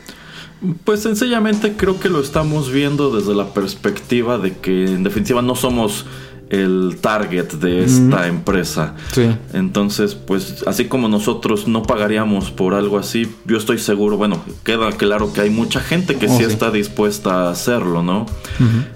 Pues 0.85 1.03
sencillamente 1.03 1.75
creo 1.77 2.01
que 2.01 2.09
lo 2.09 2.21
estamos 2.21 2.73
viendo 2.73 3.15
desde 3.15 3.35
la 3.35 3.55
perspectiva 3.55 4.39
de 4.39 4.57
que 4.57 4.87
en 4.87 5.05
definitiva 5.05 5.41
no 5.41 5.55
somos 5.55 6.05
el 6.51 6.97
target 7.01 7.53
de 7.55 7.85
esta 7.85 8.27
empresa. 8.27 8.95
Sí. 9.13 9.29
Entonces, 9.53 10.15
pues 10.15 10.65
así 10.67 10.87
como 10.87 11.09
nosotros 11.09 11.69
no 11.69 11.83
pagaríamos 11.83 12.51
por 12.51 12.75
algo 12.75 12.99
así, 12.99 13.31
yo 13.45 13.59
estoy 13.59 13.79
seguro, 13.79 14.17
bueno, 14.17 14.43
queda 14.65 14.91
claro 14.93 15.33
que 15.33 15.43
hay 15.43 15.51
mucha 15.51 15.81
gente 15.81 16.17
que 16.17 16.27
oh, 16.27 16.37
sí, 16.37 16.45
está 16.45 16.71
dispuesta 16.71 17.49
a 17.49 17.51
hacerlo, 17.51 18.03
¿no? 18.03 18.27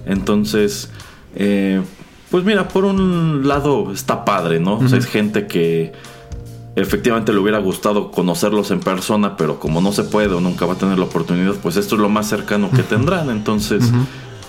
Entonces, 0.05 0.89
eh, 1.35 1.81
pues 2.31 2.43
mira, 2.43 2.67
por 2.67 2.85
un 2.85 3.47
lado 3.47 3.91
está 3.93 4.25
padre, 4.25 4.59
¿no? 4.59 4.79
O 4.79 4.87
sea, 4.87 4.97
es 4.97 5.05
gente 5.05 5.45
que 5.45 5.93
efectivamente 6.75 7.33
le 7.33 7.39
hubiera 7.39 7.59
gustado 7.59 8.11
conocerlos 8.11 8.71
en 8.71 8.79
persona, 8.79 9.37
pero 9.37 9.59
como 9.59 9.81
no 9.81 9.91
se 9.91 10.03
puede 10.03 10.33
o 10.33 10.41
nunca 10.41 10.65
va 10.65 10.73
a 10.73 10.77
tener 10.77 10.97
la 10.97 11.05
oportunidad, 11.05 11.53
pues 11.55 11.77
esto 11.77 11.95
es 11.95 12.01
lo 12.01 12.09
más 12.09 12.27
cercano 12.27 12.71
que 12.71 12.83
tendrán. 12.83 13.29
Entonces, 13.29 13.83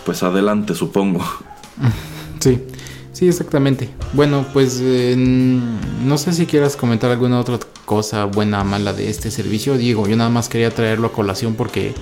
pues 0.05 0.23
adelante, 0.23 0.75
supongo. 0.75 1.25
Sí, 2.41 2.61
sí, 3.13 3.27
exactamente. 3.27 3.89
Bueno, 4.13 4.45
pues 4.53 4.79
no 4.79 6.19
sé 6.19 6.35
si 6.35 6.45
quieras 6.45 6.77
comentar 6.77 7.11
alguna 7.11 7.41
otra 7.41 7.59
cosa 7.87 8.27
buena 8.27 8.61
o 8.61 8.65
mala 8.67 8.93
de 8.93 9.09
este 9.09 9.31
servicio. 9.31 9.79
Diego, 9.79 10.07
yo 10.07 10.15
nada 10.15 10.29
más 10.29 10.51
quería 10.51 10.71
traerlo 10.71 11.07
a 11.07 11.13
colación 11.13 11.55
porque, 11.55 11.95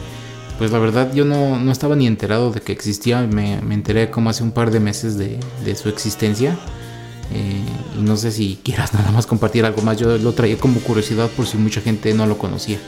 pues 0.58 0.72
la 0.72 0.80
verdad, 0.80 1.14
yo 1.14 1.24
no, 1.24 1.60
no 1.60 1.70
estaba 1.70 1.94
ni 1.94 2.08
enterado 2.08 2.50
de 2.50 2.60
que 2.60 2.72
existía. 2.72 3.20
Me, 3.20 3.60
me 3.62 3.74
enteré 3.74 4.10
como 4.10 4.30
hace 4.30 4.42
un 4.42 4.50
par 4.50 4.72
de 4.72 4.80
meses 4.80 5.16
de, 5.16 5.38
de 5.64 5.76
su 5.76 5.88
existencia. 5.88 6.58
Eh, 7.34 7.62
y 7.98 8.02
no 8.02 8.16
sé 8.16 8.30
si 8.30 8.58
quieras 8.62 8.94
nada 8.94 9.10
más 9.10 9.26
compartir 9.26 9.64
algo 9.64 9.82
más. 9.82 9.98
Yo 9.98 10.18
lo 10.18 10.32
traía 10.32 10.58
como 10.58 10.80
curiosidad 10.80 11.28
por 11.30 11.46
si 11.46 11.56
mucha 11.56 11.80
gente 11.80 12.12
no 12.14 12.26
lo 12.26 12.38
conocía. 12.38 12.78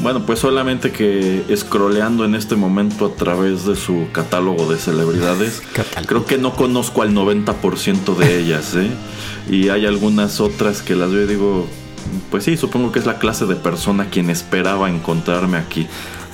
Bueno, 0.00 0.26
pues 0.26 0.40
solamente 0.40 0.92
que 0.92 1.42
scrolleando 1.56 2.24
en 2.24 2.34
este 2.34 2.54
momento 2.54 3.06
a 3.06 3.14
través 3.14 3.64
de 3.64 3.76
su 3.76 4.08
catálogo 4.12 4.70
de 4.70 4.78
celebridades, 4.78 5.62
creo 6.06 6.26
que 6.26 6.36
no 6.36 6.54
conozco 6.54 7.00
al 7.02 7.14
90% 7.14 8.14
de 8.14 8.38
ellas, 8.38 8.74
¿eh? 8.74 8.90
Y 9.48 9.70
hay 9.70 9.86
algunas 9.86 10.40
otras 10.40 10.82
que 10.82 10.96
las 10.96 11.12
veo 11.12 11.24
y 11.24 11.26
digo, 11.26 11.66
pues 12.30 12.44
sí, 12.44 12.56
supongo 12.58 12.92
que 12.92 12.98
es 12.98 13.06
la 13.06 13.18
clase 13.18 13.46
de 13.46 13.56
persona 13.56 14.10
quien 14.10 14.28
esperaba 14.28 14.90
encontrarme 14.90 15.56
aquí. 15.56 15.86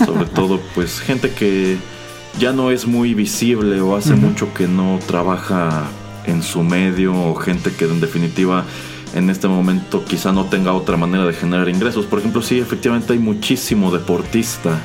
Sobre 0.04 0.24
todo, 0.34 0.60
pues 0.74 0.98
gente 1.00 1.30
que 1.30 1.76
ya 2.40 2.52
no 2.52 2.70
es 2.70 2.86
muy 2.86 3.14
visible 3.14 3.80
o 3.80 3.96
hace 3.96 4.14
mucho 4.14 4.52
que 4.54 4.66
no 4.66 4.98
trabaja 5.06 5.84
en 6.26 6.42
su 6.42 6.62
medio 6.62 7.14
o 7.14 7.34
gente 7.34 7.72
que 7.72 7.84
en 7.84 8.00
definitiva 8.00 8.64
en 9.14 9.28
este 9.28 9.46
momento 9.46 10.04
quizá 10.04 10.32
no 10.32 10.46
tenga 10.46 10.72
otra 10.72 10.96
manera 10.96 11.26
de 11.26 11.32
generar 11.32 11.68
ingresos. 11.68 12.06
Por 12.06 12.18
ejemplo, 12.18 12.42
sí, 12.42 12.58
efectivamente 12.58 13.12
hay 13.12 13.18
muchísimo 13.18 13.90
deportista 13.90 14.80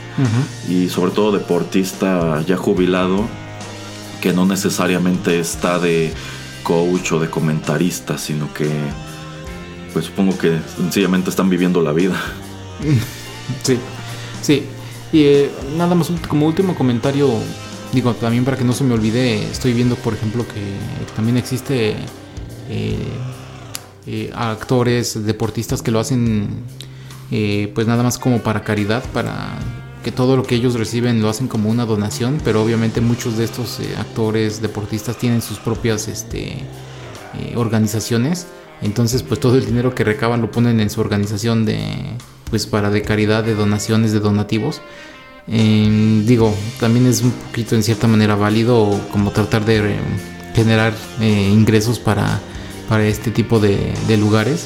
y 0.70 0.90
sobre 0.90 1.12
todo 1.12 1.32
deportista 1.32 2.42
ya 2.46 2.58
jubilado 2.58 3.26
que 4.22 4.34
no 4.34 4.46
necesariamente 4.46 5.40
está 5.40 5.80
de 5.80 6.14
coach 6.64 7.14
o 7.14 7.20
de 7.20 7.30
comentarista, 7.30 8.18
sino 8.18 8.54
que 8.54 8.70
pues 9.94 10.06
supongo 10.06 10.38
que 10.38 10.60
sencillamente 10.76 11.30
están 11.30 11.50
viviendo 11.50 11.82
la 11.82 11.94
vida. 11.94 12.16
Sí, 13.64 13.78
sí. 14.42 14.66
Y 15.14 15.24
eh, 15.24 15.52
nada 15.78 15.96
más 15.96 16.12
como 16.28 16.48
último 16.48 16.76
comentario, 16.76 17.30
también 18.02 18.46
para 18.46 18.58
que 18.58 18.64
no 18.64 18.74
se 18.74 18.84
me 18.84 18.94
olvide, 18.94 19.44
estoy 19.50 19.74
viendo, 19.74 19.96
por 19.96 20.14
ejemplo, 20.14 20.46
que 20.48 20.62
también 21.16 21.38
existe 21.38 21.96
eh, 22.70 22.98
eh, 24.06 24.32
actores, 24.34 25.26
deportistas 25.26 25.82
que 25.82 25.92
lo 25.92 26.00
hacen, 26.00 26.64
pues 27.74 27.88
nada 27.88 28.04
más 28.04 28.18
como 28.18 28.40
para 28.40 28.64
caridad, 28.64 29.04
para 29.12 29.60
que 30.04 30.12
todo 30.12 30.38
lo 30.38 30.44
que 30.44 30.56
ellos 30.56 30.76
reciben 30.76 31.22
lo 31.22 31.30
hacen 31.30 31.48
como 31.48 31.70
una 31.70 31.86
donación, 31.86 32.40
pero 32.44 32.64
obviamente 32.64 33.02
muchos 33.02 33.38
de 33.38 33.44
estos 33.44 33.80
actores, 33.98 34.62
deportistas 34.62 35.18
tienen 35.18 35.42
sus 35.42 35.60
propias 35.60 36.08
este, 36.08 36.58
organizaciones, 37.56 38.48
entonces 38.82 39.24
pues 39.24 39.40
todo 39.40 39.58
el 39.58 39.66
dinero 39.66 39.94
que 39.94 40.04
recaban 40.04 40.42
lo 40.42 40.52
ponen 40.52 40.80
en 40.80 40.90
su 40.90 41.02
organización 41.02 41.66
de 41.66 41.80
pues 42.50 42.66
para 42.66 42.90
de 42.90 43.02
caridad, 43.02 43.44
de 43.44 43.56
donaciones, 43.56 44.12
de 44.14 44.20
donativos. 44.20 44.82
Em, 45.48 46.26
digo, 46.26 46.54
también 46.80 47.06
es 47.06 47.22
un 47.22 47.32
poquito 47.32 47.76
en 47.76 47.84
cierta 47.84 48.08
manera 48.08 48.36
válido 48.36 49.00
como 49.12 49.32
tratar 49.32 49.66
de 49.66 49.78
eh, 49.78 50.00
generar 50.54 50.94
eh, 51.22 51.50
ingresos 51.52 52.00
para, 52.00 52.40
para 52.90 53.06
este 53.06 53.32
tipo 53.32 53.60
de, 53.60 53.94
lugares. 54.18 54.66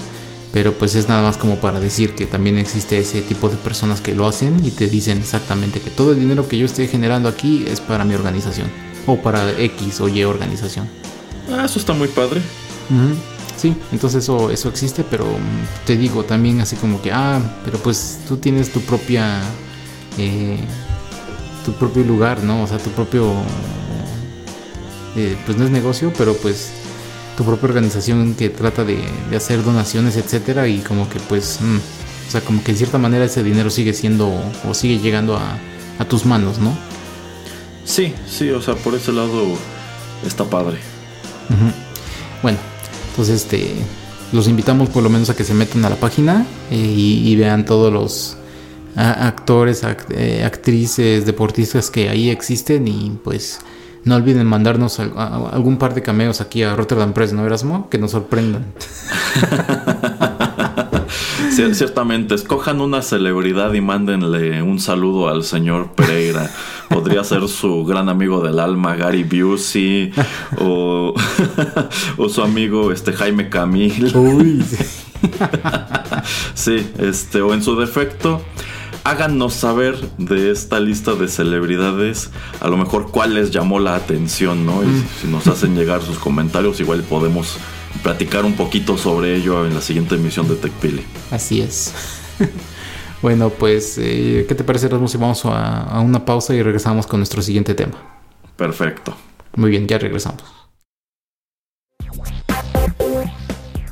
Pero 0.53 0.73
pues 0.73 0.95
es 0.95 1.07
nada 1.07 1.21
más 1.21 1.38
como 1.38 1.55
para 1.57 1.79
decir 1.79 2.13
que 2.13 2.25
también 2.25 2.57
existe 2.57 2.97
ese 2.97 3.21
tipo 3.21 3.47
de 3.47 3.55
personas 3.55 4.01
que 4.01 4.13
lo 4.13 4.27
hacen 4.27 4.65
y 4.65 4.71
te 4.71 4.88
dicen 4.88 5.19
exactamente 5.19 5.79
que 5.79 5.89
todo 5.89 6.11
el 6.11 6.19
dinero 6.19 6.49
que 6.49 6.57
yo 6.57 6.65
estoy 6.65 6.89
generando 6.89 7.29
aquí 7.29 7.63
es 7.67 7.79
para 7.79 8.03
mi 8.03 8.15
organización. 8.15 8.67
O 9.07 9.15
para 9.15 9.49
X 9.57 10.01
o 10.01 10.09
Y 10.09 10.25
organización. 10.25 10.89
Ah, 11.49 11.63
eso 11.65 11.79
está 11.79 11.93
muy 11.93 12.09
padre. 12.09 12.41
Sí, 13.61 13.75
entonces 13.91 14.23
eso, 14.23 14.49
eso 14.49 14.69
existe, 14.69 15.03
pero 15.03 15.25
mm, 15.25 15.86
te 15.86 15.95
digo 15.95 16.23
también 16.23 16.61
así 16.61 16.75
como 16.77 17.01
que, 17.01 17.11
ah, 17.11 17.39
pero 17.63 17.77
pues 17.77 18.19
tú 18.27 18.38
tienes 18.38 18.71
tu 18.71 18.82
propia, 18.82 19.39
eh, 20.18 20.57
tu 21.66 21.74
propio 21.74 22.03
lugar, 22.03 22.43
¿no? 22.43 22.64
O 22.64 22.68
sea, 22.68 22.78
tu 22.78 22.89
propio, 22.91 23.32
eh, 25.16 25.38
pues 25.45 25.57
no 25.57 25.66
es 25.66 25.72
negocio, 25.72 26.12
pero 26.18 26.34
pues 26.36 26.72
tu 27.38 27.45
propia 27.45 27.70
organización 27.70 28.36
que 28.36 28.49
trata 28.49 28.84
de, 28.84 28.99
hacer 29.36 29.64
donaciones, 29.64 30.18
etcétera, 30.18 30.68
y 30.68 30.80
como 30.80 31.09
que 31.09 31.20
pues, 31.20 31.59
mm, 31.62 31.78
o 32.28 32.32
sea, 32.32 32.41
como 32.41 32.64
que 32.64 32.72
en 32.72 32.78
cierta 32.78 32.97
manera 32.97 33.26
ese 33.26 33.43
dinero 33.43 33.70
sigue 33.70 33.93
siendo 33.93 34.32
o 34.68 34.74
sigue 34.74 34.99
llegando 34.99 35.38
a, 35.38 35.57
tus 36.09 36.26
manos, 36.26 36.57
¿no? 36.57 36.76
Sí, 37.86 38.12
sí, 38.28 38.49
o 38.49 38.59
sea, 38.59 38.74
por 38.74 38.95
ese 38.95 39.12
lado 39.12 39.55
está 40.26 40.43
padre. 40.45 40.80
Bueno, 42.41 42.57
entonces, 43.12 43.43
este, 43.43 43.76
los 44.32 44.47
invitamos 44.47 44.89
por 44.89 45.03
lo 45.03 45.09
menos 45.09 45.30
a 45.30 45.36
que 45.36 45.43
se 45.43 45.53
metan 45.53 45.84
a 45.86 45.89
la 45.89 45.97
página 45.97 46.45
eh, 46.72 46.76
y, 46.76 47.36
vean 47.36 47.66
todos 47.66 47.91
los 47.91 48.38
actores, 48.95 49.83
eh, 50.09 50.43
actrices, 50.45 51.25
deportistas 51.25 51.89
que 51.89 52.09
ahí 52.09 52.29
existen 52.29 52.87
y 52.87 53.17
pues 53.23 53.59
no 54.03 54.15
olviden 54.15 54.47
mandarnos 54.47 54.99
algún 54.99 55.77
par 55.77 55.93
de 55.93 56.01
cameos 56.01 56.41
aquí 56.41 56.63
a 56.63 56.75
Rotterdam 56.75 57.13
Press, 57.13 57.33
¿no, 57.33 57.45
Erasmo? 57.45 57.89
Que 57.89 57.97
nos 57.97 58.11
sorprendan. 58.11 58.65
ciertamente, 61.73 62.33
escojan 62.33 62.81
una 62.81 63.01
celebridad 63.01 63.73
y 63.73 63.81
mándenle 63.81 64.63
un 64.63 64.79
saludo 64.79 65.29
al 65.29 65.43
señor 65.43 65.91
Pereira. 65.91 66.49
Podría 66.89 67.23
ser 67.23 67.47
su 67.47 67.85
gran 67.85 68.09
amigo 68.09 68.41
del 68.41 68.59
alma, 68.59 68.95
Gary 68.95 69.23
Busey, 69.23 70.11
o, 70.59 71.13
o 72.17 72.29
su 72.29 72.41
amigo 72.41 72.91
este 72.91 73.13
Jaime 73.13 73.49
Camil. 73.49 74.15
Uy. 74.15 74.65
sí, 76.55 76.89
este, 76.97 77.41
o 77.41 77.53
en 77.53 77.61
su 77.61 77.75
defecto 77.75 78.41
háganos 79.04 79.54
saber 79.54 79.97
de 80.18 80.52
esta 80.52 80.80
lista 80.80 81.16
de 81.16 81.28
celebridades, 81.28 82.30
a 82.60 82.68
lo 82.68 82.78
mejor 82.78 83.12
cuál 83.12 83.36
les 83.36 83.52
llamó 83.52 83.80
la 83.80 83.95
atención, 83.95 84.66
¿no? 84.66 84.84
Y 84.84 84.88
mm. 84.88 85.08
si 85.22 85.28
nos 85.28 85.47
hacen 85.47 85.76
llegar 85.76 86.02
sus 86.02 86.20
comentarios, 86.20 86.80
igual 86.80 87.04
podemos 87.04 87.58
platicar 88.04 88.45
un 88.45 88.54
poquito 88.54 88.97
sobre 88.97 89.36
ello 89.36 89.66
en 89.66 89.74
la 89.74 89.82
siguiente 89.82 90.16
emisión 90.16 90.47
de 90.47 90.56
TechPili. 90.56 91.04
Así 91.32 91.62
es. 91.62 91.93
bueno, 93.22 93.49
pues, 93.49 93.97
eh, 93.97 94.45
¿qué 94.47 94.56
te 94.56 94.64
parece, 94.64 94.88
Rasmus? 94.88 95.12
Si 95.12 95.18
vamos 95.18 95.45
a, 95.45 95.84
a 95.84 95.99
una 95.99 96.26
pausa 96.26 96.54
y 96.54 96.62
regresamos 96.62 97.08
con 97.08 97.20
nuestro 97.20 97.41
siguiente 97.41 97.74
tema. 97.74 97.97
Perfecto. 98.56 99.16
Muy 99.56 99.70
bien, 99.72 99.88
ya 99.88 99.97
regresamos. 99.97 100.43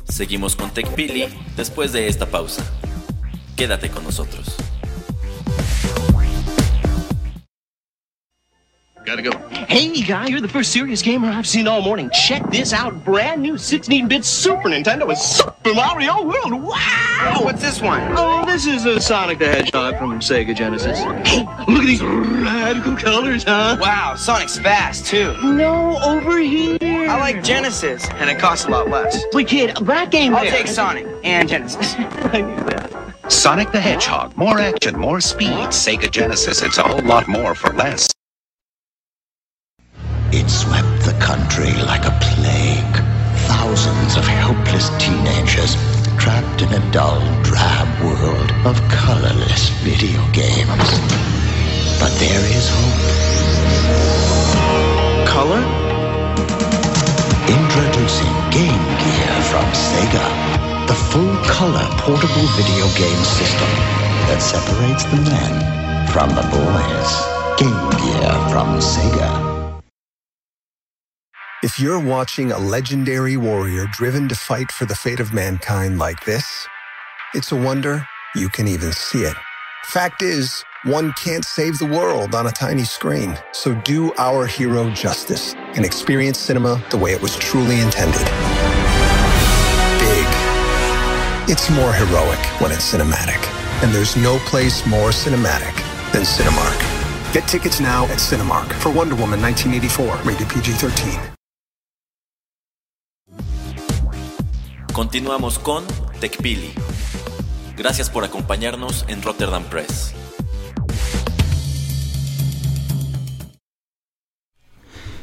Seguimos 0.08 0.54
con 0.54 0.70
TechPili 0.70 1.28
después 1.56 1.92
de 1.92 2.08
esta 2.08 2.26
pausa. 2.26 2.64
Quédate 3.56 3.90
con 3.90 4.04
nosotros. 4.04 4.59
Gotta 9.04 9.22
go. 9.22 9.30
Hey, 9.66 10.02
guy, 10.02 10.26
you're 10.26 10.42
the 10.42 10.48
first 10.48 10.72
serious 10.72 11.00
gamer 11.00 11.28
I've 11.28 11.46
seen 11.46 11.66
all 11.66 11.80
morning. 11.80 12.10
Check 12.10 12.48
this 12.50 12.72
out. 12.74 13.02
Brand 13.02 13.40
new 13.40 13.54
16-bit 13.54 14.24
Super 14.24 14.68
Nintendo 14.68 15.08
with 15.08 15.16
Super 15.16 15.74
Mario 15.74 16.22
World. 16.22 16.62
Wow! 16.62 17.38
What's 17.40 17.62
this 17.62 17.80
one? 17.80 18.02
Oh, 18.16 18.44
this 18.44 18.66
is 18.66 18.84
a 18.84 19.00
Sonic 19.00 19.38
the 19.38 19.48
Hedgehog 19.48 19.96
from 19.96 20.20
Sega 20.20 20.54
Genesis. 20.54 20.98
Hey, 21.26 21.44
look 21.66 21.82
at 21.82 21.86
these 21.86 22.02
radical 22.02 22.94
colors, 22.94 23.44
huh? 23.44 23.78
Wow, 23.80 24.16
Sonic's 24.16 24.58
fast, 24.58 25.06
too. 25.06 25.34
No, 25.42 25.98
over 26.02 26.38
here. 26.38 26.76
I 26.82 27.18
like 27.18 27.42
Genesis, 27.42 28.06
and 28.10 28.28
it 28.28 28.38
costs 28.38 28.66
a 28.66 28.68
lot 28.68 28.90
less. 28.90 29.24
Wait, 29.32 29.48
kid, 29.48 29.76
that 29.78 30.10
game 30.10 30.34
I'll 30.34 30.42
there. 30.44 30.52
take 30.52 30.66
Sonic 30.66 31.06
and 31.24 31.48
Genesis. 31.48 31.94
I 31.98 32.42
knew 32.42 32.64
that. 32.64 33.32
Sonic 33.32 33.72
the 33.72 33.80
Hedgehog. 33.80 34.36
More 34.36 34.58
action, 34.58 34.98
more 34.98 35.20
speed. 35.22 35.68
Sega 35.68 36.10
Genesis. 36.10 36.62
It's 36.62 36.76
a 36.78 36.82
whole 36.82 37.02
lot 37.02 37.28
more 37.28 37.54
for 37.54 37.72
less. 37.72 38.10
It 40.32 40.48
swept 40.48 41.02
the 41.02 41.18
country 41.18 41.74
like 41.82 42.06
a 42.06 42.14
plague. 42.22 42.96
Thousands 43.50 44.16
of 44.16 44.22
helpless 44.24 44.88
teenagers 45.02 45.74
trapped 46.22 46.62
in 46.62 46.70
a 46.70 46.92
dull, 46.92 47.18
drab 47.42 47.90
world 47.98 48.52
of 48.62 48.78
colorless 48.86 49.70
video 49.82 50.22
games. 50.30 50.86
But 51.98 52.14
there 52.22 52.46
is 52.46 52.70
hope. 52.70 53.10
Color? 55.26 55.66
Introducing 57.50 58.34
Game 58.54 58.86
Gear 59.02 59.34
from 59.50 59.66
Sega. 59.74 60.26
The 60.86 60.94
full-color 61.10 61.86
portable 61.98 62.46
video 62.54 62.86
game 62.94 63.22
system 63.26 63.70
that 64.30 64.38
separates 64.38 65.02
the 65.10 65.18
men 65.26 66.06
from 66.06 66.30
the 66.38 66.46
boys. 66.54 67.10
Game 67.58 67.90
Gear 67.98 68.30
from 68.46 68.78
Sega. 68.78 69.49
If 71.62 71.78
you're 71.78 72.00
watching 72.00 72.52
a 72.52 72.58
legendary 72.58 73.36
warrior 73.36 73.84
driven 73.92 74.30
to 74.30 74.34
fight 74.34 74.72
for 74.72 74.86
the 74.86 74.94
fate 74.94 75.20
of 75.20 75.34
mankind 75.34 75.98
like 75.98 76.24
this, 76.24 76.66
it's 77.34 77.52
a 77.52 77.56
wonder 77.56 78.08
you 78.34 78.48
can 78.48 78.66
even 78.66 78.92
see 78.92 79.24
it. 79.24 79.36
Fact 79.84 80.22
is, 80.22 80.64
one 80.84 81.12
can't 81.22 81.44
save 81.44 81.78
the 81.78 81.84
world 81.84 82.34
on 82.34 82.46
a 82.46 82.50
tiny 82.50 82.84
screen. 82.84 83.38
So 83.52 83.74
do 83.82 84.10
our 84.16 84.46
hero 84.46 84.88
justice 84.88 85.52
and 85.76 85.84
experience 85.84 86.38
cinema 86.38 86.82
the 86.88 86.96
way 86.96 87.12
it 87.12 87.20
was 87.20 87.36
truly 87.36 87.80
intended. 87.80 88.24
Big. 90.00 90.28
It's 91.46 91.68
more 91.68 91.92
heroic 91.92 92.40
when 92.62 92.72
it's 92.72 92.90
cinematic. 92.90 93.44
And 93.84 93.94
there's 93.94 94.16
no 94.16 94.38
place 94.46 94.86
more 94.86 95.10
cinematic 95.10 95.76
than 96.10 96.22
Cinemark. 96.22 97.34
Get 97.34 97.46
tickets 97.46 97.80
now 97.80 98.04
at 98.04 98.16
Cinemark 98.16 98.72
for 98.80 98.90
Wonder 98.90 99.14
Woman 99.14 99.42
1984, 99.42 100.22
rated 100.24 100.48
PG 100.48 100.72
13. 100.72 101.36
Continuamos 105.00 105.58
con 105.58 105.82
TechPili. 106.20 106.72
Gracias 107.74 108.10
por 108.10 108.22
acompañarnos 108.22 109.06
en 109.08 109.22
Rotterdam 109.22 109.64
Press. 109.64 110.12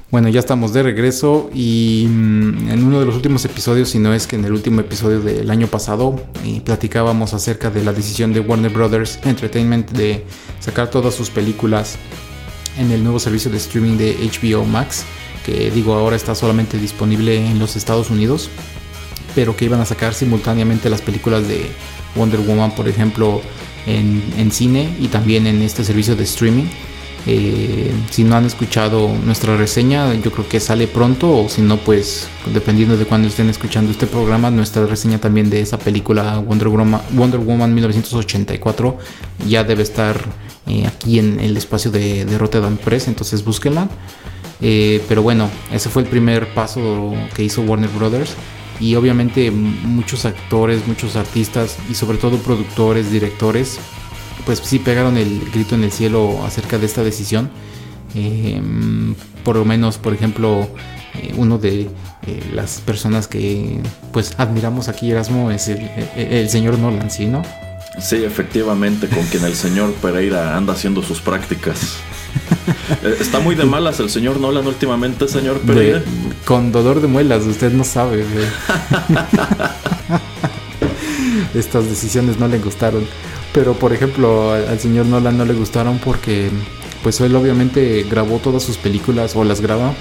Bueno, 0.09 0.29
ya 0.29 0.39
estamos 0.39 0.73
de 0.73 0.81
regreso 0.81 1.51
y 1.53 2.07
mm, 2.09 2.71
en 2.71 2.83
uno 2.87 2.99
de 2.99 3.05
los 3.05 3.13
últimos 3.13 3.45
episodios, 3.45 3.89
si 3.89 3.99
no 3.99 4.15
es 4.15 4.25
que 4.25 4.35
en 4.35 4.45
el 4.45 4.53
último 4.53 4.81
episodio 4.81 5.21
del 5.21 5.51
año 5.51 5.67
pasado, 5.67 6.19
eh, 6.43 6.59
platicábamos 6.65 7.35
acerca 7.35 7.69
de 7.69 7.83
la 7.83 7.93
decisión 7.93 8.33
de 8.33 8.39
Warner 8.39 8.71
Brothers 8.71 9.19
Entertainment 9.25 9.91
de 9.91 10.25
sacar 10.59 10.89
todas 10.89 11.13
sus 11.13 11.29
películas 11.29 11.99
en 12.79 12.89
el 12.89 13.03
nuevo 13.03 13.19
servicio 13.19 13.51
de 13.51 13.57
streaming 13.57 13.99
de 13.99 14.15
HBO 14.15 14.65
Max, 14.65 15.05
que 15.45 15.69
digo 15.69 15.93
ahora 15.93 16.15
está 16.15 16.33
solamente 16.33 16.79
disponible 16.79 17.45
en 17.45 17.59
los 17.59 17.75
Estados 17.75 18.09
Unidos 18.09 18.49
pero 19.37 19.55
que 19.55 19.65
iban 19.65 19.79
a 19.79 19.85
sacar 19.85 20.15
simultáneamente 20.15 20.89
las 20.89 21.03
películas 21.03 21.47
de 21.47 21.67
Wonder 22.15 22.39
Woman, 22.39 22.71
por 22.71 22.87
ejemplo, 22.87 23.39
en, 23.85 24.51
cine 24.51 24.89
y 24.99 25.09
también 25.09 25.45
en 25.45 25.61
este 25.61 25.83
servicio 25.83 26.15
de 26.15 26.23
streaming. 26.23 26.65
Eh, 27.27 27.91
si 28.09 28.23
no 28.23 28.35
han 28.35 28.45
escuchado 28.47 29.07
nuestra 29.25 29.55
reseña, 29.55 30.11
yo 30.15 30.31
creo 30.31 30.49
que 30.49 30.59
sale 30.59 30.87
pronto, 30.87 31.37
o 31.37 31.49
si 31.49 31.61
no, 31.61 31.77
pues 31.77 32.27
dependiendo 32.51 32.97
de 32.97 33.05
cuando 33.05 33.27
estén 33.27 33.47
escuchando 33.47 33.91
este 33.91 34.07
programa, 34.07 34.49
nuestra 34.49 34.87
reseña 34.87 35.19
también 35.19 35.51
de 35.51 35.61
esa 35.61 35.77
película 35.77 36.39
Wonder 36.39 36.69
Woman, 36.69 37.01
Wonder 37.11 37.39
Woman 37.39 37.75
1984 37.75 38.97
ya 39.47 39.63
debe 39.63 39.83
estar 39.83 40.19
eh, 40.65 40.87
aquí 40.87 41.19
en 41.19 41.39
el 41.41 41.57
espacio 41.57 41.91
de, 41.91 42.25
de 42.25 42.37
Rotterdam 42.39 42.77
Press, 42.77 43.07
entonces 43.07 43.45
búsquenla. 43.45 43.87
Eh, 44.61 45.03
pero 45.07 45.21
bueno, 45.21 45.47
ese 45.71 45.89
fue 45.89 46.01
el 46.01 46.09
primer 46.09 46.55
paso 46.55 47.13
que 47.35 47.43
hizo 47.43 47.61
Warner 47.61 47.91
Brothers. 47.91 48.35
Y 48.79 48.95
obviamente 48.95 49.51
muchos 49.51 50.25
actores, 50.25 50.87
muchos 50.87 51.15
artistas 51.15 51.77
y 51.89 51.95
sobre 51.95 52.17
todo 52.17 52.37
productores, 52.37 53.11
directores, 53.11 53.79
pues 54.45 54.59
sí 54.59 54.79
pegaron 54.79 55.17
el 55.17 55.49
grito 55.51 55.75
en 55.75 55.83
el 55.83 55.91
cielo 55.91 56.43
acerca 56.45 56.77
de 56.77 56.85
esta 56.85 57.03
decisión. 57.03 57.49
Eh, 58.15 58.61
por 59.43 59.55
lo 59.55 59.65
menos, 59.65 59.97
por 59.97 60.13
ejemplo, 60.13 60.69
eh, 61.15 61.33
uno 61.37 61.57
de 61.57 61.89
las 62.53 62.81
personas 62.81 63.27
que 63.27 63.79
pues 64.11 64.33
admiramos 64.37 64.89
aquí 64.89 65.11
Erasmo 65.11 65.49
es 65.49 65.69
el, 65.69 65.89
el 66.17 66.49
señor 66.49 66.77
Nolan, 66.77 67.09
¿sí, 67.09 67.25
no? 67.25 67.41
Sí, 67.99 68.23
efectivamente, 68.23 69.07
con 69.07 69.23
quien 69.25 69.43
el 69.45 69.55
señor 69.55 69.93
Pereira 69.93 70.55
anda 70.55 70.73
haciendo 70.73 71.01
sus 71.01 71.19
prácticas. 71.19 71.97
Eh, 73.03 73.17
está 73.19 73.39
muy 73.39 73.55
de 73.55 73.65
malas 73.65 73.99
el 73.99 74.09
señor 74.09 74.39
Nolan 74.39 74.67
últimamente, 74.67 75.27
señor 75.27 75.59
Pereira. 75.59 76.03
con 76.45 76.71
dolor 76.71 77.01
de 77.01 77.07
muelas, 77.07 77.43
usted 77.45 77.71
no 77.71 77.83
sabe. 77.83 78.25
Estas 81.53 81.85
decisiones 81.85 82.39
no 82.39 82.47
le 82.47 82.59
gustaron. 82.59 83.05
Pero 83.53 83.73
por 83.73 83.93
ejemplo, 83.93 84.51
al 84.51 84.79
señor 84.79 85.05
Nolan 85.05 85.37
no 85.37 85.45
le 85.45 85.53
gustaron 85.53 85.99
porque 85.99 86.49
pues 87.03 87.19
él 87.21 87.35
obviamente 87.35 88.05
grabó 88.09 88.39
todas 88.39 88.63
sus 88.63 88.77
películas 88.77 89.35
o 89.35 89.43
las 89.43 89.61
graba 89.61 89.93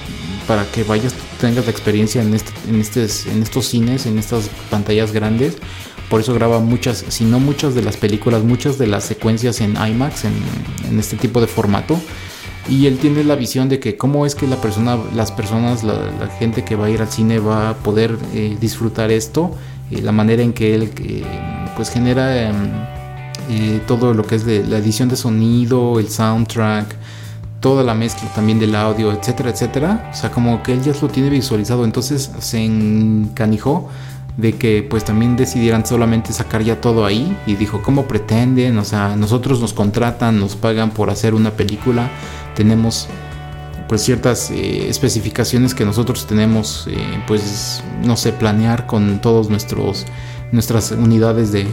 para 0.46 0.64
que 0.70 0.84
vayas, 0.84 1.14
tengas 1.40 1.64
la 1.64 1.70
experiencia 1.70 2.22
en, 2.22 2.34
este, 2.34 2.52
en, 2.68 2.74
en 2.74 3.42
estos 3.42 3.66
cines, 3.66 4.06
en 4.06 4.18
estas 4.18 4.48
pantallas 4.70 5.12
grandes. 5.12 5.56
Por 6.08 6.20
eso 6.20 6.34
graba 6.34 6.60
muchas, 6.60 7.04
si 7.08 7.24
no 7.24 7.40
muchas 7.40 7.74
de 7.74 7.82
las 7.82 7.96
películas, 7.96 8.44
muchas 8.44 8.78
de 8.78 8.86
las 8.86 9.04
secuencias 9.04 9.60
en 9.60 9.76
IMAX, 9.76 10.24
en, 10.24 10.34
en 10.88 10.98
este 11.00 11.16
tipo 11.16 11.40
de 11.40 11.48
formato 11.48 12.00
y 12.68 12.86
él 12.86 12.98
tiene 12.98 13.24
la 13.24 13.34
visión 13.34 13.68
de 13.68 13.78
que 13.78 13.96
cómo 13.96 14.26
es 14.26 14.34
que 14.34 14.46
la 14.46 14.56
persona, 14.56 14.98
las 15.14 15.32
personas, 15.32 15.84
la, 15.84 15.96
gente 16.38 16.64
que 16.64 16.76
va 16.76 16.86
a 16.86 16.90
ir 16.90 17.00
al 17.00 17.08
cine 17.08 17.38
va 17.38 17.70
a 17.70 17.74
poder 17.74 18.18
eh, 18.34 18.56
disfrutar 18.60 19.10
esto, 19.10 19.54
eh, 19.90 20.02
la 20.02 20.12
manera 20.12 20.42
en 20.42 20.52
que 20.52 20.74
él 20.74 20.90
eh, 20.98 21.24
pues 21.76 21.90
genera 21.90 22.48
em, 22.48 22.56
todo 23.86 24.14
lo 24.14 24.26
que 24.26 24.34
es 24.34 24.46
la 24.46 24.78
edición 24.78 25.08
de 25.08 25.16
sonido, 25.16 26.00
el 26.00 26.08
soundtrack, 26.08 26.96
toda 27.60 27.84
la 27.84 27.94
mezcla 27.94 28.28
también 28.34 28.58
del 28.58 28.74
audio, 28.74 29.12
etcétera, 29.12 29.50
etcétera. 29.50 30.10
O 30.12 30.16
sea, 30.16 30.30
como 30.30 30.62
que 30.62 30.72
él 30.72 30.82
ya 30.82 30.92
lo 31.00 31.08
tiene 31.08 31.30
visualizado, 31.30 31.84
entonces 31.84 32.30
se 32.40 32.64
encanijó 32.64 33.88
de 34.36 34.54
que 34.54 34.86
pues 34.88 35.04
también 35.04 35.36
decidieran 35.36 35.86
solamente 35.86 36.32
sacar 36.32 36.62
ya 36.62 36.80
todo 36.80 37.06
ahí 37.06 37.36
y 37.46 37.54
dijo, 37.54 37.80
¿cómo 37.82 38.06
pretenden? 38.06 38.76
O 38.78 38.84
sea, 38.84 39.16
nosotros 39.16 39.60
nos 39.60 39.72
contratan, 39.72 40.38
nos 40.38 40.56
pagan 40.56 40.90
por 40.90 41.08
hacer 41.08 41.34
una 41.34 41.52
película 41.52 42.10
tenemos 42.56 43.08
pues 43.88 44.02
ciertas 44.02 44.50
eh, 44.50 44.88
especificaciones 44.88 45.74
que 45.74 45.84
nosotros 45.84 46.26
tenemos 46.26 46.88
eh, 46.90 46.96
pues 47.26 47.82
no 48.02 48.16
sé 48.16 48.32
planear 48.32 48.86
con 48.86 49.20
todos 49.20 49.48
nuestros 49.48 50.04
nuestras 50.52 50.92
unidades 50.92 51.50
de, 51.52 51.66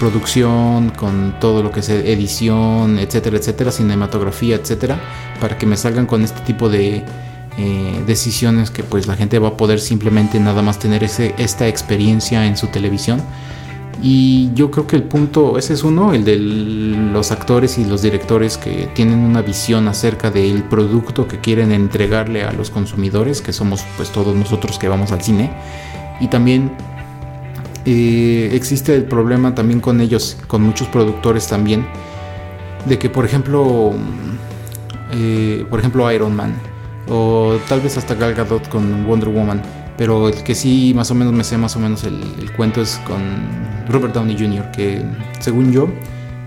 producción 0.00 0.90
con 0.90 1.36
todo 1.40 1.62
lo 1.62 1.70
que 1.70 1.80
es 1.80 1.88
edición 1.88 2.98
etcétera 2.98 3.38
etcétera 3.38 3.70
cinematografía 3.70 4.56
etcétera 4.56 4.98
para 5.40 5.56
que 5.56 5.64
me 5.64 5.76
salgan 5.76 6.06
con 6.06 6.22
este 6.22 6.40
tipo 6.40 6.68
de 6.68 7.04
eh, 7.58 8.02
decisiones 8.06 8.70
que 8.70 8.82
pues 8.82 9.06
la 9.06 9.16
gente 9.16 9.38
va 9.38 9.48
a 9.48 9.56
poder 9.56 9.80
simplemente 9.80 10.38
nada 10.40 10.60
más 10.60 10.78
tener 10.78 11.04
ese, 11.04 11.34
esta 11.38 11.68
experiencia 11.68 12.46
en 12.46 12.56
su 12.56 12.66
televisión 12.66 13.22
y 14.02 14.50
yo 14.54 14.70
creo 14.70 14.86
que 14.86 14.96
el 14.96 15.04
punto, 15.04 15.56
ese 15.58 15.72
es 15.72 15.82
uno, 15.82 16.12
el 16.12 16.24
de 16.24 16.36
los 16.36 17.32
actores 17.32 17.78
y 17.78 17.84
los 17.84 18.02
directores 18.02 18.58
que 18.58 18.88
tienen 18.94 19.18
una 19.20 19.40
visión 19.40 19.88
acerca 19.88 20.30
del 20.30 20.64
producto 20.64 21.26
que 21.26 21.40
quieren 21.40 21.72
entregarle 21.72 22.44
a 22.44 22.52
los 22.52 22.70
consumidores, 22.70 23.40
que 23.40 23.52
somos 23.52 23.84
pues 23.96 24.10
todos 24.10 24.34
nosotros 24.34 24.78
que 24.78 24.88
vamos 24.88 25.12
al 25.12 25.22
cine. 25.22 25.50
Y 26.20 26.28
también 26.28 26.72
eh, 27.86 28.50
existe 28.52 28.94
el 28.94 29.04
problema 29.04 29.54
también 29.54 29.80
con 29.80 30.00
ellos, 30.00 30.36
con 30.46 30.62
muchos 30.62 30.88
productores 30.88 31.46
también, 31.48 31.86
de 32.84 32.98
que 32.98 33.08
por 33.08 33.24
ejemplo, 33.24 33.92
eh, 35.12 35.64
por 35.70 35.80
ejemplo 35.80 36.10
Iron 36.12 36.36
Man, 36.36 36.54
o 37.08 37.56
tal 37.68 37.80
vez 37.80 37.96
hasta 37.96 38.14
Gal 38.14 38.34
Gadot 38.34 38.68
con 38.68 39.06
Wonder 39.06 39.30
Woman, 39.30 39.62
pero 39.96 40.28
el 40.28 40.42
que 40.42 40.54
sí 40.54 40.92
más 40.94 41.10
o 41.10 41.14
menos 41.14 41.32
me 41.32 41.44
sé 41.44 41.58
más 41.58 41.76
o 41.76 41.78
menos 41.78 42.04
el, 42.04 42.20
cuento 42.56 42.80
es 42.80 43.00
con 43.06 43.20
Robert 43.88 44.14
Downey 44.14 44.36
Jr., 44.38 44.70
que 44.70 45.02
según 45.40 45.72
yo, 45.72 45.88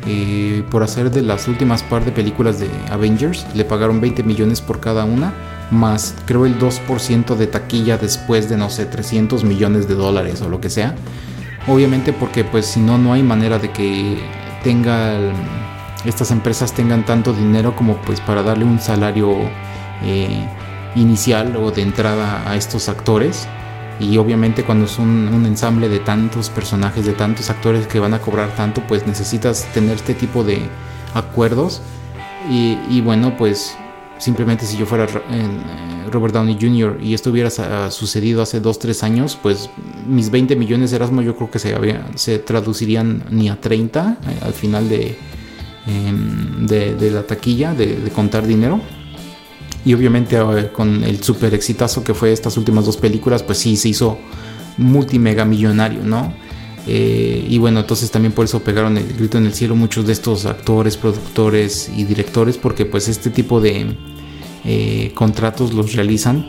eh, 0.07 0.63
por 0.69 0.83
hacer 0.83 1.11
de 1.11 1.21
las 1.21 1.47
últimas 1.47 1.83
par 1.83 2.05
de 2.05 2.11
películas 2.11 2.59
de 2.59 2.69
Avengers, 2.91 3.45
le 3.53 3.65
pagaron 3.65 4.01
20 4.01 4.23
millones 4.23 4.61
por 4.61 4.79
cada 4.79 5.05
una, 5.05 5.33
más 5.71 6.15
creo 6.25 6.45
el 6.45 6.57
2% 6.57 7.35
de 7.35 7.47
taquilla 7.47 7.97
después 7.97 8.49
de, 8.49 8.57
no 8.57 8.69
sé, 8.69 8.85
300 8.85 9.43
millones 9.43 9.87
de 9.87 9.95
dólares 9.95 10.41
o 10.41 10.49
lo 10.49 10.61
que 10.61 10.69
sea. 10.69 10.95
Obviamente 11.67 12.13
porque 12.13 12.43
pues 12.43 12.65
si 12.65 12.79
no, 12.79 12.97
no 12.97 13.13
hay 13.13 13.21
manera 13.21 13.59
de 13.59 13.71
que 13.71 14.17
tenga 14.63 15.17
estas 16.05 16.31
empresas 16.31 16.73
tengan 16.73 17.05
tanto 17.05 17.33
dinero 17.33 17.75
como 17.75 17.97
pues 18.01 18.21
para 18.21 18.41
darle 18.41 18.65
un 18.65 18.79
salario 18.79 19.35
eh, 20.03 20.47
inicial 20.99 21.55
o 21.55 21.71
de 21.71 21.81
entrada 21.81 22.49
a 22.49 22.55
estos 22.55 22.89
actores. 22.89 23.47
Y 23.99 24.17
obviamente 24.17 24.63
cuando 24.63 24.85
es 24.85 24.97
un, 24.97 25.43
ensamble 25.45 25.89
de 25.89 25.99
tantos 25.99 26.49
personajes, 26.49 27.05
de 27.05 27.13
tantos 27.13 27.49
actores 27.49 27.87
que 27.87 27.99
van 27.99 28.13
a 28.13 28.19
cobrar 28.19 28.55
tanto, 28.55 28.81
pues 28.87 29.05
necesitas 29.05 29.65
tener 29.73 29.95
este 29.95 30.13
tipo 30.13 30.43
de 30.43 30.61
acuerdos. 31.13 31.81
Y, 32.49 33.01
bueno, 33.01 33.35
pues 33.37 33.75
simplemente 34.17 34.65
si 34.65 34.77
yo 34.77 34.85
fuera 34.85 35.05
eh, 35.05 36.09
Robert 36.11 36.33
Downey 36.33 36.57
Jr. 36.59 36.97
y 37.01 37.13
esto 37.13 37.29
hubiera 37.29 37.49
sucedido 37.91 38.41
hace 38.41 38.61
2-3 38.61 39.03
años, 39.03 39.37
pues 39.41 39.69
mis 40.07 40.31
20 40.31 40.55
millones 40.55 40.89
de 40.89 40.97
Erasmo 40.97 41.21
yo 41.21 41.35
creo 41.35 41.51
que 41.51 41.59
se, 41.59 41.75
se 42.15 42.39
traducirían 42.39 43.23
ni 43.29 43.49
a 43.49 43.61
30 43.61 44.17
eh, 44.21 44.39
al 44.41 44.53
final 44.53 44.89
de, 44.89 45.17
em, 45.85 46.65
de, 46.65 47.11
la 47.11 47.23
taquilla, 47.23 47.73
de 47.73 48.09
contar 48.15 48.47
dinero. 48.47 48.81
Y 49.89 49.93
obviamente 49.95 50.37
con 50.71 51.03
el 51.03 51.23
super 51.23 51.51
exitazo 51.55 52.03
que 52.03 52.13
fue 52.13 52.31
estas 52.31 52.57
últimas 52.57 52.85
dos 52.85 52.95
películas, 52.95 53.41
pues 53.41 53.57
sí, 53.57 53.75
se 53.75 53.89
hizo 53.89 54.19
multimega 54.77 55.45
millonario, 55.45 56.03
¿no? 56.03 56.31
Eh, 56.85 57.47
y 57.49 57.57
bueno, 57.57 57.79
entonces 57.79 58.11
también 58.11 58.31
por 58.31 58.45
eso 58.45 58.59
pegaron 58.59 58.99
el 58.99 59.11
grito 59.13 59.39
en 59.39 59.47
el 59.47 59.53
cielo 59.55 59.75
muchos 59.75 60.05
de 60.05 60.13
estos 60.13 60.45
actores, 60.45 60.95
productores 60.95 61.89
y 61.97 62.03
directores, 62.03 62.59
porque 62.59 62.85
pues 62.85 63.07
este 63.07 63.31
tipo 63.31 63.61
de 63.61 63.95
eh, 64.63 65.11
contratos 65.15 65.73
los 65.73 65.95
realizan 65.95 66.47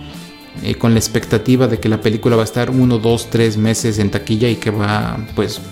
eh, 0.62 0.74
con 0.74 0.92
la 0.92 0.98
expectativa 0.98 1.66
de 1.66 1.80
que 1.80 1.88
la 1.88 2.02
película 2.02 2.36
va 2.36 2.42
a 2.42 2.44
estar 2.44 2.68
uno, 2.68 2.98
dos, 2.98 3.30
tres 3.30 3.56
meses 3.56 3.98
en 4.00 4.10
taquilla 4.10 4.50
y 4.50 4.56
que 4.56 4.70
va, 4.70 5.16
pues, 5.34 5.62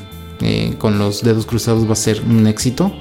con 0.78 0.98
los 0.98 1.22
dedos 1.22 1.44
cruzados 1.44 1.86
va 1.86 1.92
a 1.92 1.96
ser 1.96 2.22
un 2.22 2.46
éxito. 2.46 2.94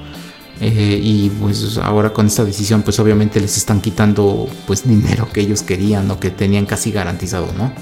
Eh, 0.60 1.00
y 1.02 1.30
pues 1.30 1.78
ahora 1.78 2.12
con 2.12 2.26
esta 2.26 2.44
decisión 2.44 2.82
pues 2.82 2.98
obviamente 2.98 3.40
les 3.40 3.56
están 3.56 3.80
quitando 3.80 4.48
pues 4.66 4.88
dinero 4.88 5.28
que 5.32 5.40
ellos 5.40 5.62
querían 5.62 6.10
o 6.10 6.18
que 6.18 6.30
tenían 6.30 6.66
casi 6.66 6.90
garantizado, 6.90 7.48
¿no? 7.56 7.72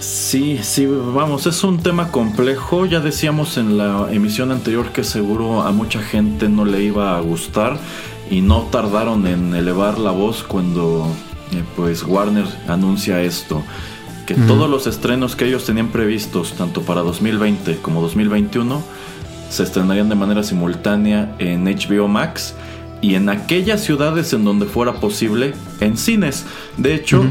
Sí, 0.00 0.60
sí, 0.62 0.86
vamos, 0.86 1.46
es 1.46 1.64
un 1.64 1.78
tema 1.82 2.10
complejo. 2.12 2.86
Ya 2.86 3.00
decíamos 3.00 3.56
en 3.56 3.78
la 3.78 4.08
emisión 4.12 4.52
anterior 4.52 4.92
que 4.92 5.02
seguro 5.02 5.62
a 5.62 5.72
mucha 5.72 6.00
gente 6.00 6.48
no 6.48 6.64
le 6.64 6.82
iba 6.82 7.16
a 7.16 7.20
gustar 7.20 7.78
y 8.30 8.40
no 8.40 8.62
tardaron 8.64 9.26
en 9.26 9.54
elevar 9.54 9.98
la 9.98 10.10
voz 10.10 10.44
cuando 10.44 11.06
eh, 11.52 11.64
pues 11.76 12.04
Warner 12.04 12.46
anuncia 12.68 13.22
esto. 13.22 13.62
Que 14.26 14.34
todos 14.34 14.68
los 14.68 14.86
estrenos 14.86 15.36
que 15.36 15.46
ellos 15.46 15.64
tenían 15.64 15.88
previstos, 15.88 16.52
tanto 16.52 16.82
para 16.82 17.00
2020 17.00 17.78
como 17.78 18.02
2021, 18.02 18.82
se 19.48 19.62
estrenarían 19.62 20.08
de 20.08 20.14
manera 20.14 20.42
simultánea 20.42 21.34
en 21.38 21.64
HBO 21.64 22.08
Max 22.08 22.54
y 23.00 23.14
en 23.14 23.28
aquellas 23.28 23.82
ciudades 23.82 24.32
en 24.32 24.44
donde 24.44 24.66
fuera 24.66 24.94
posible 24.94 25.54
en 25.80 25.96
cines. 25.96 26.44
De 26.76 26.94
hecho, 26.94 27.24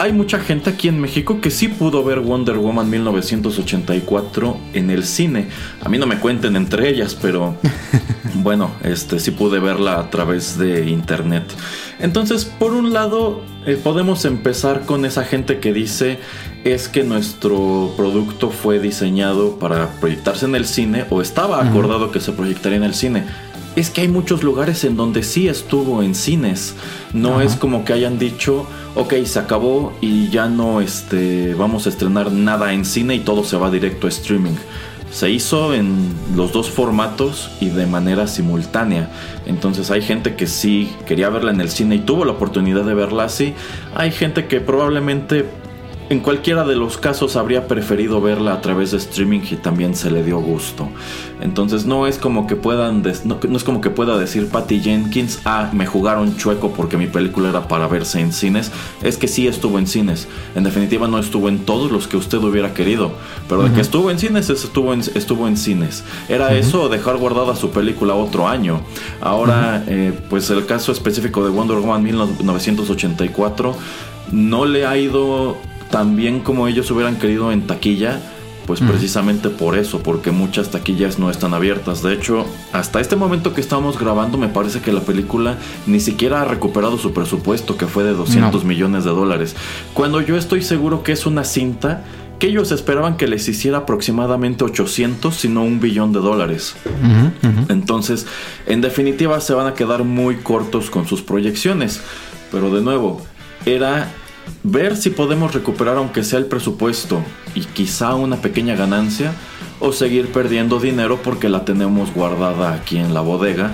hay 0.00 0.14
mucha 0.14 0.40
gente 0.40 0.70
aquí 0.70 0.88
en 0.88 0.98
México 0.98 1.42
que 1.42 1.50
sí 1.50 1.68
pudo 1.68 2.02
ver 2.02 2.20
Wonder 2.20 2.56
Woman 2.56 2.88
1984 2.88 4.56
en 4.72 4.88
el 4.88 5.04
cine. 5.04 5.48
A 5.84 5.90
mí 5.90 5.98
no 5.98 6.06
me 6.06 6.18
cuenten 6.18 6.56
entre 6.56 6.88
ellas, 6.88 7.14
pero 7.20 7.56
bueno, 8.36 8.70
este 8.82 9.20
sí 9.20 9.30
pude 9.30 9.60
verla 9.60 10.00
a 10.00 10.08
través 10.08 10.56
de 10.56 10.88
internet. 10.88 11.44
Entonces, 11.98 12.46
por 12.46 12.72
un 12.72 12.94
lado, 12.94 13.42
eh, 13.66 13.76
podemos 13.76 14.24
empezar 14.24 14.86
con 14.86 15.04
esa 15.04 15.22
gente 15.24 15.58
que 15.58 15.74
dice 15.74 16.18
es 16.64 16.88
que 16.88 17.04
nuestro 17.04 17.92
producto 17.94 18.48
fue 18.48 18.78
diseñado 18.78 19.58
para 19.58 19.90
proyectarse 20.00 20.46
en 20.46 20.54
el 20.54 20.64
cine 20.64 21.04
o 21.10 21.20
estaba 21.20 21.62
acordado 21.62 22.10
que 22.10 22.20
se 22.20 22.32
proyectaría 22.32 22.78
en 22.78 22.84
el 22.84 22.94
cine. 22.94 23.24
Es 23.76 23.90
que 23.90 24.02
hay 24.02 24.08
muchos 24.08 24.42
lugares 24.42 24.84
en 24.84 24.96
donde 24.96 25.22
sí 25.22 25.48
estuvo 25.48 26.02
en 26.02 26.14
cines. 26.14 26.74
No 27.12 27.36
Ajá. 27.36 27.44
es 27.44 27.56
como 27.56 27.84
que 27.84 27.92
hayan 27.92 28.18
dicho, 28.18 28.66
ok, 28.94 29.14
se 29.24 29.38
acabó 29.38 29.92
y 30.00 30.28
ya 30.28 30.48
no 30.48 30.80
este, 30.80 31.54
vamos 31.54 31.86
a 31.86 31.90
estrenar 31.90 32.32
nada 32.32 32.72
en 32.72 32.84
cine 32.84 33.14
y 33.14 33.20
todo 33.20 33.44
se 33.44 33.56
va 33.56 33.70
directo 33.70 34.06
a 34.06 34.10
streaming. 34.10 34.56
Se 35.12 35.28
hizo 35.28 35.74
en 35.74 36.14
los 36.36 36.52
dos 36.52 36.70
formatos 36.70 37.50
y 37.60 37.70
de 37.70 37.86
manera 37.86 38.28
simultánea. 38.28 39.10
Entonces 39.44 39.90
hay 39.90 40.02
gente 40.02 40.36
que 40.36 40.46
sí 40.46 40.92
quería 41.04 41.30
verla 41.30 41.50
en 41.50 41.60
el 41.60 41.68
cine 41.68 41.96
y 41.96 41.98
tuvo 42.00 42.24
la 42.24 42.32
oportunidad 42.32 42.84
de 42.84 42.94
verla 42.94 43.24
así. 43.24 43.54
Hay 43.94 44.12
gente 44.12 44.46
que 44.46 44.60
probablemente 44.60 45.46
en 46.10 46.18
cualquiera 46.18 46.64
de 46.64 46.74
los 46.74 46.98
casos 46.98 47.36
habría 47.36 47.68
preferido 47.68 48.20
verla 48.20 48.52
a 48.54 48.60
través 48.60 48.90
de 48.90 48.96
streaming 48.96 49.42
y 49.48 49.54
también 49.54 49.94
se 49.94 50.10
le 50.10 50.24
dio 50.24 50.40
gusto. 50.40 50.88
Entonces 51.40 51.86
no 51.86 52.08
es 52.08 52.18
como 52.18 52.48
que 52.48 52.56
puedan 52.56 53.04
no, 53.24 53.38
no 53.48 53.56
es 53.56 53.62
como 53.62 53.80
que 53.80 53.90
pueda 53.90 54.18
decir 54.18 54.48
Patty 54.48 54.80
Jenkins, 54.80 55.38
ah, 55.44 55.70
me 55.72 55.86
jugaron 55.86 56.36
chueco 56.36 56.72
porque 56.72 56.96
mi 56.96 57.06
película 57.06 57.50
era 57.50 57.68
para 57.68 57.86
verse 57.86 58.18
en 58.18 58.32
cines. 58.32 58.72
Es 59.02 59.18
que 59.18 59.28
sí 59.28 59.46
estuvo 59.46 59.78
en 59.78 59.86
cines. 59.86 60.26
En 60.56 60.64
definitiva 60.64 61.06
no 61.06 61.16
estuvo 61.20 61.48
en 61.48 61.60
todos 61.60 61.92
los 61.92 62.08
que 62.08 62.16
usted 62.16 62.38
hubiera 62.38 62.74
querido, 62.74 63.12
pero 63.48 63.62
de 63.62 63.72
que 63.72 63.80
estuvo 63.80 64.10
en 64.10 64.18
cines 64.18 64.50
estuvo 64.50 64.92
en, 64.92 65.02
estuvo 65.14 65.46
en 65.46 65.56
cines. 65.56 66.02
Era 66.28 66.56
eso 66.56 66.88
dejar 66.88 67.18
guardada 67.18 67.54
su 67.54 67.70
película 67.70 68.14
otro 68.14 68.48
año. 68.48 68.80
Ahora, 69.20 69.84
eh, 69.86 70.12
pues 70.28 70.50
el 70.50 70.66
caso 70.66 70.90
específico 70.90 71.44
de 71.44 71.50
Wonder 71.50 71.76
Woman 71.76 72.02
1984 72.02 73.76
no 74.32 74.64
le 74.64 74.86
ha 74.86 74.96
ido 74.96 75.56
tan 75.90 76.16
bien 76.16 76.40
como 76.40 76.68
ellos 76.68 76.90
hubieran 76.90 77.16
querido 77.16 77.52
en 77.52 77.66
taquilla. 77.66 78.20
Pues 78.66 78.78
precisamente 78.80 79.48
por 79.50 79.76
eso, 79.76 80.00
porque 80.00 80.30
muchas 80.30 80.70
taquillas 80.70 81.18
no 81.18 81.28
están 81.28 81.54
abiertas. 81.54 82.04
De 82.04 82.12
hecho, 82.12 82.46
hasta 82.72 83.00
este 83.00 83.16
momento 83.16 83.52
que 83.52 83.60
estamos 83.60 83.98
grabando, 83.98 84.38
me 84.38 84.46
parece 84.46 84.80
que 84.80 84.92
la 84.92 85.00
película 85.00 85.56
ni 85.86 85.98
siquiera 85.98 86.42
ha 86.42 86.44
recuperado 86.44 86.96
su 86.96 87.12
presupuesto, 87.12 87.76
que 87.76 87.86
fue 87.88 88.04
de 88.04 88.12
200 88.12 88.62
No. 88.62 88.68
millones 88.68 89.02
de 89.02 89.10
dólares. 89.10 89.56
Cuando 89.92 90.20
yo 90.20 90.36
estoy 90.36 90.62
seguro 90.62 91.02
que 91.02 91.10
es 91.10 91.26
una 91.26 91.42
cinta 91.42 92.04
que 92.38 92.46
ellos 92.46 92.70
esperaban 92.70 93.16
que 93.16 93.26
les 93.26 93.48
hiciera 93.48 93.78
aproximadamente 93.78 94.62
800, 94.62 95.34
si 95.34 95.48
no 95.48 95.64
un 95.64 95.80
billón 95.80 96.12
de 96.12 96.20
dólares. 96.20 96.76
Entonces, 97.68 98.26
en 98.66 98.80
definitiva, 98.82 99.40
se 99.40 99.52
van 99.54 99.66
a 99.66 99.74
quedar 99.74 100.04
muy 100.04 100.36
cortos 100.36 100.90
con 100.90 101.08
sus 101.08 101.22
proyecciones. 101.22 102.00
Pero 102.52 102.72
de 102.72 102.82
nuevo, 102.82 103.20
era 103.66 104.12
ver 104.62 104.96
si 104.96 105.10
podemos 105.10 105.54
recuperar 105.54 105.96
aunque 105.96 106.22
sea 106.24 106.38
el 106.38 106.46
presupuesto 106.46 107.22
y 107.54 107.60
quizá 107.64 108.14
una 108.14 108.36
pequeña 108.36 108.74
ganancia 108.76 109.32
o 109.80 109.92
seguir 109.92 110.28
perdiendo 110.32 110.78
dinero 110.80 111.20
porque 111.22 111.48
la 111.48 111.64
tenemos 111.64 112.12
guardada 112.12 112.74
aquí 112.74 112.98
en 112.98 113.14
la 113.14 113.20
bodega 113.22 113.72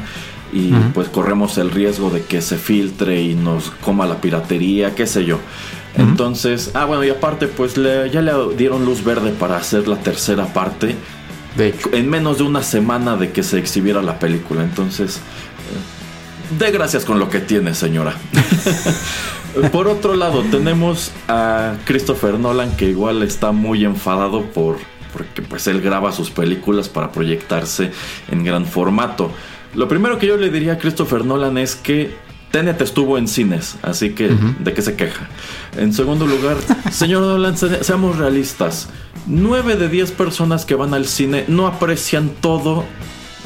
y 0.52 0.70
pues 0.94 1.08
corremos 1.08 1.58
el 1.58 1.70
riesgo 1.72 2.10
de 2.10 2.22
que 2.22 2.40
se 2.40 2.56
filtre 2.56 3.20
y 3.20 3.34
nos 3.34 3.70
coma 3.84 4.06
la 4.06 4.20
piratería, 4.20 4.94
qué 4.94 5.06
sé 5.06 5.24
yo. 5.24 5.38
Entonces, 5.96 6.70
ah 6.74 6.84
bueno, 6.84 7.02
y 7.04 7.10
aparte 7.10 7.48
pues 7.48 7.76
le- 7.76 8.08
ya 8.10 8.20
le 8.22 8.32
dieron 8.56 8.84
luz 8.84 9.02
verde 9.02 9.30
para 9.32 9.56
hacer 9.56 9.88
la 9.88 9.96
tercera 9.96 10.52
parte 10.52 10.94
De 11.56 11.68
hecho. 11.68 11.88
en 11.92 12.08
menos 12.08 12.38
de 12.38 12.44
una 12.44 12.62
semana 12.62 13.16
de 13.16 13.32
que 13.32 13.42
se 13.42 13.58
exhibiera 13.58 14.02
la 14.02 14.18
película. 14.20 14.62
Entonces, 14.62 15.16
eh, 15.16 16.58
dé 16.58 16.70
gracias 16.70 17.04
con 17.04 17.18
lo 17.18 17.28
que 17.28 17.40
tiene, 17.40 17.74
señora. 17.74 18.14
por 19.72 19.88
otro 19.88 20.14
lado, 20.14 20.42
tenemos 20.50 21.12
a 21.28 21.74
Christopher 21.84 22.38
Nolan, 22.38 22.76
que 22.76 22.88
igual 22.88 23.22
está 23.22 23.52
muy 23.52 23.84
enfadado 23.84 24.42
por 24.42 24.76
porque 25.12 25.40
pues 25.40 25.66
él 25.66 25.80
graba 25.80 26.12
sus 26.12 26.28
películas 26.30 26.90
para 26.90 27.10
proyectarse 27.10 27.90
en 28.30 28.44
gran 28.44 28.66
formato. 28.66 29.30
Lo 29.74 29.88
primero 29.88 30.18
que 30.18 30.26
yo 30.26 30.36
le 30.36 30.50
diría 30.50 30.74
a 30.74 30.78
Christopher 30.78 31.24
Nolan 31.24 31.56
es 31.56 31.74
que 31.74 32.14
Tenet 32.50 32.80
estuvo 32.82 33.16
en 33.16 33.26
cines, 33.26 33.76
así 33.82 34.10
que 34.10 34.28
¿de 34.60 34.72
qué 34.74 34.82
se 34.82 34.94
queja? 34.94 35.26
En 35.78 35.92
segundo 35.94 36.26
lugar, 36.26 36.56
señor 36.92 37.22
Nolan, 37.22 37.56
se- 37.56 37.82
seamos 37.82 38.18
realistas. 38.18 38.88
9 39.26 39.76
de 39.76 39.88
10 39.88 40.12
personas 40.12 40.64
que 40.66 40.74
van 40.74 40.92
al 40.92 41.06
cine 41.06 41.44
no 41.48 41.66
aprecian 41.66 42.28
todo, 42.40 42.84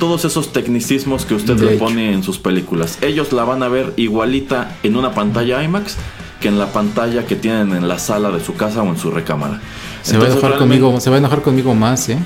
todos 0.01 0.25
esos 0.25 0.53
tecnicismos 0.53 1.25
que 1.25 1.35
usted 1.35 1.55
De 1.55 1.65
le 1.67 1.71
hecho. 1.75 1.85
pone 1.85 2.13
en 2.13 2.25
sus 2.25 2.39
películas. 2.39 2.99
Ellos 3.03 3.33
la 3.33 3.45
van 3.45 3.63
a 3.63 3.69
ver 3.69 3.93
igualita 3.97 4.77
en 4.83 4.97
una 4.97 5.15
pantalla 5.15 5.63
IMAX 5.63 5.97
que 6.41 6.49
en 6.49 6.59
la 6.59 6.73
pantalla 6.73 7.25
que 7.27 7.37
tienen 7.37 7.73
en 7.77 7.87
la 7.87 8.01
sala 8.01 8.31
de 8.33 8.43
su 8.43 8.55
casa 8.57 8.83
o 8.83 8.89
en 8.89 8.99
su 8.99 9.13
recámara. 9.13 9.61
Se 10.03 10.17
va 10.19 10.25
a 10.25 10.27
enojar 10.27 10.51
realmente- 10.53 10.81
conmigo, 10.81 11.01
se 11.01 11.11
va 11.11 11.17
a 11.17 11.19
enojar 11.21 11.43
conmigo 11.43 11.75
más, 11.75 12.09
¿eh? 12.09 12.19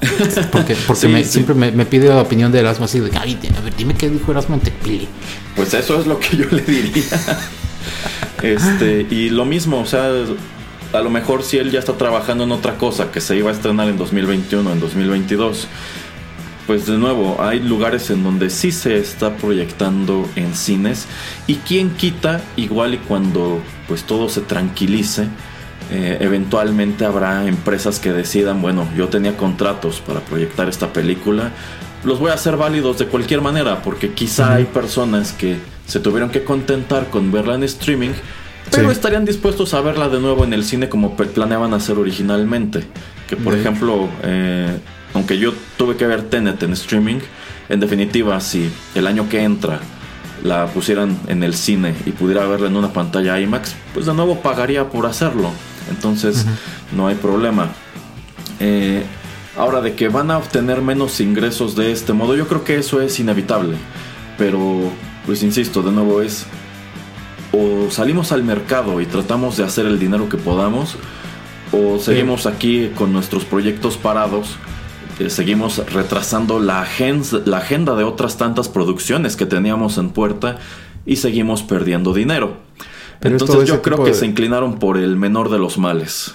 Porque, 0.52 0.76
porque 0.86 1.00
Sí, 1.02 1.08
me- 1.08 1.24
sí. 1.24 1.30
siempre 1.32 1.54
me, 1.54 1.72
me 1.72 1.84
pide 1.86 2.08
la 2.08 2.20
opinión 2.22 2.52
de 2.52 2.60
Erasmo 2.60 2.84
así 2.84 3.00
de, 3.00 3.10
ay, 3.18 3.38
a 3.58 3.60
ver, 3.62 3.74
dime 3.76 3.94
qué 3.94 4.08
dijo 4.08 4.30
Erasmo 4.30 4.54
en. 4.56 5.08
Pues 5.56 5.74
eso 5.74 5.98
es 6.00 6.06
lo 6.06 6.18
que 6.20 6.36
yo 6.36 6.44
le 6.50 6.62
diría. 6.62 7.02
Este, 8.42 9.06
y 9.10 9.30
lo 9.30 9.44
mismo, 9.44 9.80
o 9.80 9.86
sea, 9.86 10.10
a 10.92 11.00
lo 11.00 11.10
mejor 11.10 11.42
si 11.42 11.56
él 11.58 11.70
ya 11.70 11.78
está 11.78 11.94
trabajando 11.94 12.44
en 12.44 12.52
otra 12.52 12.76
cosa 12.76 13.10
que 13.10 13.20
se 13.20 13.36
iba 13.36 13.50
a 13.50 13.52
estrenar 13.54 13.88
en 13.88 13.96
2021, 13.96 14.72
en 14.72 14.80
2022, 14.80 15.66
pues 16.66 16.86
de 16.86 16.98
nuevo, 16.98 17.36
hay 17.40 17.60
lugares 17.60 18.10
en 18.10 18.24
donde 18.24 18.50
sí 18.50 18.72
se 18.72 18.98
está 18.98 19.36
proyectando 19.36 20.28
en 20.36 20.54
cines 20.54 21.06
y 21.46 21.56
quien 21.56 21.90
quita, 21.90 22.40
igual 22.56 22.94
y 22.94 22.98
cuando 22.98 23.60
pues 23.86 24.02
todo 24.04 24.28
se 24.28 24.40
tranquilice, 24.40 25.28
eh, 25.92 26.18
eventualmente 26.20 27.04
habrá 27.04 27.46
empresas 27.46 28.00
que 28.00 28.12
decidan, 28.12 28.60
bueno, 28.60 28.88
yo 28.96 29.08
tenía 29.08 29.36
contratos 29.36 30.00
para 30.00 30.20
proyectar 30.20 30.68
esta 30.68 30.92
película, 30.92 31.52
los 32.04 32.18
voy 32.18 32.30
a 32.30 32.34
hacer 32.34 32.56
válidos 32.56 32.98
de 32.98 33.06
cualquier 33.06 33.40
manera, 33.40 33.82
porque 33.82 34.12
quizá 34.12 34.54
hay 34.54 34.64
personas 34.64 35.32
que 35.32 35.56
se 35.86 36.00
tuvieron 36.00 36.30
que 36.30 36.42
contentar 36.42 37.08
con 37.10 37.30
verla 37.30 37.54
en 37.54 37.62
streaming, 37.62 38.10
pero 38.72 38.88
Sí. 38.88 38.92
estarían 38.92 39.24
dispuestos 39.24 39.74
a 39.74 39.80
verla 39.80 40.08
de 40.08 40.18
nuevo 40.20 40.42
en 40.42 40.52
el 40.52 40.64
cine 40.64 40.88
como 40.88 41.16
planeaban 41.16 41.72
hacer 41.74 41.96
originalmente. 41.98 42.82
Que 43.28 43.36
por 43.36 43.54
De 43.54 43.60
ejemplo, 43.60 44.08
eh, 44.24 44.78
aunque 45.16 45.38
yo 45.38 45.52
tuve 45.78 45.96
que 45.96 46.06
ver 46.06 46.24
Tenet 46.24 46.62
en 46.62 46.74
streaming, 46.74 47.20
en 47.68 47.80
definitiva, 47.80 48.38
si 48.40 48.70
el 48.94 49.06
año 49.06 49.28
que 49.28 49.42
entra 49.42 49.80
la 50.44 50.66
pusieran 50.66 51.18
en 51.26 51.42
el 51.42 51.54
cine 51.54 51.94
y 52.04 52.10
pudiera 52.10 52.46
verla 52.46 52.68
en 52.68 52.76
una 52.76 52.92
pantalla 52.92 53.40
IMAX, 53.40 53.74
pues 53.94 54.06
de 54.06 54.12
nuevo 54.12 54.40
pagaría 54.40 54.90
por 54.90 55.06
hacerlo. 55.06 55.50
Entonces, 55.88 56.44
no 56.94 57.08
hay 57.08 57.14
problema. 57.14 57.70
Eh, 58.60 59.04
ahora, 59.56 59.80
de 59.80 59.94
que 59.94 60.08
van 60.08 60.30
a 60.30 60.36
obtener 60.36 60.82
menos 60.82 61.18
ingresos 61.20 61.74
de 61.76 61.92
este 61.92 62.12
modo, 62.12 62.36
yo 62.36 62.46
creo 62.46 62.62
que 62.62 62.76
eso 62.76 63.00
es 63.00 63.18
inevitable. 63.18 63.76
Pero, 64.36 64.92
pues 65.24 65.42
insisto, 65.42 65.82
de 65.82 65.92
nuevo 65.92 66.20
es 66.20 66.44
o 67.52 67.90
salimos 67.90 68.32
al 68.32 68.44
mercado 68.44 69.00
y 69.00 69.06
tratamos 69.06 69.56
de 69.56 69.64
hacer 69.64 69.86
el 69.86 69.98
dinero 69.98 70.28
que 70.28 70.36
podamos, 70.36 70.96
o 71.72 71.98
seguimos 71.98 72.44
aquí 72.44 72.90
con 72.94 73.14
nuestros 73.14 73.46
proyectos 73.46 73.96
parados, 73.96 74.58
eh, 75.18 75.30
seguimos 75.30 75.78
retrasando 75.92 76.58
la, 76.60 76.82
agen- 76.84 77.22
la 77.46 77.58
agenda 77.58 77.94
de 77.96 78.04
otras 78.04 78.36
tantas 78.36 78.68
producciones 78.68 79.36
que 79.36 79.46
teníamos 79.46 79.98
en 79.98 80.10
puerta 80.10 80.58
y 81.04 81.16
seguimos 81.16 81.62
perdiendo 81.62 82.12
dinero. 82.12 82.56
Pero 83.20 83.36
Entonces 83.36 83.66
yo 83.68 83.80
creo 83.82 84.04
que 84.04 84.10
de- 84.10 84.16
se 84.16 84.26
inclinaron 84.26 84.78
por 84.78 84.96
el 84.98 85.16
menor 85.16 85.50
de 85.50 85.58
los 85.58 85.78
males. 85.78 86.34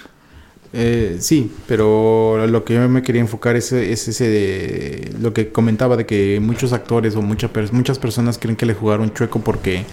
Eh, 0.74 1.18
sí, 1.20 1.52
pero 1.68 2.48
lo 2.48 2.64
que 2.64 2.76
yo 2.76 2.88
me 2.88 3.02
quería 3.04 3.20
enfocar 3.22 3.58
es, 3.58 3.74
es 3.74 4.08
ese 4.08 4.30
de 4.30 5.14
lo 5.22 5.34
que 5.34 5.52
comentaba 5.52 5.98
de 5.98 6.06
que 6.06 6.40
muchos 6.42 6.72
actores 6.72 7.16
o 7.18 7.22
mucha 7.22 7.50
muchas 7.74 8.00
personas 8.00 8.38
creen 8.38 8.56
que 8.56 8.66
le 8.66 8.74
jugaron 8.74 9.14
chueco 9.14 9.42
porque 9.42 9.84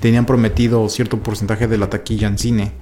tenían 0.00 0.26
prometido 0.26 0.88
cierto 0.88 1.18
porcentaje 1.18 1.66
de 1.66 1.76
la 1.76 1.90
taquilla 1.90 2.28
en 2.28 2.38
cine. 2.38 2.72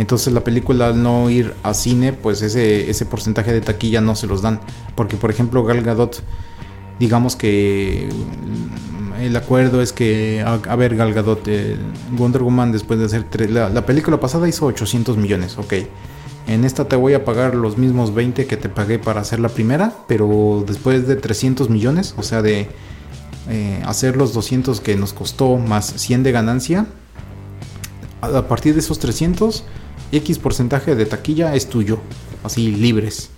Entonces 0.00 0.32
la 0.32 0.42
película 0.42 0.86
al 0.86 1.02
no 1.02 1.28
ir 1.28 1.52
a 1.62 1.74
cine, 1.74 2.14
pues 2.14 2.40
ese, 2.40 2.88
ese 2.88 3.04
porcentaje 3.04 3.52
de 3.52 3.60
taquilla 3.60 4.00
no 4.00 4.16
se 4.16 4.26
los 4.26 4.40
dan. 4.40 4.58
Porque 4.94 5.18
por 5.18 5.30
ejemplo 5.30 5.62
Gal 5.62 5.82
Gadot, 5.82 6.22
digamos 6.98 7.36
que 7.36 8.08
mm, 8.10 9.20
el 9.20 9.36
acuerdo 9.36 9.82
es 9.82 9.92
que, 9.92 10.42
a, 10.42 10.76
ver 10.76 10.96
Gal 10.96 11.12
Gadot, 11.12 11.46
eh, 11.48 11.76
Wonder 12.12 12.42
Woman 12.42 12.72
después 12.72 12.98
de 12.98 13.04
hacer 13.04 13.26
la 13.50 13.84
película 13.84 14.18
pasada 14.18 14.48
hizo 14.48 14.64
800 14.64 15.18
millones, 15.18 15.58
ok. 15.58 15.74
En 16.46 16.64
esta 16.64 16.88
te 16.88 16.96
voy 16.96 17.12
a 17.12 17.26
pagar 17.26 17.54
los 17.54 17.76
mismos 17.76 18.14
20 18.14 18.46
que 18.46 18.56
te 18.56 18.70
pagué 18.70 18.98
para 18.98 19.20
hacer 19.20 19.38
la 19.38 19.50
primera, 19.50 19.92
pero 20.08 20.64
después 20.66 21.06
de 21.06 21.16
300 21.16 21.68
millones, 21.68 22.14
o 22.16 22.22
sea, 22.22 22.40
de 22.40 22.68
eh, 23.50 23.82
hacer 23.84 24.16
los 24.16 24.32
200 24.32 24.80
que 24.80 24.96
nos 24.96 25.12
costó 25.12 25.58
más 25.58 25.92
100 25.94 26.22
de 26.22 26.32
ganancia, 26.32 26.86
a 28.22 28.38
a 28.38 28.48
partir 28.48 28.72
de 28.72 28.80
esos 28.80 28.98
300, 28.98 29.64
X 30.12 30.38
porcentaje 30.38 30.94
de 30.94 31.06
taquilla 31.06 31.54
es 31.54 31.68
tuyo, 31.68 31.98
así 32.42 32.70
libres. 32.72 33.30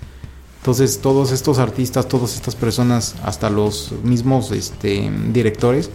Entonces 0.58 1.00
todos 1.00 1.32
estos 1.32 1.58
artistas, 1.58 2.08
todas 2.08 2.34
estas 2.34 2.54
personas, 2.54 3.16
hasta 3.24 3.50
los 3.50 3.92
mismos 4.04 4.52
este, 4.52 5.10
directores, 5.32 5.90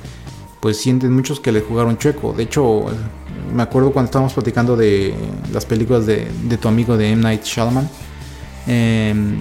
pues 0.61 0.78
sienten 0.78 1.13
muchos 1.13 1.39
que 1.39 1.51
le 1.51 1.61
jugaron 1.61 1.97
chueco. 1.97 2.34
De 2.34 2.43
hecho, 2.43 2.86
me 3.53 3.63
acuerdo 3.63 3.91
cuando 3.91 4.07
estábamos 4.07 4.34
platicando 4.34 4.75
de 4.75 5.15
las 5.53 5.65
películas 5.65 6.05
de, 6.05 6.28
tu 6.59 6.67
amigo 6.67 6.97
de 6.97 7.11
M. 7.11 7.21
Night 7.21 7.43
Shyamalan, 7.43 7.89
em, 8.67 9.38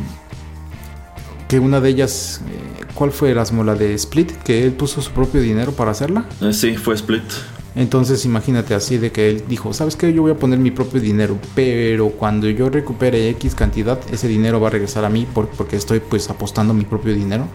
que 1.49 1.59
una 1.59 1.80
de 1.80 1.89
ellas, 1.89 2.41
eh, 2.49 2.76
¿Cuál 2.97 3.12
fue 3.12 3.30
Erasmo? 3.30 3.62
La 3.62 3.74
de 3.74 3.93
Split, 3.93 4.32
que 4.43 4.64
él 4.64 4.72
puso 4.72 5.03
su 5.03 5.11
propio 5.11 5.43
dinero 5.43 5.72
para 5.72 5.91
hacerla. 5.91 6.24
Eh, 6.41 6.55
sí, 6.55 6.76
fue 6.76 6.95
Split. 6.95 7.24
Entonces 7.77 8.24
imagínate 8.24 8.74
así 8.74 8.97
de 8.97 9.12
que 9.12 9.29
él 9.29 9.45
dijo, 9.49 9.74
¿sabes 9.74 9.97
qué? 9.97 10.12
Yo 10.12 10.22
voy 10.22 10.31
a 10.33 10.37
poner 10.37 10.59
mi 10.59 10.70
propio 10.70 10.99
dinero, 10.99 11.39
pero 11.55 12.09
cuando 12.09 12.49
yo 12.49 12.70
recupere 12.70 13.29
X 13.31 13.55
cantidad, 13.55 14.01
ese 14.11 14.29
dinero 14.29 14.59
va 14.61 14.68
a 14.68 14.70
regresar 14.70 15.05
a 15.05 15.11
mí 15.11 15.27
por- 15.33 15.49
porque 15.49 15.77
estoy 15.77 16.01
pues 16.01 16.31
apostando 16.31 16.72
mi 16.72 16.85
propio 16.87 17.14
dinero. 17.14 17.47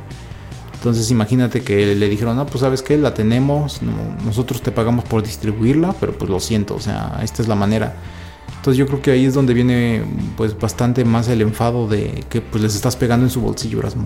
Entonces 0.76 1.10
imagínate 1.10 1.62
que 1.62 1.96
le 1.96 2.08
dijeron, 2.10 2.36
no, 2.38 2.46
pues 2.46 2.62
sabes 2.62 2.84
qué, 2.84 2.98
la 2.98 3.14
tenemos, 3.16 3.82
no- 3.82 4.16
nosotros 4.24 4.62
te 4.62 4.72
pagamos 4.72 5.06
por 5.06 5.24
distribuirla, 5.24 5.94
pero 6.00 6.14
pues 6.14 6.30
lo 6.30 6.40
siento, 6.40 6.76
o 6.76 6.80
sea, 6.80 7.20
esta 7.24 7.42
es 7.42 7.48
la 7.48 7.56
manera. 7.56 7.96
Entonces 8.58 8.78
yo 8.78 8.86
creo 8.86 9.02
que 9.02 9.10
ahí 9.10 9.26
es 9.26 9.34
donde 9.34 9.56
viene 9.56 10.04
pues 10.38 10.56
bastante 10.60 11.04
más 11.04 11.28
el 11.30 11.42
enfado 11.42 11.88
de 11.88 12.24
que 12.30 12.42
pues 12.42 12.62
les 12.62 12.76
estás 12.76 12.96
pegando 12.96 13.26
en 13.26 13.32
su 13.32 13.42
bolsillo, 13.42 13.80
Erasmo. 13.80 14.04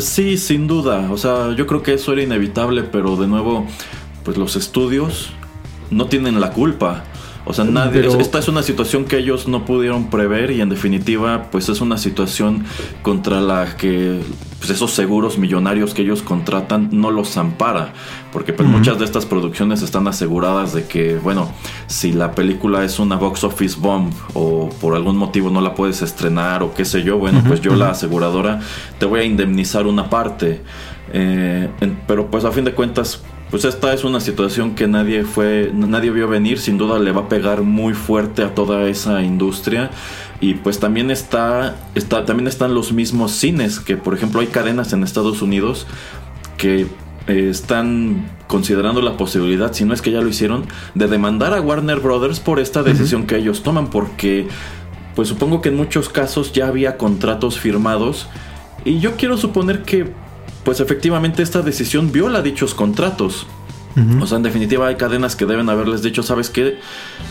Sí, 0.00 0.36
sin 0.36 0.66
duda. 0.66 1.12
O 1.12 1.16
sea, 1.16 1.54
yo 1.54 1.64
creo 1.68 1.80
que 1.84 1.94
eso 1.94 2.12
era 2.12 2.22
inevitable, 2.24 2.82
pero 2.82 3.16
de 3.16 3.28
nuevo, 3.28 3.66
pues 4.28 4.36
los 4.36 4.56
estudios 4.56 5.30
no 5.90 6.04
tienen 6.04 6.38
la 6.38 6.50
culpa. 6.50 7.02
O 7.46 7.54
sea, 7.54 7.64
nadie, 7.64 8.02
Pero- 8.02 8.20
esta 8.20 8.38
es 8.40 8.48
una 8.48 8.62
situación 8.62 9.06
que 9.06 9.16
ellos 9.16 9.48
no 9.48 9.64
pudieron 9.64 10.10
prever 10.10 10.50
y 10.50 10.60
en 10.60 10.68
definitiva, 10.68 11.44
pues 11.50 11.70
es 11.70 11.80
una 11.80 11.96
situación 11.96 12.66
contra 13.00 13.40
la 13.40 13.74
que 13.78 14.20
pues, 14.58 14.68
esos 14.68 14.90
seguros 14.90 15.38
millonarios 15.38 15.94
que 15.94 16.02
ellos 16.02 16.20
contratan 16.20 16.90
no 16.92 17.10
los 17.10 17.38
ampara. 17.38 17.94
Porque 18.34 18.52
pues 18.52 18.68
muchas 18.68 18.98
de 18.98 19.06
estas 19.06 19.24
producciones 19.24 19.80
están 19.80 20.06
aseguradas 20.08 20.74
de 20.74 20.84
que, 20.84 21.16
bueno, 21.16 21.50
si 21.86 22.12
la 22.12 22.32
película 22.32 22.84
es 22.84 22.98
una 22.98 23.16
box 23.16 23.44
office 23.44 23.78
bomb 23.80 24.12
o 24.34 24.68
por 24.78 24.94
algún 24.94 25.16
motivo 25.16 25.48
no 25.48 25.62
la 25.62 25.74
puedes 25.74 26.02
estrenar 26.02 26.62
o 26.62 26.74
qué 26.74 26.84
sé 26.84 27.02
yo, 27.02 27.16
bueno, 27.16 27.42
pues 27.48 27.62
yo 27.62 27.74
la 27.76 27.92
aseguradora 27.92 28.60
te 28.98 29.06
voy 29.06 29.20
a 29.20 29.24
indemnizar 29.24 29.86
una 29.86 30.10
parte. 30.10 30.60
Eh, 31.14 31.70
en- 31.80 31.98
pero 32.06 32.30
pues 32.30 32.44
a 32.44 32.52
fin 32.52 32.64
de 32.64 32.74
cuentas, 32.74 33.22
pues 33.50 33.64
esta 33.64 33.94
es 33.94 34.04
una 34.04 34.20
situación 34.20 34.74
que 34.74 34.86
nadie 34.86 35.24
fue, 35.24 35.70
nadie 35.74 36.10
vio 36.10 36.28
venir, 36.28 36.58
sin 36.58 36.76
duda 36.76 36.98
le 36.98 37.12
va 37.12 37.22
a 37.22 37.28
pegar 37.28 37.62
muy 37.62 37.94
fuerte 37.94 38.42
a 38.42 38.54
toda 38.54 38.88
esa 38.88 39.22
industria. 39.22 39.90
Y 40.40 40.54
pues 40.54 40.78
también 40.78 41.10
está, 41.10 41.76
está, 41.94 42.24
también 42.24 42.46
están 42.46 42.74
los 42.74 42.92
mismos 42.92 43.32
cines, 43.32 43.80
que 43.80 43.96
por 43.96 44.14
ejemplo 44.14 44.40
hay 44.40 44.48
cadenas 44.48 44.92
en 44.92 45.02
Estados 45.02 45.40
Unidos 45.40 45.86
que 46.58 46.86
eh, 47.26 47.48
están 47.50 48.30
considerando 48.46 49.00
la 49.00 49.16
posibilidad, 49.16 49.72
si 49.72 49.84
no 49.84 49.94
es 49.94 50.02
que 50.02 50.10
ya 50.10 50.20
lo 50.20 50.28
hicieron, 50.28 50.66
de 50.94 51.08
demandar 51.08 51.54
a 51.54 51.60
Warner 51.60 52.00
Brothers 52.00 52.40
por 52.40 52.60
esta 52.60 52.82
decisión 52.82 53.26
que 53.26 53.36
ellos 53.36 53.62
toman, 53.62 53.88
porque 53.88 54.46
pues 55.14 55.28
supongo 55.28 55.62
que 55.62 55.70
en 55.70 55.76
muchos 55.76 56.08
casos 56.08 56.52
ya 56.52 56.68
había 56.68 56.96
contratos 56.96 57.58
firmados. 57.58 58.28
Y 58.84 59.00
yo 59.00 59.16
quiero 59.16 59.36
suponer 59.36 59.82
que 59.82 60.12
pues 60.68 60.80
efectivamente 60.80 61.42
esta 61.42 61.62
decisión 61.62 62.12
viola 62.12 62.42
dichos 62.42 62.74
contratos. 62.74 63.46
O 64.20 64.26
sea, 64.26 64.36
en 64.36 64.42
definitiva 64.42 64.86
hay 64.86 64.96
cadenas 64.96 65.34
que 65.34 65.46
deben 65.46 65.70
haberles 65.70 66.02
dicho, 66.02 66.22
¿sabes 66.22 66.50
qué? 66.50 66.78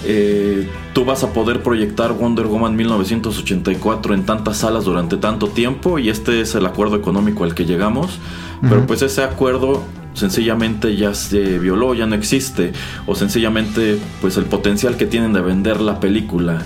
Eh, 0.05 0.67
tú 0.93 1.05
vas 1.05 1.23
a 1.23 1.33
poder 1.33 1.61
proyectar 1.61 2.13
Wonder 2.13 2.47
Woman 2.47 2.75
1984 2.75 4.15
en 4.15 4.25
tantas 4.25 4.57
salas 4.57 4.85
durante 4.85 5.17
tanto 5.17 5.49
tiempo 5.49 5.99
y 5.99 6.09
este 6.09 6.41
es 6.41 6.55
el 6.55 6.65
acuerdo 6.65 6.95
económico 6.95 7.43
al 7.43 7.53
que 7.53 7.65
llegamos. 7.65 8.17
Pero 8.63 8.87
pues 8.87 9.03
ese 9.03 9.23
acuerdo 9.23 9.83
sencillamente 10.15 10.95
ya 10.95 11.13
se 11.13 11.59
violó, 11.59 11.93
ya 11.93 12.07
no 12.07 12.15
existe. 12.15 12.73
O 13.05 13.13
sencillamente 13.13 13.99
pues 14.19 14.35
el 14.37 14.45
potencial 14.45 14.97
que 14.97 15.05
tienen 15.05 15.31
de 15.33 15.41
vender 15.41 15.79
la 15.79 15.99
película 15.99 16.63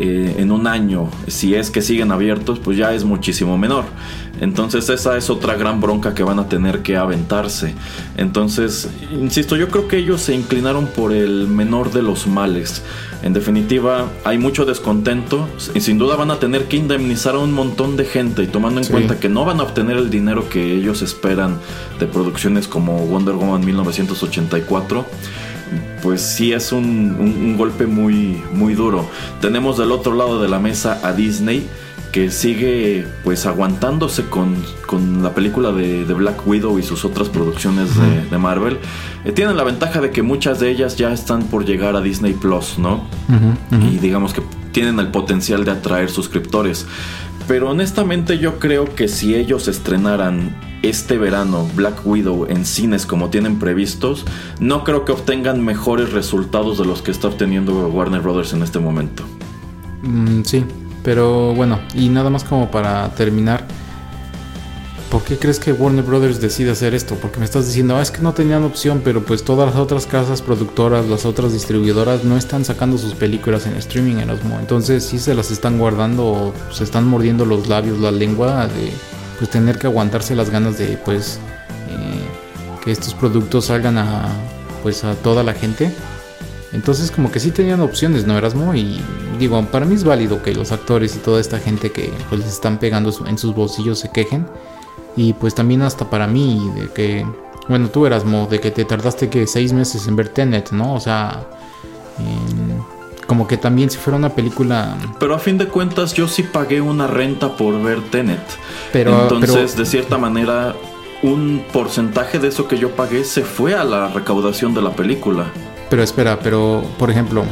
eh, 0.00 0.36
en 0.38 0.52
un 0.52 0.68
año, 0.68 1.10
si 1.26 1.56
es 1.56 1.72
que 1.72 1.82
siguen 1.82 2.12
abiertos, 2.12 2.60
pues 2.60 2.76
ya 2.76 2.94
es 2.94 3.04
muchísimo 3.04 3.58
menor. 3.58 3.84
Entonces 4.40 4.88
esa 4.88 5.16
es 5.16 5.30
otra 5.30 5.54
gran 5.56 5.80
bronca 5.80 6.14
que 6.14 6.22
van 6.22 6.38
a 6.38 6.48
tener 6.48 6.82
que 6.82 6.96
aventarse. 6.96 7.74
Entonces, 8.16 8.88
insisto, 9.12 9.56
yo 9.56 9.68
creo 9.68 9.88
que 9.88 9.96
ellos 9.98 10.20
se 10.20 10.34
inclinaron 10.34 10.86
por 10.86 11.12
el 11.12 11.46
menor 11.48 11.90
de 11.92 12.02
los 12.02 12.26
males. 12.26 12.82
En 13.22 13.32
definitiva, 13.32 14.06
hay 14.24 14.38
mucho 14.38 14.64
descontento 14.64 15.48
y 15.74 15.80
sin 15.80 15.98
duda 15.98 16.14
van 16.14 16.30
a 16.30 16.38
tener 16.38 16.66
que 16.68 16.76
indemnizar 16.76 17.34
a 17.34 17.38
un 17.38 17.52
montón 17.52 17.96
de 17.96 18.04
gente 18.04 18.42
y 18.44 18.46
tomando 18.46 18.78
en 18.80 18.84
Sí. 18.84 18.92
cuenta 18.92 19.18
que 19.18 19.28
no 19.28 19.44
van 19.44 19.58
a 19.58 19.64
obtener 19.64 19.96
el 19.96 20.08
dinero 20.08 20.48
que 20.48 20.72
ellos 20.72 21.02
esperan 21.02 21.58
de 21.98 22.06
producciones 22.06 22.68
como 22.68 22.96
Wonder 23.06 23.34
Woman 23.34 23.64
1984 23.64 25.04
pues 26.02 26.22
sí 26.22 26.52
es 26.52 26.72
un, 26.72 27.16
un- 27.18 27.36
un 27.44 27.56
golpe 27.58 27.86
muy, 27.86 28.40
muy 28.54 28.74
duro. 28.74 29.04
Tenemos 29.40 29.76
del 29.78 29.90
otro 29.92 30.14
lado 30.14 30.40
de 30.40 30.48
la 30.48 30.58
mesa 30.60 31.00
a 31.02 31.12
Disney 31.12 31.66
que 32.18 32.32
sigue 32.32 33.06
pues 33.22 33.46
aguantándose 33.46 34.24
con, 34.24 34.56
con 34.88 35.22
la 35.22 35.36
película 35.36 35.70
de, 35.70 36.04
de 36.04 36.14
Black 36.14 36.44
Widow 36.48 36.76
y 36.80 36.82
sus 36.82 37.04
otras 37.04 37.28
producciones 37.28 37.96
de, 37.96 38.24
de 38.28 38.38
Marvel. 38.38 38.78
Eh, 39.24 39.30
tienen 39.30 39.56
la 39.56 39.62
ventaja 39.62 40.00
de 40.00 40.10
que 40.10 40.22
muchas 40.24 40.58
de 40.58 40.68
ellas 40.68 40.96
ya 40.96 41.12
están 41.12 41.44
por 41.44 41.64
llegar 41.64 41.94
a 41.94 42.00
Disney 42.00 42.32
Plus, 42.32 42.76
¿no? 42.76 43.04
Y 43.70 43.98
digamos 43.98 44.32
que 44.32 44.42
tienen 44.72 44.98
el 44.98 45.12
potencial 45.12 45.64
de 45.64 45.70
atraer 45.70 46.10
suscriptores. 46.10 46.86
Pero 47.46 47.70
honestamente 47.70 48.40
yo 48.40 48.58
creo 48.58 48.92
que 48.96 49.06
si 49.06 49.36
ellos 49.36 49.68
estrenaran 49.68 50.56
este 50.82 51.18
verano 51.18 51.68
Black 51.76 52.04
Widow 52.04 52.46
en 52.48 52.64
cines 52.64 53.06
como 53.06 53.30
tienen 53.30 53.60
previstos, 53.60 54.24
no 54.58 54.82
creo 54.82 55.04
que 55.04 55.12
obtengan 55.12 55.64
mejores 55.64 56.12
resultados 56.12 56.78
de 56.78 56.84
los 56.84 57.00
que 57.00 57.12
está 57.12 57.28
obteniendo 57.28 57.86
Warner 57.90 58.22
Brothers 58.22 58.54
en 58.54 58.64
este 58.64 58.80
momento. 58.80 59.22
Mm, 60.02 60.42
sí, 60.42 60.64
pero 61.02 61.54
bueno, 61.54 61.80
y 61.94 62.08
nada 62.08 62.30
más 62.30 62.44
como 62.44 62.70
para 62.70 63.08
terminar. 63.10 63.64
¿Por 65.10 65.22
qué 65.22 65.38
crees 65.38 65.58
que 65.58 65.72
Warner 65.72 66.04
Brothers 66.04 66.38
decide 66.38 66.70
hacer 66.70 66.94
esto? 66.94 67.14
Porque 67.14 67.38
me 67.38 67.46
estás 67.46 67.66
diciendo, 67.66 67.96
ah, 67.96 68.02
es 68.02 68.10
que 68.10 68.20
no 68.20 68.34
tenían 68.34 68.62
opción, 68.64 69.00
pero 69.02 69.24
pues 69.24 69.42
todas 69.42 69.70
las 69.70 69.76
otras 69.76 70.04
casas 70.04 70.42
productoras, 70.42 71.06
las 71.06 71.24
otras 71.24 71.54
distribuidoras 71.54 72.24
no 72.24 72.36
están 72.36 72.62
sacando 72.66 72.98
sus 72.98 73.14
películas 73.14 73.66
en 73.66 73.74
streaming, 73.76 74.16
Erasmo. 74.16 74.58
Entonces 74.60 75.04
sí 75.04 75.18
se 75.18 75.34
las 75.34 75.50
están 75.50 75.78
guardando, 75.78 76.26
o 76.26 76.54
se 76.70 76.84
están 76.84 77.06
mordiendo 77.06 77.46
los 77.46 77.68
labios, 77.68 77.98
la 78.00 78.10
lengua, 78.10 78.66
de 78.66 78.92
pues 79.38 79.48
tener 79.48 79.78
que 79.78 79.86
aguantarse 79.86 80.34
las 80.34 80.50
ganas 80.50 80.76
de 80.76 80.98
pues 80.98 81.38
eh, 81.88 82.84
que 82.84 82.90
estos 82.90 83.14
productos 83.14 83.66
salgan 83.66 83.96
a 83.96 84.28
pues 84.82 85.04
a 85.04 85.14
toda 85.14 85.42
la 85.42 85.54
gente. 85.54 85.90
Entonces 86.72 87.10
como 87.10 87.30
que 87.32 87.40
sí 87.40 87.50
tenían 87.50 87.80
opciones, 87.80 88.26
¿no, 88.26 88.36
Erasmo? 88.36 88.74
Y 88.74 89.00
digo, 89.38 89.60
para 89.66 89.86
mí 89.86 89.94
es 89.94 90.04
válido 90.04 90.42
que 90.42 90.54
los 90.54 90.70
actores 90.70 91.16
y 91.16 91.18
toda 91.18 91.40
esta 91.40 91.58
gente 91.58 91.90
que 91.92 92.12
pues 92.28 92.42
les 92.42 92.50
están 92.52 92.78
pegando 92.78 93.10
en 93.26 93.38
sus 93.38 93.54
bolsillos 93.54 93.98
se 93.98 94.10
quejen. 94.10 94.46
Y 95.16 95.32
pues 95.32 95.54
también 95.54 95.82
hasta 95.82 96.08
para 96.10 96.26
mí, 96.26 96.70
de 96.76 96.88
que, 96.90 97.26
bueno, 97.68 97.88
tú 97.88 98.04
Erasmo, 98.06 98.46
de 98.50 98.60
que 98.60 98.70
te 98.70 98.84
tardaste 98.84 99.28
que 99.30 99.46
seis 99.46 99.72
meses 99.72 100.06
en 100.06 100.14
ver 100.16 100.28
Tenet, 100.28 100.70
¿no? 100.70 100.94
O 100.94 101.00
sea, 101.00 101.44
como 103.26 103.46
que 103.46 103.56
también 103.56 103.90
si 103.90 103.98
fuera 103.98 104.16
una 104.16 104.30
película... 104.30 104.96
Pero 105.18 105.34
a 105.34 105.38
fin 105.38 105.58
de 105.58 105.66
cuentas 105.68 106.14
yo 106.14 106.28
sí 106.28 106.42
pagué 106.44 106.80
una 106.80 107.06
renta 107.06 107.56
por 107.56 107.80
ver 107.82 108.00
Tenet. 108.10 108.40
Pero- 108.92 109.22
Entonces, 109.22 109.72
pero- 109.72 109.84
de 109.84 109.86
cierta 109.86 110.18
manera, 110.18 110.74
un 111.22 111.64
porcentaje 111.72 112.38
de 112.38 112.48
eso 112.48 112.68
que 112.68 112.78
yo 112.78 112.90
pagué 112.92 113.24
se 113.24 113.42
fue 113.42 113.74
a 113.74 113.84
la 113.84 114.08
recaudación 114.08 114.72
de 114.74 114.82
la 114.82 114.90
película. 114.92 115.46
Pero 115.90 116.02
espera, 116.02 116.38
pero 116.40 116.82
por 116.98 117.10
ejemplo, 117.10 117.44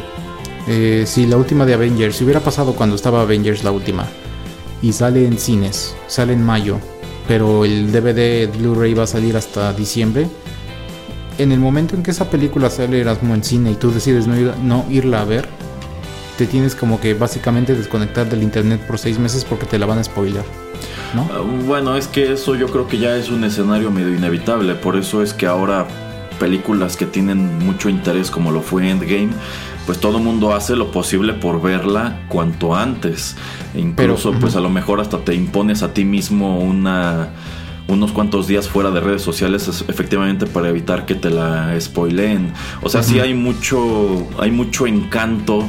eh, 0.68 1.05
si 1.07 1.26
la 1.26 1.37
última 1.37 1.64
de 1.64 1.74
Avengers, 1.74 2.16
si 2.16 2.24
hubiera 2.24 2.41
pasado 2.41 2.74
cuando 2.74 2.97
estaba 2.97 3.22
Avengers 3.22 3.64
la 3.64 3.70
última, 3.70 4.07
y 4.82 4.93
sale 4.93 5.26
en 5.26 5.39
cines, 5.39 5.97
sale 6.07 6.34
en 6.34 6.45
mayo, 6.45 6.78
pero 7.26 7.64
el 7.64 7.91
DVD 7.93 8.47
Blu-ray 8.57 8.95
va 8.95 9.05
a 9.05 9.07
salir 9.07 9.37
hasta 9.37 9.72
diciembre, 9.72 10.28
en 11.39 11.53
el 11.53 11.59
momento 11.61 11.95
en 11.97 12.03
que 12.03 12.11
esa 12.11 12.30
película 12.30 12.68
sale 12.70 13.01
Erasmo 13.01 13.34
en 13.34 13.43
cine 13.45 13.70
y 13.70 13.74
tú 13.74 13.91
decides 13.91 14.26
no, 14.26 14.37
ir- 14.37 14.55
no 14.62 14.84
irla 14.91 15.22
a 15.22 15.24
ver, 15.24 15.47
te 16.39 16.47
tienes 16.47 16.74
como 16.74 17.01
que 17.01 17.14
básicamente 17.14 17.74
desconectar 17.74 18.28
del 18.28 18.43
internet 18.43 18.87
por 18.87 18.99
seis 18.99 19.18
meses 19.18 19.45
porque 19.45 19.64
te 19.66 19.78
la 19.78 19.87
van 19.87 19.99
a 19.99 20.05
spoiler, 20.05 20.45
¿no? 21.14 21.26
Ah, 21.32 21.41
Bueno, 21.66 21.97
es 21.97 22.07
que 22.09 22.32
eso 22.34 22.55
yo 22.55 22.66
creo 22.68 22.87
que 22.87 22.99
ya 22.99 23.16
es 23.16 23.30
un 23.30 23.45
escenario 23.45 23.91
medio 23.91 24.14
inevitable. 24.14 24.74
Por 24.74 24.97
eso 24.97 25.22
es 25.22 25.32
que 25.32 25.47
ahora 25.47 25.87
películas 26.37 26.97
que 26.97 27.07
tienen 27.07 27.59
mucho 27.64 27.89
interés 27.89 28.30
como 28.30 28.51
lo 28.53 28.62
fue 28.62 28.89
Endgame, 28.91 29.30
pues 29.87 29.99
todo 29.99 30.18
el 30.18 30.24
mundo 30.24 30.55
hace 30.55 30.76
lo 30.76 30.91
posible 30.91 31.32
por 31.34 31.61
verla 31.62 32.20
cuanto 32.28 32.74
antes. 32.74 33.37
E 33.74 33.80
incluso 33.80 34.30
Pero, 34.30 34.41
pues 34.41 34.57
a 34.57 34.61
lo 34.61 34.68
mejor 34.70 35.01
hasta 35.01 35.18
te 35.18 35.34
impones 35.34 35.82
a 35.82 35.93
ti 35.95 36.05
mismo 36.05 36.59
una 36.61 37.30
unos 37.89 38.11
cuantos 38.11 38.49
días 38.49 38.66
fuera 38.68 38.91
de 38.91 38.99
redes 38.99 39.22
sociales 39.22 39.68
es- 39.68 39.84
efectivamente 39.87 40.47
para 40.47 40.68
evitar 40.70 41.07
que 41.07 41.14
te 41.14 41.30
la 41.30 41.72
spoileen. 41.80 42.53
O 42.82 42.89
sea, 42.89 43.05
sí 43.05 43.20
hay 43.20 43.32
mucho 43.32 44.26
hay 44.41 44.51
mucho 44.51 44.89
encanto 44.89 45.64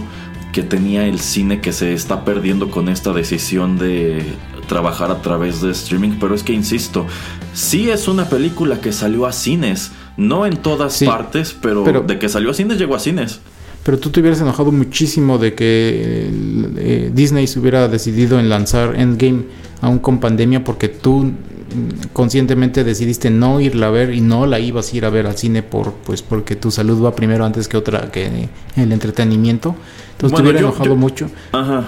que 0.52 0.64
tenía 0.64 1.06
el 1.06 1.20
cine 1.20 1.62
que 1.62 1.72
se 1.72 1.94
está 1.94 2.26
perdiendo 2.26 2.72
con 2.72 2.90
esta 2.90 3.14
decisión 3.14 3.78
de 3.78 4.34
trabajar 4.68 5.12
a 5.12 5.22
través 5.22 5.62
de 5.62 5.70
streaming, 5.70 6.14
pero 6.20 6.34
es 6.34 6.42
que 6.42 6.54
insisto, 6.54 7.06
sí 7.54 7.92
es 7.92 8.08
una 8.08 8.26
película 8.26 8.82
que 8.82 8.92
salió 8.92 9.28
a 9.28 9.32
cines, 9.32 9.92
no 10.18 10.46
en 10.46 10.58
todas 10.58 10.94
Sí, 10.94 11.06
partes, 11.06 11.56
pero, 11.62 11.84
pero- 11.84 12.02
de 12.02 12.20
que 12.20 12.28
salió 12.30 12.52
a 12.52 12.54
cines 12.54 12.78
llegó 12.78 12.96
a 12.96 13.00
cines. 13.00 13.40
Pero 13.84 14.00
tú 14.00 14.10
te 14.10 14.20
hubieras 14.20 14.42
enojado 14.42 14.72
muchísimo 14.74 15.38
de 15.38 15.54
que 15.54 16.28
eh, 16.78 17.12
Disney 17.14 17.48
se 17.48 17.60
hubiera 17.60 17.88
decidido 17.88 18.38
en 18.40 18.50
lanzar 18.50 18.96
Endgame 19.00 19.44
aún 19.80 20.00
con 20.00 20.20
pandemia 20.20 20.64
porque 20.64 20.90
tú 20.90 21.32
conscientemente 22.14 22.84
decidiste 22.84 23.30
no 23.30 23.60
irla 23.60 23.88
a 23.88 23.92
ver 23.92 24.14
y 24.14 24.22
no 24.22 24.46
la 24.46 24.60
ibas 24.60 24.94
a 24.94 24.98
ir 24.98 25.06
a 25.06 25.10
ver 25.10 25.28
al 25.28 25.38
cine 25.38 25.64
por 25.64 25.94
pues 25.94 26.22
porque 26.22 26.56
tu 26.56 26.72
salud 26.72 27.04
va 27.04 27.16
primero 27.16 27.46
antes 27.46 27.68
que 27.68 27.78
otra 27.78 28.12
que 28.12 28.50
el 28.76 28.92
entretenimiento. 28.92 29.76
Entonces 30.14 30.36
te 30.36 30.42
hubiera 30.42 30.60
enojado 30.60 30.96
mucho. 30.96 31.30
Ajá. 31.52 31.86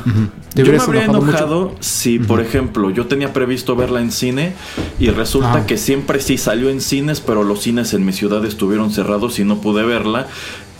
yo 0.53 0.65
me 0.65 0.77
habría 0.77 1.05
enojado, 1.05 1.75
si, 1.79 2.19
por 2.19 2.41
ejemplo, 2.41 2.91
yo 2.91 3.07
tenía 3.07 3.33
previsto 3.33 3.75
verla 3.75 4.01
en 4.01 4.11
cine 4.11 4.53
y 4.99 5.09
resulta 5.09 5.53
ah. 5.53 5.65
que 5.65 5.77
siempre 5.77 6.21
sí 6.21 6.37
salió 6.37 6.69
en 6.69 6.79
cines, 6.79 7.21
pero 7.21 7.43
los 7.43 7.61
cines 7.61 7.95
en 7.95 8.05
mi 8.05 8.13
ciudad 8.13 8.45
estuvieron 8.45 8.91
cerrados 8.91 9.39
y 9.39 9.45
no 9.45 9.61
pude 9.61 9.83
verla 9.83 10.27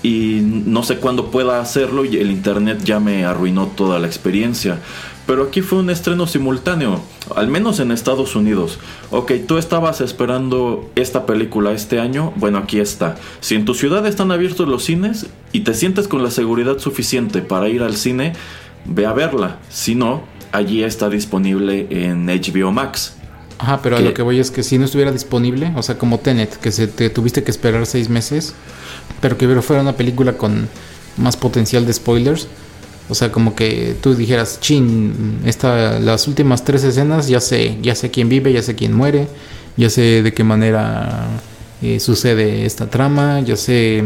y 0.03 0.41
no 0.43 0.83
sé 0.83 0.97
cuándo 0.97 1.29
pueda 1.29 1.59
hacerlo 1.59 2.05
y 2.05 2.17
el 2.17 2.31
internet 2.31 2.81
ya 2.83 2.99
me 2.99 3.25
arruinó 3.25 3.67
toda 3.67 3.99
la 3.99 4.07
experiencia. 4.07 4.79
Pero 5.29 5.43
aquí 5.43 5.61
fue 5.61 5.77
un 5.77 5.91
estreno 5.91 6.25
simultáneo, 6.25 6.99
al 7.35 7.49
menos 7.49 7.79
en 7.79 7.91
Estados 7.91 8.35
Unidos. 8.35 8.79
Ok, 9.11 9.33
tú 9.47 9.59
estabas 9.59 10.01
esperando 10.01 10.89
esta 10.95 11.27
película 11.27 11.71
este 11.71 11.99
año, 11.99 12.33
bueno, 12.37 12.57
aquí 12.57 12.79
está. 12.79 13.15
Si 13.39 13.53
en 13.53 13.63
tu 13.63 13.75
ciudad 13.75 14.07
están 14.07 14.31
abiertos 14.31 14.67
los 14.67 14.85
cines 14.85 15.27
y 15.51 15.59
te 15.59 15.75
sientes 15.75 16.07
con 16.07 16.23
la 16.23 16.31
seguridad 16.31 16.79
suficiente 16.79 17.43
para 17.43 17.69
ir 17.69 17.83
al 17.83 17.95
cine, 17.95 18.33
ve 18.85 19.05
a 19.05 19.13
verla. 19.13 19.59
Si 19.69 19.93
no, 19.93 20.23
allí 20.51 20.81
está 20.81 21.11
disponible 21.11 21.85
en 21.91 22.25
HBO 22.25 22.71
Max. 22.71 23.13
Ajá, 23.59 23.83
pero 23.83 23.97
a 23.97 23.99
lo 23.99 24.15
que 24.15 24.23
voy 24.23 24.39
es 24.39 24.49
que 24.49 24.63
si 24.63 24.79
no 24.79 24.85
estuviera 24.85 25.11
disponible, 25.11 25.71
o 25.75 25.83
sea, 25.83 25.99
como 25.99 26.17
Tenet, 26.17 26.57
que 26.57 26.71
se 26.71 26.87
te 26.87 27.11
tuviste 27.11 27.43
que 27.43 27.51
esperar 27.51 27.85
seis 27.85 28.09
meses, 28.09 28.55
pero 29.21 29.37
que 29.37 29.47
fuera 29.61 29.83
una 29.83 29.95
película 29.95 30.37
con 30.37 30.67
más 31.17 31.37
potencial 31.37 31.85
de 31.85 31.93
spoilers, 31.93 32.47
o 33.09 33.15
sea, 33.15 33.31
como 33.31 33.55
que 33.55 33.95
tú 34.01 34.13
dijeras, 34.13 34.59
chin, 34.61 35.39
esta, 35.45 35.99
las 35.99 36.27
últimas 36.27 36.63
tres 36.63 36.83
escenas 36.83 37.27
ya 37.27 37.41
sé, 37.41 37.77
ya 37.81 37.95
sé 37.95 38.11
quién 38.11 38.29
vive, 38.29 38.53
ya 38.53 38.61
sé 38.61 38.75
quién 38.75 38.93
muere, 38.93 39.27
ya 39.77 39.89
sé 39.89 40.21
de 40.21 40.31
qué 40.31 40.43
manera 40.43 41.27
eh, 41.81 41.99
sucede 41.99 42.65
esta 42.65 42.89
trama, 42.89 43.39
ya 43.41 43.55
sé 43.55 44.03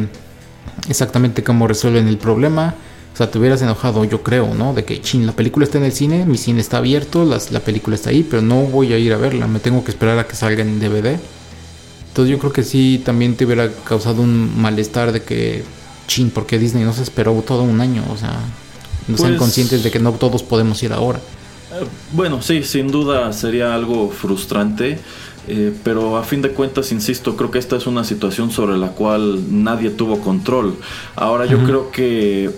exactamente 0.87 1.43
cómo 1.43 1.67
resuelven 1.67 2.07
el 2.07 2.17
problema. 2.17 2.75
O 3.13 3.15
sea, 3.17 3.29
te 3.29 3.37
hubieras 3.37 3.61
enojado, 3.61 4.05
yo 4.05 4.23
creo, 4.23 4.55
¿no? 4.55 4.73
De 4.73 4.85
que, 4.85 4.99
chin, 5.01 5.25
la 5.25 5.33
película 5.33 5.65
está 5.65 5.77
en 5.77 5.83
el 5.83 5.91
cine, 5.91 6.25
mi 6.25 6.37
cine 6.37 6.61
está 6.61 6.77
abierto, 6.77 7.25
la 7.25 7.59
película 7.59 7.95
está 7.95 8.09
ahí, 8.09 8.25
pero 8.27 8.41
no 8.41 8.61
voy 8.61 8.93
a 8.93 8.97
ir 8.97 9.13
a 9.13 9.17
verla, 9.17 9.47
me 9.47 9.59
tengo 9.59 9.83
que 9.83 9.91
esperar 9.91 10.17
a 10.17 10.27
que 10.27 10.35
salga 10.35 10.63
en 10.63 10.79
DVD. 10.79 11.19
Entonces 12.07 12.31
yo 12.31 12.39
creo 12.39 12.53
que 12.53 12.63
sí, 12.63 13.01
también 13.03 13.35
te 13.35 13.45
hubiera 13.45 13.69
causado 13.85 14.21
un 14.21 14.59
malestar 14.59 15.11
de 15.11 15.21
que, 15.21 15.63
chin, 16.07 16.31
porque 16.31 16.57
Disney 16.57 16.83
no 16.83 16.93
se 16.93 17.03
esperó 17.03 17.33
todo 17.45 17.63
un 17.63 17.81
año, 17.81 18.03
o 18.11 18.17
sea, 18.17 18.39
no 19.07 19.17
sean 19.17 19.29
pues, 19.29 19.39
conscientes 19.39 19.83
de 19.83 19.91
que 19.91 19.99
no 19.99 20.11
todos 20.13 20.43
podemos 20.43 20.81
ir 20.83 20.93
ahora. 20.93 21.19
Eh, 21.19 21.85
bueno, 22.11 22.41
sí, 22.41 22.63
sin 22.63 22.89
duda 22.91 23.31
sería 23.33 23.73
algo 23.73 24.09
frustrante. 24.09 24.99
Eh, 25.47 25.73
pero 25.83 26.17
a 26.17 26.23
fin 26.23 26.41
de 26.41 26.51
cuentas, 26.51 26.91
insisto, 26.91 27.35
creo 27.35 27.51
que 27.51 27.59
esta 27.59 27.75
es 27.75 27.85
una 27.85 28.03
situación 28.03 28.49
sobre 28.51 28.77
la 28.77 28.89
cual 28.89 29.63
nadie 29.63 29.89
tuvo 29.89 30.19
control. 30.19 30.75
Ahora 31.15 31.45
yo 31.45 31.61
creo 31.65 31.91
que 31.91 32.49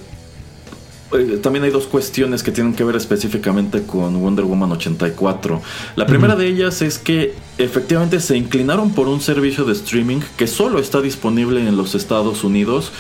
eh, 1.13 1.39
también 1.41 1.63
hay 1.65 1.71
dos 1.71 1.87
cuestiones 1.87 2.43
que 2.43 2.51
tienen 2.51 2.73
que 2.73 2.83
ver 2.83 2.95
específicamente 2.95 3.83
con 3.83 4.21
Wonder 4.21 4.45
Woman 4.45 4.71
84. 4.73 5.61
La 5.95 6.05
primera 6.05 6.35
de 6.35 6.47
ellas 6.47 6.81
es 6.81 6.99
que 6.99 7.33
efectivamente 7.57 8.19
se 8.19 8.37
inclinaron 8.37 8.91
por 8.91 9.07
un 9.07 9.21
servicio 9.21 9.65
de 9.65 9.73
streaming 9.73 10.19
que 10.37 10.45
solo 10.45 10.79
está 10.79 11.01
disponible 11.01 11.67
en 11.67 11.77
los 11.77 11.95
Estados 11.95 12.43
Unidos 12.43 12.91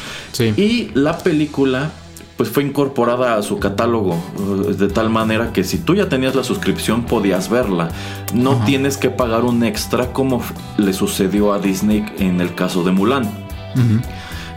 y 0.57 0.89
la 0.93 1.19
película 1.19 1.91
pues 2.37 2.49
fue 2.49 2.63
incorporada 2.63 3.37
a 3.37 3.41
su 3.43 3.59
catálogo 3.59 4.15
eh, 4.67 4.73
de 4.73 4.87
tal 4.87 5.09
manera 5.09 5.53
que 5.53 5.63
si 5.63 5.77
tú 5.77 5.95
ya 5.95 6.09
tenías 6.09 6.35
la 6.35 6.43
suscripción 6.43 7.03
podías 7.03 7.49
verla. 7.49 7.89
No 8.33 8.61
tienes 8.65 8.97
que 8.97 9.09
pagar 9.09 9.43
un 9.43 9.63
extra 9.63 10.11
como 10.11 10.41
le 10.77 10.93
sucedió 10.93 11.53
a 11.53 11.59
Disney 11.59 12.05
en 12.19 12.41
el 12.41 12.53
caso 12.53 12.83
de 12.83 12.91
Mulan. 12.91 13.29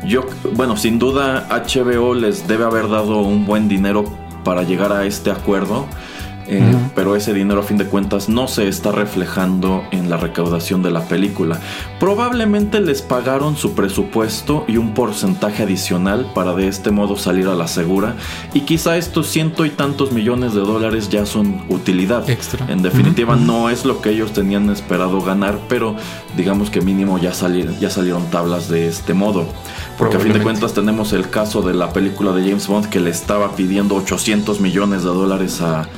Yo, 0.07 0.25
bueno, 0.55 0.77
sin 0.77 0.99
duda 0.99 1.49
HBO 1.51 2.15
les 2.15 2.47
debe 2.47 2.65
haber 2.65 2.89
dado 2.89 3.19
un 3.19 3.47
buen 3.47 3.69
dinero 3.69 4.05
para 4.45 4.63
llegar 4.63 4.93
a 4.93 5.05
este 5.05 5.31
acuerdo 5.31 5.87
eh, 6.51 6.75
pero 6.95 7.15
ese 7.15 7.35
dinero 7.35 7.61
a 7.61 7.63
fin 7.63 7.77
de 7.77 7.85
cuentas 7.85 8.29
no 8.31 8.49
se 8.49 8.69
está 8.69 8.91
reflejando 8.91 9.85
en 9.91 10.09
la 10.09 10.17
recaudación 10.17 10.83
de 10.83 10.91
la 10.91 11.03
película. 11.03 11.61
Probablemente 12.01 12.81
les 12.81 13.03
pagaron 13.03 13.57
su 13.57 13.75
presupuesto 13.75 14.65
y 14.67 14.79
un 14.79 14.95
porcentaje 14.95 15.63
adicional 15.63 16.31
para 16.35 16.55
de 16.55 16.69
este 16.69 16.91
modo 16.91 17.17
salir 17.17 17.49
a 17.49 17.55
la 17.55 17.69
segura 17.69 18.15
y 18.55 18.63
quizá 18.63 18.97
estos 18.97 19.27
ciento 19.27 19.67
y 19.67 19.71
tantos 19.71 20.13
millones 20.13 20.55
de 20.55 20.61
dólares 20.61 21.11
ya 21.11 21.27
son 21.27 21.63
utilidad. 21.69 22.29
Extra. 22.31 22.67
En 22.73 22.81
definitiva 22.83 23.37
no 23.37 23.69
es 23.69 23.85
lo 23.85 24.01
que 24.01 24.11
ellos 24.11 24.33
tenían 24.33 24.71
esperado 24.71 25.21
ganar, 25.21 25.59
pero 25.69 25.97
digamos 26.37 26.71
que 26.71 26.81
mínimo 26.81 27.19
ya, 27.19 27.33
ya 27.79 27.91
salieron 27.91 28.25
tablas 28.31 28.71
de 28.71 28.89
este 28.89 29.13
modo. 29.13 29.47
Porque 29.99 30.17
a 30.17 30.21
fin 30.21 30.33
de 30.33 30.41
cuentas 30.41 30.73
tenemos 30.73 31.13
el 31.13 31.29
caso 31.29 31.61
de 31.61 31.75
la 31.75 31.93
película 31.93 32.33
de 32.33 32.43
James 32.43 32.69
Bond 32.69 32.89
que 32.89 33.01
le 33.01 33.11
estaba 33.11 33.55
pidiendo 33.55 33.97
800 33.97 34.61
millones 34.61 35.03
de 35.03 35.09
dólares 35.09 35.61
a, 35.61 35.89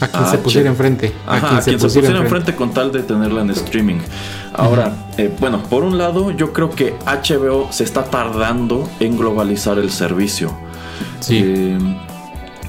a 0.00 0.08
quien 0.08 0.26
se 0.26 0.38
pusiera 0.38 0.68
enfrente. 0.68 1.12
a 1.26 1.40
quien, 1.40 1.62
se, 1.62 1.78
pusiera, 1.78 2.18
enfrente. 2.18 2.54
con 2.54 2.72
tal 2.72 2.92
de 2.92 3.02
tenerla 3.02 3.42
en 3.42 3.50
streaming. 3.50 3.98
Ahora, 4.52 4.92
eh, 5.16 5.34
bueno, 5.40 5.62
por 5.62 5.84
un 5.84 5.98
lado, 5.98 6.30
yo 6.30 6.52
creo 6.52 6.70
que 6.70 6.94
HBO 7.04 7.68
se 7.70 7.84
está 7.84 8.04
tardando 8.04 8.88
en 9.00 9.16
globalizar 9.16 9.78
el 9.78 9.90
servicio. 9.90 10.52
Sí. 11.20 11.40
Eh, 11.44 11.78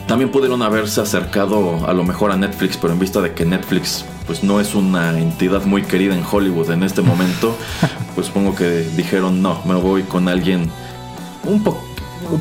también 0.08 0.32
pudieron 0.32 0.62
haberse 0.62 1.02
acercado 1.02 1.86
a 1.86 1.94
lo 1.94 2.04
mejor 2.06 2.32
a 2.32 2.38
Netflix, 2.38 2.78
pero 2.78 2.94
en 2.94 3.00
vista 3.00 3.22
de 3.22 3.34
que 3.34 3.46
Netflix 3.46 4.06
pues 4.26 4.44
no 4.44 4.60
es 4.60 4.74
una 4.74 5.18
entidad 5.18 5.66
muy 5.66 5.84
querida 5.84 6.14
en 6.14 6.24
Hollywood 6.30 6.72
en 6.72 6.84
este 6.84 7.02
momento, 7.02 7.56
pues 8.16 8.28
supongo 8.28 8.56
que 8.56 8.82
dijeron 8.96 9.42
no, 9.42 9.62
me 9.66 9.76
voy 9.76 10.04
con 10.04 10.28
alguien 10.28 10.70
un 11.44 11.64
poco 11.64 11.84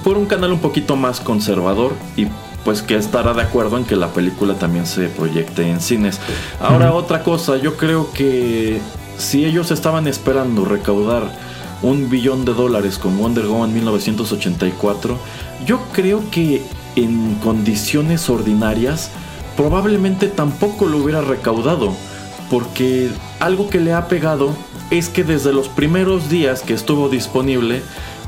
por 0.03 0.16
un 0.16 0.26
canal 0.26 0.53
un 0.53 0.59
poquito 0.59 0.97
más 0.97 1.20
conservador 1.20 1.95
y 2.16 2.26
pues 2.67 2.83
que 2.83 2.97
estará 2.97 3.33
de 3.33 3.43
acuerdo 3.43 3.77
en 3.79 3.85
que 3.85 3.95
la 3.95 4.09
película 4.09 4.55
también 4.55 4.87
se 4.87 5.09
proyecte 5.09 5.71
en 5.71 5.81
cines. 5.81 6.19
Ahora 6.61 6.93
otra 6.93 7.23
cosa, 7.23 7.57
yo 7.59 7.77
creo 7.77 8.11
que 8.12 8.81
si 9.19 9.45
ellos 9.45 9.71
estaban 9.71 10.09
esperando 10.09 10.64
recaudar 10.64 11.31
un 11.83 12.11
billón 12.11 12.45
de 12.45 12.55
dólares 12.55 12.99
con 12.99 13.17
Wonder 13.19 13.47
Woman 13.47 13.73
1984, 13.73 15.17
yo 15.64 15.79
creo 15.93 16.29
que 16.33 16.61
en 16.97 17.37
condiciones 17.37 18.29
ordinarias 18.29 19.11
probablemente 19.57 20.27
tampoco 20.27 20.87
lo 20.87 20.99
hubiera 20.99 21.21
recaudado, 21.21 21.93
porque 22.51 23.11
algo 23.39 23.71
que 23.71 23.79
le 23.79 23.93
ha 23.93 24.09
pegado 24.09 24.51
es 24.91 25.09
que 25.09 25.23
desde 25.23 25.53
los 25.53 25.69
primeros 25.69 26.29
días 26.31 26.62
que 26.62 26.75
estuvo 26.75 27.09
disponible, 27.09 27.83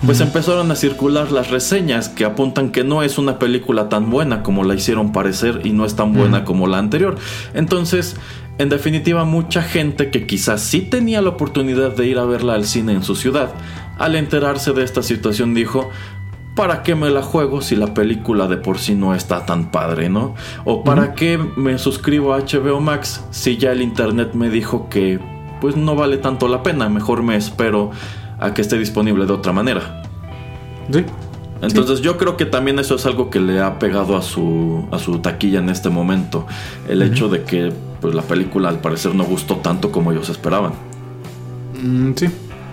pues 0.04 0.20
empezaron 0.20 0.70
a 0.70 0.76
circular 0.76 1.32
las 1.32 1.50
reseñas 1.50 2.08
que 2.08 2.24
apuntan 2.24 2.70
que 2.70 2.84
no 2.84 3.02
es 3.02 3.18
una 3.18 3.38
película 3.38 3.88
tan 3.88 4.10
buena 4.10 4.42
como 4.42 4.64
la 4.64 4.74
hicieron 4.74 5.12
parecer 5.12 5.62
y 5.64 5.70
no 5.70 5.84
es 5.84 5.96
tan 5.96 6.12
buena 6.12 6.44
como 6.44 6.66
la 6.66 6.78
anterior. 6.78 7.16
Entonces, 7.54 8.16
en 8.58 8.68
definitiva, 8.68 9.24
mucha 9.24 9.62
gente 9.62 10.10
que 10.10 10.26
quizás 10.26 10.62
sí 10.62 10.80
tenía 10.82 11.20
la 11.20 11.30
oportunidad 11.30 11.94
de 11.94 12.06
ir 12.06 12.18
a 12.18 12.24
verla 12.24 12.54
al 12.54 12.64
cine 12.64 12.92
en 12.92 13.02
su 13.02 13.16
ciudad, 13.16 13.50
al 13.98 14.14
enterarse 14.14 14.72
de 14.72 14.84
esta 14.84 15.02
situación 15.02 15.54
dijo, 15.54 15.90
¿para 16.54 16.82
qué 16.82 16.94
me 16.94 17.10
la 17.10 17.22
juego 17.22 17.60
si 17.60 17.76
la 17.76 17.94
película 17.94 18.46
de 18.48 18.56
por 18.56 18.78
sí 18.78 18.94
no 18.94 19.14
está 19.14 19.46
tan 19.46 19.70
padre, 19.70 20.08
no? 20.08 20.34
O 20.64 20.84
¿para 20.84 21.14
qué 21.14 21.38
me 21.38 21.78
suscribo 21.78 22.34
a 22.34 22.40
HBO 22.40 22.80
Max 22.80 23.24
si 23.30 23.56
ya 23.56 23.72
el 23.72 23.82
internet 23.82 24.34
me 24.34 24.50
dijo 24.50 24.88
que 24.88 25.20
pues 25.60 25.76
no 25.76 25.94
vale 25.94 26.18
tanto 26.18 26.48
la 26.48 26.62
pena, 26.62 26.88
mejor 26.88 27.22
me 27.22 27.36
espero 27.36 27.90
a 28.38 28.54
que 28.54 28.62
esté 28.62 28.78
disponible 28.78 29.26
de 29.26 29.32
otra 29.32 29.52
manera. 29.52 30.02
Sí. 30.92 31.04
Entonces 31.60 32.00
yo 32.00 32.16
creo 32.16 32.36
que 32.36 32.46
también 32.46 32.78
eso 32.78 32.94
es 32.94 33.06
algo 33.06 33.30
que 33.30 33.40
le 33.40 33.60
ha 33.60 33.78
pegado 33.78 34.16
a 34.16 34.22
su, 34.22 34.86
a 34.92 34.98
su 34.98 35.18
taquilla 35.18 35.58
en 35.58 35.68
este 35.68 35.88
momento. 35.88 36.46
El 36.88 37.02
hecho 37.02 37.28
de 37.28 37.42
que 37.42 37.72
pues, 38.00 38.14
la 38.14 38.22
película 38.22 38.68
al 38.68 38.78
parecer 38.78 39.14
no 39.14 39.24
gustó 39.24 39.56
tanto 39.56 39.90
como 39.90 40.12
ellos 40.12 40.28
esperaban. 40.28 40.72
Mm, 41.82 42.12
sí, 42.14 42.26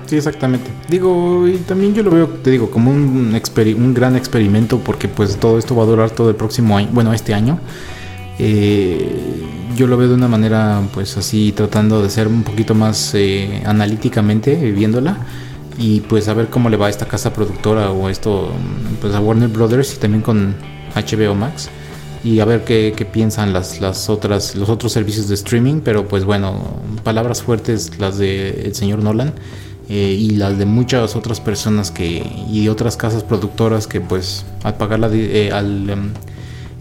sí, 0.05 0.17
exactamente. 0.17 0.69
Digo, 0.87 1.47
y 1.47 1.57
también 1.57 1.95
yo 1.95 2.03
lo 2.03 2.11
veo, 2.11 2.27
te 2.27 2.51
digo, 2.51 2.69
como 2.69 2.91
un, 2.91 3.35
un 3.35 3.93
gran 3.93 4.15
experimento 4.15 4.79
porque 4.79 5.07
pues 5.07 5.37
todo 5.37 5.57
esto 5.57 5.75
va 5.75 5.83
a 5.83 5.87
durar 5.87 6.11
todo 6.11 6.29
el 6.29 6.35
próximo 6.35 6.77
año, 6.77 6.89
bueno, 6.91 7.11
este 7.11 7.33
año. 7.33 7.59
Eh, 8.37 9.43
yo 9.75 9.87
lo 9.87 9.97
veo 9.97 10.09
de 10.09 10.13
una 10.13 10.27
manera 10.27 10.81
pues 10.93 11.17
así 11.17 11.53
tratando 11.53 12.03
de 12.03 12.09
ser 12.09 12.27
un 12.27 12.43
poquito 12.43 12.75
más 12.75 13.13
eh, 13.15 13.63
analíticamente 13.65 14.71
viéndola 14.71 15.17
y 15.77 16.01
pues 16.01 16.27
a 16.27 16.33
ver 16.33 16.47
cómo 16.47 16.69
le 16.69 16.77
va 16.77 16.89
esta 16.89 17.07
casa 17.07 17.33
productora 17.33 17.91
o 17.91 18.09
esto 18.09 18.51
pues 19.01 19.13
a 19.13 19.19
Warner 19.19 19.49
Brothers 19.49 19.95
y 19.95 19.97
también 19.97 20.21
con 20.21 20.55
HBO 20.95 21.35
Max. 21.35 21.69
Y 22.23 22.39
a 22.39 22.45
ver 22.45 22.63
qué, 22.63 23.07
piensan 23.11 23.53
las, 23.53 23.81
las 23.81 24.09
otras 24.09 24.55
los 24.55 24.69
otros 24.69 24.91
servicios 24.91 25.27
de 25.27 25.35
streaming. 25.35 25.81
Pero 25.83 26.07
pues 26.07 26.25
bueno 26.25 26.81
palabras 27.03 27.43
fuertes 27.43 27.99
las 27.99 28.17
de 28.17 28.49
el 28.65 28.75
señor 28.75 29.03
Nolan 29.03 29.33
eh, 29.89 30.17
y 30.19 30.31
las 30.31 30.57
de 30.57 30.65
muchas 30.65 31.15
otras 31.15 31.39
personas 31.39 31.91
que 31.91 32.25
y 32.51 32.67
otras 32.67 32.97
casas 32.97 33.23
productoras 33.23 33.85
que 33.85 34.01
pues 34.01 34.45
al 34.63 34.75
pagar 34.75 34.99
la, 34.99 35.09
eh, 35.13 35.51
al 35.51 35.89
em, 35.89 36.13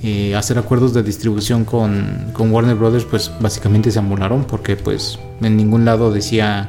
eh, 0.06 0.34
hacer 0.34 0.58
acuerdos 0.58 0.92
de 0.92 1.02
distribución 1.02 1.64
con, 1.64 2.30
con, 2.34 2.52
Warner 2.52 2.74
Brothers, 2.74 3.06
pues 3.06 3.32
básicamente 3.40 3.90
se 3.90 3.98
amolaron 3.98 4.44
porque 4.44 4.76
pues 4.76 5.18
en 5.40 5.56
ningún 5.56 5.86
lado 5.86 6.12
decía 6.12 6.68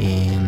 eh, 0.00 0.38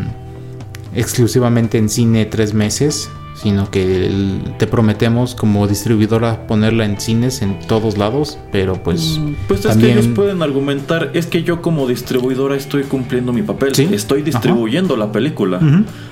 exclusivamente 0.95 1.77
en 1.77 1.89
cine 1.89 2.25
tres 2.25 2.53
meses, 2.53 3.09
sino 3.41 3.69
que 3.69 4.11
te 4.57 4.65
prometemos 4.65 5.35
como 5.35 5.67
distribuidora 5.67 6.47
ponerla 6.47 6.85
en 6.85 6.99
cines 6.99 7.41
en 7.41 7.59
todos 7.59 7.97
lados, 7.97 8.39
pero 8.51 8.81
pues... 8.81 9.19
Mm, 9.19 9.33
pues 9.47 9.65
es 9.65 9.77
que 9.77 9.91
ellos 9.91 10.07
pueden 10.07 10.41
argumentar, 10.41 11.11
es 11.13 11.27
que 11.27 11.43
yo 11.43 11.61
como 11.61 11.87
distribuidora 11.87 12.55
estoy 12.55 12.83
cumpliendo 12.83 13.33
mi 13.33 13.43
papel, 13.43 13.73
estoy 13.93 14.23
distribuyendo 14.23 14.97
la 14.97 15.11
película. 15.11 15.59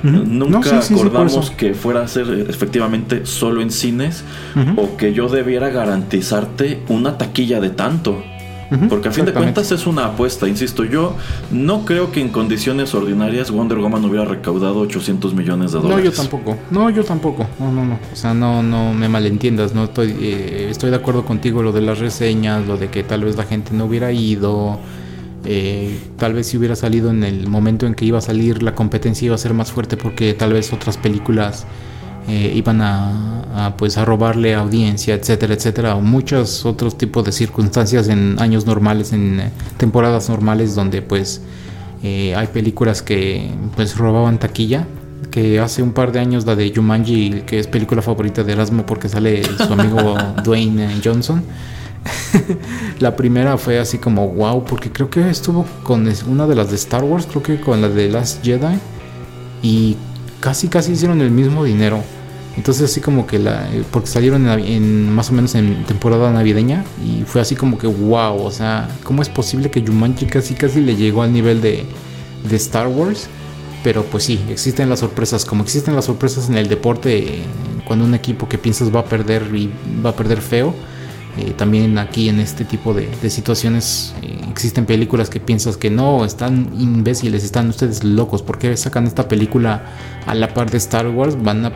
Nunca 0.04 0.80
acordamos 0.80 1.50
que 1.52 1.74
fuera 1.74 2.04
a 2.04 2.08
ser 2.08 2.46
efectivamente 2.48 3.26
solo 3.26 3.62
en 3.62 3.72
cines 3.72 4.24
o 4.76 4.96
que 4.96 5.14
yo 5.14 5.28
debiera 5.28 5.70
garantizarte 5.70 6.84
una 6.90 7.18
taquilla 7.18 7.60
de 7.60 7.72
tanto. 7.72 8.24
Porque 8.90 9.10
a 9.10 9.12
fin 9.12 9.26
de 9.26 9.34
cuentas 9.34 9.72
es 9.72 9.88
una 9.88 10.06
apuesta, 10.06 10.48
insisto, 10.48 10.84
yo 10.84 11.16
no 11.52 11.86
creo 11.86 12.12
que 12.12 12.22
en 12.22 12.30
condiciones 12.30 12.94
ordinarias 12.94 13.52
Wonder 13.52 13.78
Woman 13.78 14.06
hubiera 14.06 14.26
recaudado 14.26 14.80
800 14.80 15.34
millones 15.34 15.72
de 15.72 15.80
dólares. 15.80 16.06
No, 16.06 16.12
yo 16.12 16.16
tampoco. 16.16 16.58
No, 16.72 16.90
yo 16.90 17.04
tampoco. 17.04 17.48
No, 17.60 17.72
no, 17.72 17.86
no. 17.86 18.00
O 18.12 18.16
sea, 18.16 18.34
no, 18.34 18.64
no 18.64 18.94
me 18.94 19.10
malentiendas. 19.10 19.74
No 19.74 19.86
estoy, 19.86 20.16
eh, 20.20 20.68
estoy 20.70 20.90
de 20.90 20.98
acuerdo 20.98 21.26
contigo 21.26 21.64
lo 21.64 21.72
de 21.72 21.82
las 21.82 22.00
reseñas, 22.00 22.66
lo 22.68 22.78
de 22.78 22.90
que 22.90 23.04
tal 23.04 23.24
vez 23.24 23.36
la 23.36 23.44
gente 23.44 23.72
no 23.74 23.86
hubiera 23.86 24.12
ido. 24.12 24.80
Eh, 25.48 26.00
tal 26.18 26.34
vez 26.34 26.48
si 26.48 26.58
hubiera 26.58 26.76
salido 26.76 27.12
en 27.12 27.24
el 27.24 27.48
momento 27.48 27.86
en 27.86 27.94
que 27.94 28.04
iba 28.04 28.18
a 28.18 28.22
salir 28.22 28.64
la 28.64 28.74
competencia 28.74 29.28
iba 29.28 29.36
a 29.36 29.38
ser 29.38 29.54
más 29.54 29.72
fuerte 29.72 29.96
porque 29.96 30.34
tal 30.34 30.54
vez 30.54 30.74
otras 30.74 30.98
películas 30.98 31.68
eh, 32.28 32.54
iban 32.56 32.82
a, 32.82 33.76
pues 33.78 33.98
a 33.98 34.06
robarle 34.06 34.56
audiencia, 34.56 35.14
etcétera, 35.14 35.54
etcétera, 35.54 35.96
o 35.96 36.02
muchos 36.02 36.66
otros 36.66 36.98
tipos 36.98 37.24
de 37.24 37.32
circunstancias 37.32 38.08
en 38.08 38.38
años 38.40 38.66
normales, 38.66 39.14
en 39.14 39.40
eh, 39.40 39.52
temporadas 39.78 40.28
normales 40.30 40.74
donde 40.74 41.04
pues 41.04 41.42
eh, 42.02 42.34
hay 42.36 42.48
películas 42.48 43.04
que 43.04 43.52
pues 43.76 43.98
robaban 43.98 44.40
taquilla. 44.40 44.88
Que 45.30 45.60
hace 45.60 45.84
un 45.84 45.92
par 45.92 46.14
de 46.14 46.20
años 46.20 46.46
la 46.46 46.56
de 46.56 46.72
Jumanji, 46.74 47.44
que 47.46 47.60
es 47.60 47.68
película 47.68 48.02
favorita 48.02 48.44
de 48.44 48.54
Erasmo 48.54 48.86
porque 48.86 49.10
sale 49.10 49.44
su 49.44 49.74
amigo 49.74 50.16
Dwayne 50.44 51.02
Johnson. 51.04 51.44
la 53.00 53.16
primera 53.16 53.58
fue 53.58 53.80
así 53.80 53.98
como 53.98 54.30
wow, 54.30 54.64
porque 54.64 54.92
creo 54.92 55.10
que 55.10 55.30
estuvo 55.30 55.66
con 55.84 56.08
una 56.28 56.48
de 56.48 56.56
las 56.56 56.70
de 56.70 56.76
Star 56.78 57.04
Wars, 57.04 57.28
creo 57.30 57.44
que 57.44 57.60
con 57.60 57.82
la 57.82 57.90
de 57.90 58.10
Last 58.10 58.44
Jedi. 58.46 58.80
Y 59.62 59.98
casi, 60.46 60.68
casi 60.68 60.92
hicieron 60.92 61.22
el 61.22 61.32
mismo 61.32 61.64
dinero. 61.64 62.04
Entonces 62.56 62.92
así 62.92 63.02
como 63.02 63.26
que 63.26 63.40
la... 63.40 63.68
Eh, 63.74 63.84
porque 63.90 64.08
salieron 64.08 64.48
en, 64.48 65.12
más 65.12 65.32
o 65.32 65.34
menos 65.34 65.56
en 65.56 65.84
temporada 65.86 66.32
navideña 66.32 66.86
y 67.04 67.24
fue 67.24 67.42
así 67.42 67.56
como 67.56 67.80
que 67.80 67.88
wow, 67.88 68.40
o 68.40 68.52
sea, 68.52 68.88
¿cómo 69.04 69.24
es 69.24 69.30
posible 69.30 69.72
que 69.72 69.82
Jumanji 69.82 70.28
casi 70.28 70.54
casi 70.54 70.82
le 70.82 70.96
llegó 70.96 71.24
al 71.24 71.34
nivel 71.34 71.62
de, 71.62 71.84
de 72.48 72.56
Star 72.58 72.88
Wars? 72.88 73.28
Pero 73.84 74.04
pues 74.04 74.24
sí, 74.26 74.40
existen 74.48 74.88
las 74.88 75.00
sorpresas, 75.00 75.46
como 75.46 75.64
existen 75.64 75.96
las 75.96 76.06
sorpresas 76.06 76.48
en 76.48 76.58
el 76.58 76.68
deporte, 76.68 77.42
cuando 77.88 78.06
un 78.06 78.14
equipo 78.14 78.48
que 78.48 78.60
piensas 78.60 78.94
va 78.94 79.00
a 79.00 79.06
perder 79.06 79.50
y 79.52 79.72
va 80.06 80.12
a 80.12 80.16
perder 80.16 80.42
feo, 80.42 80.76
eh, 81.38 81.54
también 81.58 81.98
aquí 81.98 82.30
en 82.30 82.40
este 82.40 82.64
tipo 82.64 82.94
de, 82.94 83.10
situaciones 83.30 84.16
eh, 84.22 84.40
existen 84.50 84.86
películas 84.86 85.30
que 85.30 85.40
piensas 85.42 85.76
que 85.76 85.90
no, 85.90 86.24
están 86.24 86.70
imbéciles, 86.80 87.44
están 87.44 87.68
ustedes 87.70 88.04
locos, 88.04 88.42
¿por 88.42 88.58
qué 88.58 88.76
sacan 88.78 89.06
esta 89.06 89.28
película 89.28 89.84
a 90.26 90.34
la 90.34 90.54
par 90.54 90.72
de 90.72 90.78
Star 90.78 91.10
Wars? 91.10 91.42
Van 91.42 91.66
a 91.66 91.74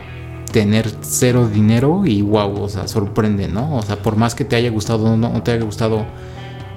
tener 0.50 0.90
cero 1.02 1.48
dinero 1.52 2.06
y 2.06 2.22
wow, 2.22 2.62
o 2.62 2.68
sea, 2.68 2.88
sorprende, 2.88 3.48
¿no? 3.48 3.76
O 3.76 3.82
sea, 3.82 3.96
por 3.96 4.16
más 4.16 4.34
que 4.34 4.44
te 4.44 4.56
haya 4.56 4.70
gustado 4.70 5.04
o 5.04 5.16
no, 5.16 5.42
te 5.42 5.52
haya 5.52 5.64
gustado 5.64 6.06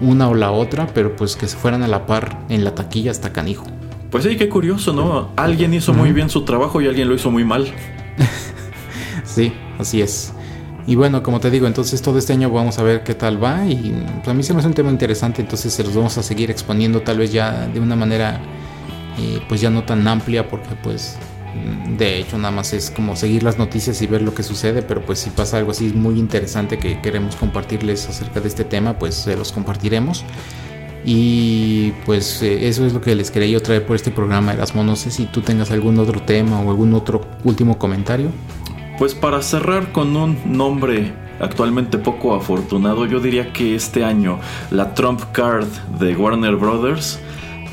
una 0.01 0.27
o 0.27 0.35
la 0.35 0.51
otra, 0.51 0.87
pero 0.93 1.15
pues 1.15 1.37
que 1.37 1.47
se 1.47 1.55
fueran 1.55 1.83
a 1.83 1.87
la 1.87 2.05
par 2.05 2.45
en 2.49 2.65
la 2.65 2.75
taquilla 2.75 3.11
hasta 3.11 3.31
canijo. 3.31 3.65
Pues 4.11 4.25
sí, 4.25 4.35
qué 4.35 4.49
curioso, 4.49 4.93
¿no? 4.93 5.29
Alguien 5.37 5.73
hizo 5.73 5.93
muy 5.93 6.11
bien 6.11 6.29
su 6.29 6.43
trabajo 6.43 6.81
y 6.81 6.87
alguien 6.87 7.07
lo 7.07 7.15
hizo 7.15 7.31
muy 7.31 7.43
mal. 7.43 7.73
sí, 9.23 9.53
así 9.79 10.01
es. 10.01 10.33
Y 10.85 10.95
bueno, 10.95 11.23
como 11.23 11.39
te 11.39 11.49
digo, 11.49 11.65
entonces 11.65 12.01
todo 12.01 12.17
este 12.17 12.33
año 12.33 12.49
vamos 12.49 12.77
a 12.77 12.83
ver 12.83 13.03
qué 13.03 13.15
tal 13.15 13.41
va 13.41 13.65
y 13.65 13.95
pues, 14.17 14.27
a 14.27 14.33
mí 14.33 14.43
se 14.43 14.53
me 14.53 14.59
hace 14.59 14.67
un 14.67 14.73
tema 14.73 14.91
interesante, 14.91 15.41
entonces 15.41 15.73
se 15.73 15.83
los 15.83 15.95
vamos 15.95 16.17
a 16.17 16.23
seguir 16.23 16.51
exponiendo 16.51 17.01
tal 17.01 17.19
vez 17.19 17.31
ya 17.31 17.67
de 17.67 17.79
una 17.79 17.95
manera 17.95 18.41
eh, 19.17 19.39
pues 19.47 19.61
ya 19.61 19.69
no 19.69 19.83
tan 19.83 20.05
amplia 20.07 20.49
porque 20.49 20.75
pues 20.81 21.17
de 21.97 22.19
hecho 22.19 22.37
nada 22.37 22.51
más 22.51 22.73
es 22.73 22.89
como 22.89 23.15
seguir 23.15 23.43
las 23.43 23.57
noticias 23.57 24.01
y 24.01 24.07
ver 24.07 24.21
lo 24.21 24.33
que 24.33 24.43
sucede, 24.43 24.81
pero 24.81 25.05
pues 25.05 25.19
si 25.19 25.29
pasa 25.29 25.57
algo 25.57 25.71
así 25.71 25.93
muy 25.93 26.19
interesante 26.19 26.77
que 26.77 26.99
queremos 26.99 27.35
compartirles 27.35 28.09
acerca 28.09 28.41
de 28.41 28.47
este 28.47 28.65
tema, 28.65 28.97
pues 28.97 29.15
se 29.15 29.37
los 29.37 29.51
compartiremos. 29.51 30.25
Y 31.05 31.91
pues 32.05 32.41
eh, 32.41 32.67
eso 32.67 32.85
es 32.85 32.93
lo 32.93 33.01
que 33.01 33.13
les 33.13 33.29
quería 33.29 33.49
yo 33.49 33.61
traer 33.61 33.85
por 33.85 33.95
este 33.95 34.09
programa, 34.09 34.53
Erasmo. 34.53 34.83
No 34.83 34.95
sé 34.95 35.11
si 35.11 35.25
tú 35.25 35.41
tengas 35.41 35.69
algún 35.71 35.99
otro 35.99 36.21
tema 36.21 36.61
o 36.61 36.69
algún 36.69 36.93
otro 36.93 37.21
último 37.43 37.77
comentario. 37.77 38.31
Pues 38.97 39.13
para 39.13 39.41
cerrar 39.41 39.91
con 39.91 40.15
un 40.15 40.37
nombre 40.45 41.13
actualmente 41.39 41.97
poco 41.97 42.35
afortunado, 42.35 43.05
yo 43.05 43.19
diría 43.19 43.51
que 43.51 43.75
este 43.75 44.03
año 44.03 44.39
la 44.71 44.93
Trump 44.93 45.21
Card 45.31 45.67
de 45.99 46.15
Warner 46.15 46.55
Brothers 46.55 47.19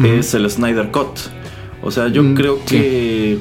es 0.03 0.35
el 0.35 0.51
Snyder 0.51 0.91
Cut. 0.91 1.18
O 1.83 1.91
sea, 1.91 2.09
yo 2.09 2.23
mm, 2.23 2.35
creo 2.35 2.64
que 2.64 3.39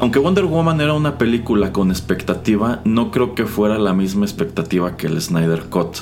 aunque 0.00 0.18
Wonder 0.18 0.46
Woman 0.46 0.80
era 0.80 0.94
una 0.94 1.18
película 1.18 1.72
con 1.72 1.90
expectativa, 1.90 2.80
no 2.84 3.10
creo 3.10 3.34
que 3.34 3.44
fuera 3.44 3.78
la 3.78 3.92
misma 3.92 4.24
expectativa 4.24 4.96
que 4.96 5.06
el 5.06 5.20
Snyder 5.20 5.64
Cut. 5.64 5.98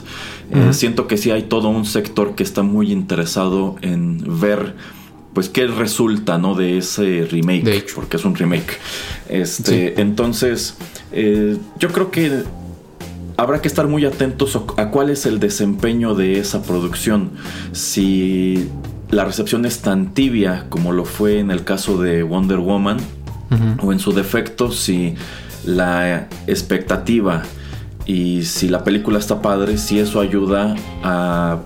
Eh, 0.50 0.72
siento 0.72 1.08
que 1.08 1.16
sí 1.16 1.32
hay 1.32 1.42
todo 1.42 1.68
un 1.68 1.84
sector 1.84 2.36
que 2.36 2.44
está 2.44 2.62
muy 2.62 2.92
interesado 2.92 3.74
en 3.82 4.22
ver 4.40 4.76
pues 5.32 5.48
qué 5.48 5.66
resulta 5.66 6.38
no 6.38 6.54
de 6.54 6.78
ese 6.78 7.26
remake 7.30 7.86
porque 7.94 8.16
es 8.16 8.24
un 8.24 8.34
remake. 8.34 8.78
Este 9.28 10.00
entonces 10.00 10.76
eh, 11.12 11.56
yo 11.78 11.88
creo 11.88 12.10
que 12.10 12.42
habrá 13.36 13.62
que 13.62 13.68
estar 13.68 13.86
muy 13.86 14.04
atentos 14.04 14.58
a 14.76 14.90
cuál 14.90 15.10
es 15.10 15.26
el 15.26 15.38
desempeño 15.38 16.14
de 16.14 16.38
esa 16.40 16.62
producción. 16.62 17.30
Si 17.72 18.68
la 19.10 19.24
recepción 19.24 19.64
es 19.64 19.80
tan 19.80 20.12
tibia 20.12 20.66
como 20.68 20.92
lo 20.92 21.04
fue 21.04 21.38
en 21.38 21.50
el 21.50 21.64
caso 21.64 22.00
de 22.00 22.22
Wonder 22.22 22.58
Woman 22.58 22.98
o 23.80 23.92
en 23.92 23.98
su 23.98 24.12
defecto 24.12 24.70
si 24.70 25.14
la 25.64 26.28
expectativa 26.46 27.42
y 28.04 28.42
si 28.44 28.68
la 28.68 28.84
película 28.84 29.18
está 29.18 29.40
padre, 29.40 29.78
si 29.78 29.98
eso 29.98 30.20
ayuda 30.20 30.74
a 31.02 31.58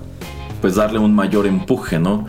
pues 0.62 0.76
darle 0.76 1.00
un 1.00 1.14
mayor 1.14 1.46
empuje, 1.46 1.98
¿no? 1.98 2.24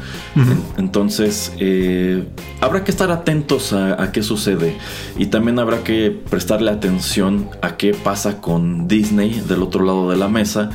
Entonces, 0.78 1.54
eh, 1.60 2.28
habrá 2.60 2.84
que 2.84 2.92
estar 2.92 3.12
atentos 3.12 3.72
a, 3.72 4.12
qué 4.12 4.24
sucede 4.24 4.76
y 5.18 5.28
también 5.28 5.60
habrá 5.60 5.84
que 5.84 6.12
prestarle 6.30 6.72
atención 6.72 7.50
a 7.62 7.78
qué 7.78 7.94
pasa 7.94 8.42
con 8.42 8.88
Disney 8.88 9.42
del 9.48 9.62
otro 9.62 9.86
lado 9.86 10.10
de 10.10 10.18
la 10.18 10.28
mesa, 10.28 10.72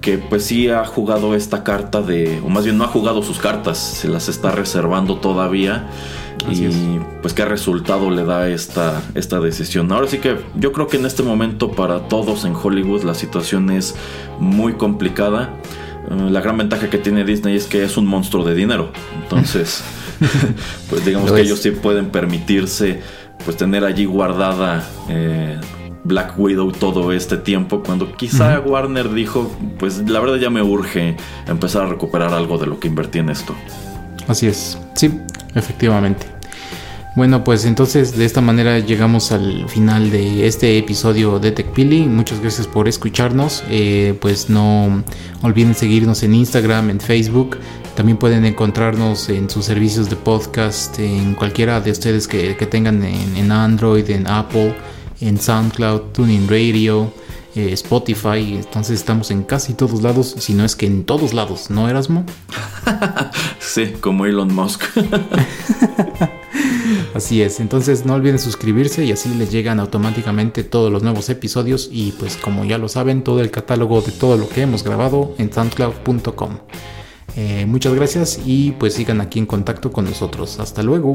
que 0.00 0.18
pues 0.18 0.44
sí 0.44 0.68
ha 0.68 0.84
jugado 0.86 1.34
esta 1.34 1.62
carta 1.62 2.00
de, 2.00 2.40
o 2.44 2.48
más 2.48 2.64
bien 2.64 2.78
no 2.78 2.84
ha 2.84 2.88
jugado 2.88 3.22
sus 3.22 3.38
cartas, 3.38 3.78
se 3.78 4.08
las 4.08 4.28
está 4.28 4.50
reservando 4.50 5.18
todavía 5.18 5.88
y 6.50 6.98
pues 7.20 7.34
qué 7.34 7.44
resultado 7.44 8.10
le 8.10 8.24
da 8.24 8.48
esta, 8.48 9.02
esta 9.14 9.38
decisión. 9.38 9.92
Ahora 9.92 10.08
sí 10.08 10.18
que 10.18 10.38
yo 10.56 10.72
creo 10.72 10.88
que 10.88 10.96
en 10.96 11.06
este 11.06 11.22
momento 11.22 11.72
para 11.72 12.08
todos 12.08 12.44
en 12.44 12.54
Hollywood 12.56 13.02
la 13.04 13.14
situación 13.14 13.70
es 13.70 13.94
muy 14.40 14.74
complicada. 14.74 15.54
Eh, 16.12 16.30
la 16.30 16.40
gran 16.40 16.56
ventaja 16.56 16.90
que 16.90 16.98
tiene 16.98 17.24
Disney 17.24 17.56
es 17.56 17.66
que 17.66 17.84
es 17.84 17.96
un 17.96 18.06
monstruo 18.06 18.44
de 18.44 18.54
dinero. 18.54 18.92
Entonces, 19.22 19.82
pues 20.90 21.04
digamos 21.04 21.32
que 21.32 21.40
ellos 21.40 21.60
sí 21.60 21.70
pueden 21.70 22.10
permitirse 22.10 23.00
pues 23.44 23.56
tener 23.56 23.84
allí 23.84 24.04
guardada 24.04 24.86
eh, 25.08 25.58
Black 26.04 26.38
Widow 26.38 26.70
todo 26.72 27.12
este 27.12 27.36
tiempo 27.36 27.82
cuando 27.82 28.12
quizá 28.12 28.60
Warner 28.60 29.12
dijo 29.12 29.50
pues 29.78 29.98
la 30.08 30.20
verdad 30.20 30.36
ya 30.36 30.50
me 30.50 30.62
urge 30.62 31.16
empezar 31.48 31.82
a 31.82 31.86
recuperar 31.86 32.32
algo 32.32 32.58
de 32.58 32.66
lo 32.66 32.78
que 32.78 32.88
invertí 32.88 33.18
en 33.18 33.30
esto. 33.30 33.54
Así 34.28 34.46
es, 34.46 34.78
sí, 34.94 35.10
efectivamente. 35.54 36.31
Bueno, 37.14 37.44
pues 37.44 37.66
entonces 37.66 38.16
de 38.16 38.24
esta 38.24 38.40
manera 38.40 38.78
llegamos 38.78 39.32
al 39.32 39.68
final 39.68 40.10
de 40.10 40.46
este 40.46 40.78
episodio 40.78 41.38
de 41.38 41.52
TechPili. 41.52 42.06
Muchas 42.06 42.40
gracias 42.40 42.66
por 42.66 42.88
escucharnos. 42.88 43.62
Eh, 43.68 44.16
pues 44.18 44.48
no 44.48 45.04
olviden 45.42 45.74
seguirnos 45.74 46.22
en 46.22 46.34
Instagram, 46.34 46.88
en 46.88 47.00
Facebook. 47.00 47.58
También 47.94 48.16
pueden 48.16 48.46
encontrarnos 48.46 49.28
en 49.28 49.50
sus 49.50 49.66
servicios 49.66 50.08
de 50.08 50.16
podcast, 50.16 50.98
en 51.00 51.34
cualquiera 51.34 51.82
de 51.82 51.90
ustedes 51.90 52.26
que, 52.26 52.54
tengan 52.54 53.02
en, 53.04 53.52
Android, 53.52 54.08
en 54.08 54.26
Apple, 54.26 54.74
en 55.20 55.38
SoundCloud, 55.38 56.12
Tuning 56.12 56.48
Radio, 56.48 57.12
eh, 57.54 57.72
Spotify. 57.72 58.54
Entonces 58.56 59.00
estamos 59.00 59.30
en 59.30 59.42
casi 59.42 59.74
todos 59.74 60.02
lados, 60.02 60.34
si 60.38 60.54
no 60.54 60.64
es 60.64 60.76
que 60.76 60.86
en 60.86 61.04
todos 61.04 61.34
lados, 61.34 61.70
¿no, 61.70 61.88
Erasmo? 61.88 62.24
sí, 63.58 63.94
como 64.00 64.26
Elon 64.26 64.54
Musk. 64.54 64.82
Así 67.14 67.42
es, 67.42 67.60
entonces 67.60 68.06
no 68.06 68.14
olviden 68.14 68.38
suscribirse 68.38 69.04
y 69.04 69.12
así 69.12 69.28
les 69.34 69.50
llegan 69.52 69.80
automáticamente 69.80 70.64
todos 70.64 70.90
los 70.90 71.02
nuevos 71.02 71.28
episodios 71.28 71.88
y 71.92 72.12
pues 72.12 72.36
como 72.36 72.64
ya 72.64 72.78
lo 72.78 72.88
saben, 72.88 73.22
todo 73.22 73.40
el 73.40 73.50
catálogo 73.50 74.00
de 74.00 74.12
todo 74.12 74.36
lo 74.36 74.48
que 74.48 74.62
hemos 74.62 74.82
grabado 74.82 75.34
en 75.38 75.52
soundcloud.com. 75.52 76.58
Eh, 77.36 77.66
muchas 77.66 77.94
gracias 77.94 78.40
y 78.44 78.72
pues 78.72 78.94
sigan 78.94 79.20
aquí 79.20 79.38
en 79.38 79.46
contacto 79.46 79.92
con 79.92 80.04
nosotros. 80.04 80.58
Hasta 80.58 80.82
luego. 80.82 81.14